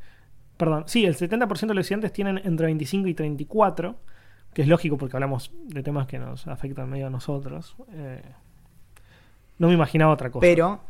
perdón, 0.57 0.83
sí, 0.87 1.05
el 1.05 1.15
70% 1.15 1.67
de 1.67 1.75
los 1.75 1.85
estudiantes 1.85 2.13
tienen 2.13 2.39
entre 2.43 2.67
25 2.67 3.07
y 3.07 3.13
34, 3.13 3.95
que 4.53 4.61
es 4.61 4.67
lógico 4.67 4.97
porque 4.97 5.15
hablamos 5.17 5.51
de 5.65 5.81
temas 5.83 6.05
que 6.07 6.19
nos 6.19 6.47
afectan 6.47 6.89
medio 6.89 7.07
a 7.07 7.09
nosotros. 7.09 7.75
Eh, 7.93 8.21
no 9.57 9.67
me 9.67 9.73
imaginaba 9.73 10.11
otra 10.13 10.29
cosa. 10.29 10.41
Pero 10.41 10.81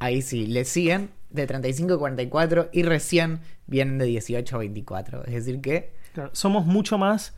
ahí 0.00 0.20
sí, 0.22 0.46
le 0.46 0.64
siguen 0.64 1.10
de 1.30 1.46
35 1.46 1.94
a 1.94 1.98
44 1.98 2.70
y 2.72 2.82
recién 2.82 3.40
vienen 3.68 3.98
de 3.98 4.06
18 4.06 4.56
a 4.56 4.58
24. 4.58 5.24
Es 5.26 5.32
decir 5.32 5.60
que 5.60 5.92
Claro, 6.12 6.30
somos 6.32 6.66
mucho 6.66 6.98
más 6.98 7.34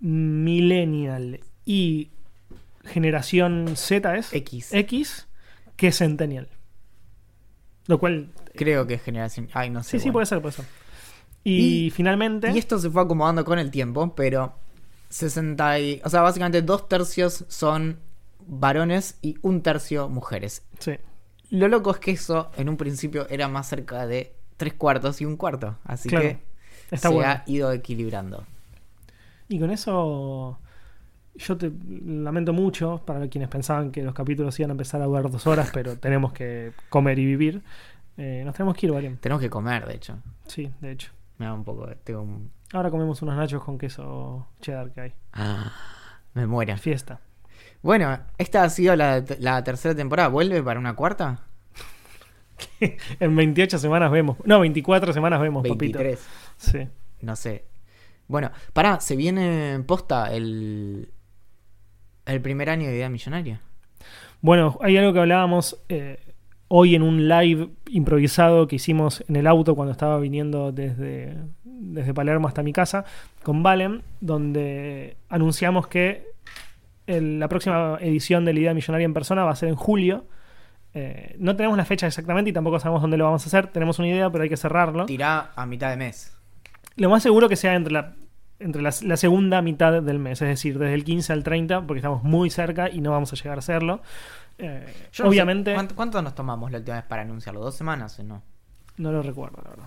millennial 0.00 1.40
y 1.66 2.10
generación 2.84 3.76
Z 3.76 4.16
es 4.16 4.32
X. 4.32 4.72
X 4.72 5.26
que 5.76 5.92
centennial. 5.92 6.48
Lo 7.86 7.98
cual, 7.98 8.32
Creo 8.54 8.86
que 8.86 8.94
es 8.94 9.02
generación. 9.02 9.48
Ay, 9.52 9.70
no 9.70 9.82
sé. 9.82 9.98
sí, 9.98 10.00
sí, 10.04 10.10
puede 10.10 10.26
ser, 10.26 10.40
puede 10.42 10.54
ser. 10.56 10.64
Y, 11.44 11.86
Y- 11.86 11.90
finalmente, 11.90 12.50
Y 12.50 12.58
esto 12.58 12.78
se 12.78 12.90
fue 12.90 13.02
acomodando 13.02 13.44
con 13.44 13.58
el 13.58 13.70
tiempo, 13.70 14.14
pero 14.14 14.54
60 15.10 15.78
y, 15.80 16.00
o 16.04 16.08
sea, 16.10 16.22
básicamente 16.22 16.60
dos 16.62 16.88
tercios 16.88 17.44
son 17.48 17.98
varones 18.46 19.18
y 19.22 19.36
un 19.42 19.62
tercio 19.62 20.08
mujeres. 20.08 20.62
sí. 20.78 20.92
Lo 21.50 21.68
loco 21.68 21.90
es 21.92 21.98
que 21.98 22.10
eso 22.12 22.50
en 22.56 22.68
un 22.68 22.76
principio 22.76 23.26
era 23.28 23.48
más 23.48 23.68
cerca 23.68 24.06
de 24.06 24.34
tres 24.56 24.74
cuartos 24.74 25.20
y 25.20 25.24
un 25.24 25.36
cuarto, 25.36 25.76
así 25.84 26.08
Claro, 26.08 26.24
que 26.26 26.38
está 26.90 27.08
se 27.08 27.14
bueno. 27.14 27.30
ha 27.30 27.42
ido 27.46 27.72
equilibrando. 27.72 28.44
Y 29.48 29.58
con 29.58 29.70
eso 29.70 30.58
yo 31.36 31.56
te 31.56 31.70
lamento 32.04 32.52
mucho 32.52 33.02
para 33.06 33.28
quienes 33.28 33.48
pensaban 33.48 33.92
que 33.92 34.02
los 34.02 34.12
capítulos 34.14 34.58
iban 34.60 34.70
a 34.70 34.72
empezar 34.72 35.00
a 35.00 35.06
durar 35.06 35.30
dos 35.30 35.46
horas, 35.46 35.70
pero 35.72 35.96
tenemos 35.98 36.32
que 36.32 36.72
comer 36.90 37.18
y 37.18 37.24
vivir. 37.24 37.62
Eh, 38.16 38.42
nos 38.44 38.54
tenemos 38.54 38.76
que 38.76 38.86
ir, 38.86 38.92
Valen. 38.92 39.16
Tenemos 39.18 39.40
que 39.40 39.48
comer, 39.48 39.86
de 39.86 39.94
hecho. 39.94 40.18
Sí, 40.48 40.70
de 40.80 40.90
hecho. 40.90 41.12
Me 41.38 41.46
da 41.46 41.54
un 41.54 41.62
poco, 41.64 41.86
tengo 42.04 42.22
un... 42.22 42.50
Ahora 42.72 42.90
comemos 42.90 43.22
unos 43.22 43.36
nachos 43.36 43.62
con 43.62 43.78
queso 43.78 44.48
cheddar 44.60 44.90
que 44.92 45.00
hay. 45.00 45.12
Ah, 45.32 45.72
Me 46.34 46.46
muero. 46.46 46.76
Fiesta. 46.76 47.20
Bueno, 47.82 48.18
esta 48.38 48.64
ha 48.64 48.70
sido 48.70 48.96
la, 48.96 49.24
la 49.38 49.62
tercera 49.64 49.94
temporada. 49.94 50.28
¿Vuelve 50.28 50.62
para 50.62 50.80
una 50.80 50.94
cuarta? 50.94 51.40
en 53.20 53.36
28 53.36 53.78
semanas 53.78 54.10
vemos. 54.10 54.36
No, 54.44 54.60
24 54.60 55.12
semanas 55.12 55.40
vemos, 55.40 55.62
23. 55.62 56.18
papito. 56.18 56.30
Sí. 56.56 56.88
No 57.20 57.36
sé. 57.36 57.64
Bueno, 58.26 58.50
pará, 58.72 59.00
se 59.00 59.16
viene 59.16 59.72
en 59.72 59.84
posta 59.84 60.32
el, 60.32 61.10
el 62.26 62.40
primer 62.40 62.70
año 62.70 62.86
de 62.86 62.94
Idea 62.94 63.08
Millonaria. 63.08 63.60
Bueno, 64.40 64.78
hay 64.82 64.96
algo 64.96 65.12
que 65.12 65.20
hablábamos 65.20 65.82
eh, 65.88 66.20
hoy 66.68 66.94
en 66.94 67.02
un 67.02 67.28
live 67.28 67.70
improvisado 67.88 68.68
que 68.68 68.76
hicimos 68.76 69.24
en 69.28 69.36
el 69.36 69.46
auto 69.46 69.74
cuando 69.74 69.92
estaba 69.92 70.18
viniendo 70.18 70.70
desde, 70.70 71.36
desde 71.64 72.14
Palermo 72.14 72.46
hasta 72.46 72.62
mi 72.62 72.72
casa 72.72 73.04
con 73.42 73.62
Valen, 73.62 74.02
donde 74.20 75.16
anunciamos 75.28 75.88
que 75.88 76.27
el- 77.08 77.40
la 77.40 77.48
próxima 77.48 77.98
edición 78.00 78.44
de 78.44 78.52
la 78.52 78.60
Idea 78.60 78.74
Millonaria 78.74 79.04
en 79.04 79.14
persona 79.14 79.44
va 79.44 79.50
a 79.50 79.56
ser 79.56 79.68
en 79.68 79.74
julio. 79.76 80.26
Eh, 80.94 81.36
no 81.38 81.54
tenemos 81.56 81.76
la 81.76 81.84
fecha 81.84 82.06
exactamente 82.06 82.50
y 82.50 82.52
tampoco 82.52 82.78
sabemos 82.80 83.02
dónde 83.02 83.16
lo 83.16 83.24
vamos 83.24 83.44
a 83.44 83.46
hacer. 83.48 83.66
Tenemos 83.68 83.98
una 83.98 84.08
idea, 84.08 84.30
pero 84.30 84.42
hay 84.44 84.48
que 84.50 84.56
cerrarlo. 84.56 85.06
Tirá 85.06 85.50
a 85.56 85.66
mitad 85.66 85.90
de 85.90 85.96
mes. 85.96 86.36
Lo 86.96 87.10
más 87.10 87.22
seguro 87.22 87.48
que 87.48 87.56
sea 87.56 87.74
entre 87.74 87.92
la, 87.92 88.14
entre 88.58 88.82
la, 88.82 88.90
la 89.02 89.16
segunda 89.16 89.62
mitad 89.62 90.02
del 90.02 90.18
mes, 90.18 90.40
es 90.42 90.48
decir, 90.48 90.78
desde 90.78 90.94
el 90.94 91.04
15 91.04 91.32
al 91.32 91.44
30, 91.44 91.82
porque 91.86 91.98
estamos 91.98 92.22
muy 92.24 92.50
cerca 92.50 92.88
y 92.90 93.00
no 93.00 93.10
vamos 93.12 93.32
a 93.32 93.36
llegar 93.36 93.56
a 93.56 93.60
hacerlo. 93.60 94.00
Eh, 94.58 94.84
Yo 95.12 95.24
no 95.24 95.30
sé, 95.30 95.36
obviamente, 95.36 95.74
¿cuánto, 95.74 95.94
cuánto 95.94 96.22
nos 96.22 96.34
tomamos 96.34 96.72
la 96.72 96.78
última 96.78 96.96
vez 96.96 97.04
para 97.04 97.22
anunciarlo? 97.22 97.60
¿Dos 97.60 97.76
semanas 97.76 98.18
o 98.18 98.24
no? 98.24 98.42
no 98.96 99.12
lo 99.12 99.22
recuerdo, 99.22 99.62
la 99.62 99.70
verdad. 99.70 99.86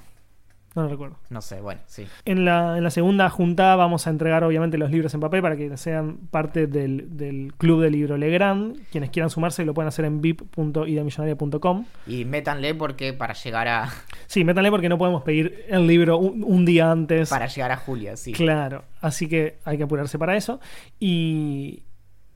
No 0.73 0.83
lo 0.83 0.87
recuerdo. 0.87 1.17
No 1.29 1.41
sé, 1.41 1.59
bueno, 1.59 1.81
sí. 1.85 2.07
En 2.23 2.45
la, 2.45 2.77
en 2.77 2.83
la 2.85 2.91
segunda 2.91 3.29
juntada 3.29 3.75
vamos 3.75 4.07
a 4.07 4.09
entregar 4.09 4.43
obviamente 4.45 4.77
los 4.77 4.89
libros 4.89 5.13
en 5.13 5.19
papel 5.19 5.41
para 5.41 5.57
que 5.57 5.75
sean 5.75 6.15
parte 6.31 6.65
del, 6.65 7.17
del 7.17 7.53
club 7.57 7.81
de 7.81 7.89
libro 7.91 8.17
Legrand. 8.17 8.77
Quienes 8.89 9.09
quieran 9.09 9.29
sumarse 9.29 9.65
lo 9.65 9.73
pueden 9.73 9.89
hacer 9.89 10.05
en 10.05 10.21
vip.ideamillonaria.com. 10.21 11.85
Y 12.07 12.25
métanle 12.25 12.73
porque 12.75 13.13
para 13.13 13.33
llegar 13.33 13.67
a 13.67 13.89
Sí, 14.27 14.43
métanle 14.43 14.69
porque 14.71 14.87
no 14.89 14.97
podemos 14.97 15.23
pedir 15.23 15.65
el 15.67 15.87
libro 15.87 16.17
un, 16.17 16.43
un 16.43 16.65
día 16.65 16.89
antes. 16.91 17.29
para 17.29 17.47
llegar 17.47 17.71
a 17.71 17.77
Julia, 17.77 18.15
sí. 18.15 18.31
Claro, 18.31 18.85
así 19.01 19.27
que 19.27 19.57
hay 19.65 19.77
que 19.77 19.83
apurarse 19.83 20.17
para 20.17 20.37
eso. 20.37 20.59
Y, 20.99 21.83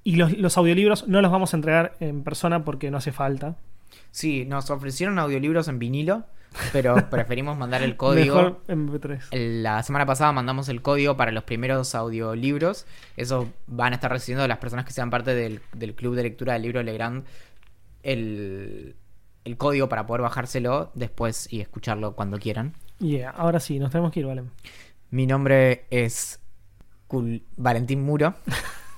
y 0.03 0.17
los, 0.17 0.37
los 0.37 0.57
audiolibros 0.57 1.07
no 1.07 1.21
los 1.21 1.31
vamos 1.31 1.53
a 1.53 1.57
entregar 1.57 1.95
en 1.99 2.23
persona 2.23 2.65
porque 2.65 2.91
no 2.91 2.97
hace 2.97 3.11
falta. 3.11 3.55
Sí, 4.11 4.45
nos 4.45 4.69
ofrecieron 4.69 5.19
audiolibros 5.19 5.67
en 5.67 5.79
vinilo, 5.79 6.25
pero 6.73 6.95
preferimos 7.09 7.57
mandar 7.57 7.81
el 7.83 7.95
código. 7.97 8.35
Mejor 8.35 8.61
en 8.67 8.87
MP3. 8.89 9.19
El- 9.31 9.63
La 9.63 9.81
semana 9.83 10.05
pasada 10.05 10.31
mandamos 10.31 10.69
el 10.69 10.81
código 10.81 11.15
para 11.17 11.31
los 11.31 11.43
primeros 11.43 11.95
audiolibros. 11.95 12.85
Eso 13.17 13.47
van 13.67 13.93
a 13.93 13.95
estar 13.95 14.11
recibiendo 14.11 14.47
las 14.47 14.57
personas 14.59 14.85
que 14.85 14.91
sean 14.93 15.09
parte 15.09 15.33
del, 15.35 15.61
del 15.73 15.95
club 15.95 16.15
de 16.15 16.23
lectura 16.23 16.53
del 16.53 16.61
libro 16.63 16.83
Legrand. 16.83 17.23
El, 18.03 18.95
el 19.43 19.57
código 19.57 19.89
para 19.89 20.05
poder 20.05 20.21
bajárselo 20.21 20.91
después 20.93 21.51
y 21.51 21.61
escucharlo 21.61 22.15
cuando 22.15 22.37
quieran. 22.37 22.73
Yeah, 22.99 23.29
ahora 23.31 23.59
sí, 23.59 23.79
nos 23.79 23.91
tenemos 23.91 24.11
que 24.11 24.21
ir, 24.21 24.25
Valen. 24.25 24.51
Mi 25.11 25.25
nombre 25.27 25.85
es 25.89 26.39
Cul- 27.09 27.43
Valentín 27.57 28.03
Muro. 28.03 28.35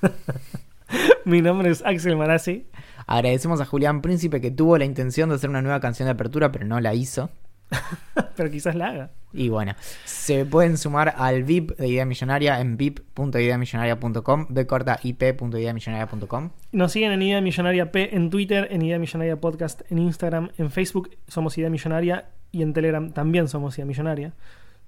Mi 1.26 1.42
nombre 1.42 1.70
es 1.70 1.84
Axel 1.86 2.16
Marazzi. 2.16 2.68
Agradecemos 3.06 3.60
a 3.62 3.66
Julián 3.66 4.02
Príncipe 4.02 4.40
que 4.40 4.52
tuvo 4.52 4.78
la 4.78 4.86
intención 4.86 5.30
de 5.30 5.36
hacer 5.36 5.50
una 5.50 5.62
nueva 5.62 5.80
canción 5.80 6.06
de 6.08 6.12
apertura, 6.12 6.52
pero 6.52 6.66
no 6.66 6.80
la 6.80 6.94
hizo. 6.94 7.30
Pero 8.36 8.52
quizás 8.52 8.76
la 8.76 8.88
haga. 8.88 9.12
Y 9.34 9.50
bueno, 9.50 9.76
se 10.06 10.46
pueden 10.46 10.78
sumar 10.78 11.14
al 11.18 11.44
VIP 11.44 11.76
de 11.78 11.88
Idea 11.88 12.06
Millonaria 12.06 12.62
en 12.62 12.78
vip.ideamillonaria.com, 12.78 14.48
b 14.50 14.68
corta 14.68 15.00
ip.ideamillonaria.com. 15.04 16.52
Nos 16.72 16.92
siguen 16.92 17.12
en 17.12 17.22
Idea 17.22 17.42
Millonaria 17.42 17.92
P 17.92 18.16
en 18.16 18.30
Twitter, 18.30 18.68
en 18.72 18.82
Idea 18.82 19.00
Millonaria 19.00 19.40
Podcast 19.40 19.82
en 19.92 20.00
Instagram, 20.00 20.52
en 20.58 20.72
Facebook 20.72 21.12
somos 21.28 21.58
Idea 21.58 21.70
Millonaria 21.70 22.30
y 22.52 22.62
en 22.62 22.74
Telegram 22.74 23.12
también 23.12 23.48
somos 23.48 23.78
Idea 23.78 23.86
Millonaria. 23.86 24.34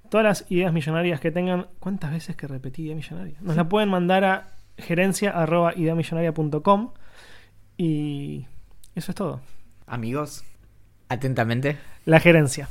Todas 0.09 0.23
las 0.23 0.51
ideas 0.51 0.73
millonarias 0.73 1.19
que 1.19 1.31
tengan, 1.31 1.67
¿cuántas 1.79 2.11
veces 2.11 2.35
que 2.35 2.47
repetí 2.47 2.83
Idea 2.83 2.95
Millonaria? 2.95 3.37
Nos 3.41 3.55
la 3.55 3.69
pueden 3.69 3.89
mandar 3.89 4.23
a 4.23 4.47
gerencia.ideamillonaria.com 4.77 6.91
y 7.77 8.47
eso 8.95 9.11
es 9.11 9.15
todo. 9.15 9.41
Amigos, 9.85 10.43
atentamente. 11.09 11.77
La 12.05 12.19
gerencia. 12.19 12.69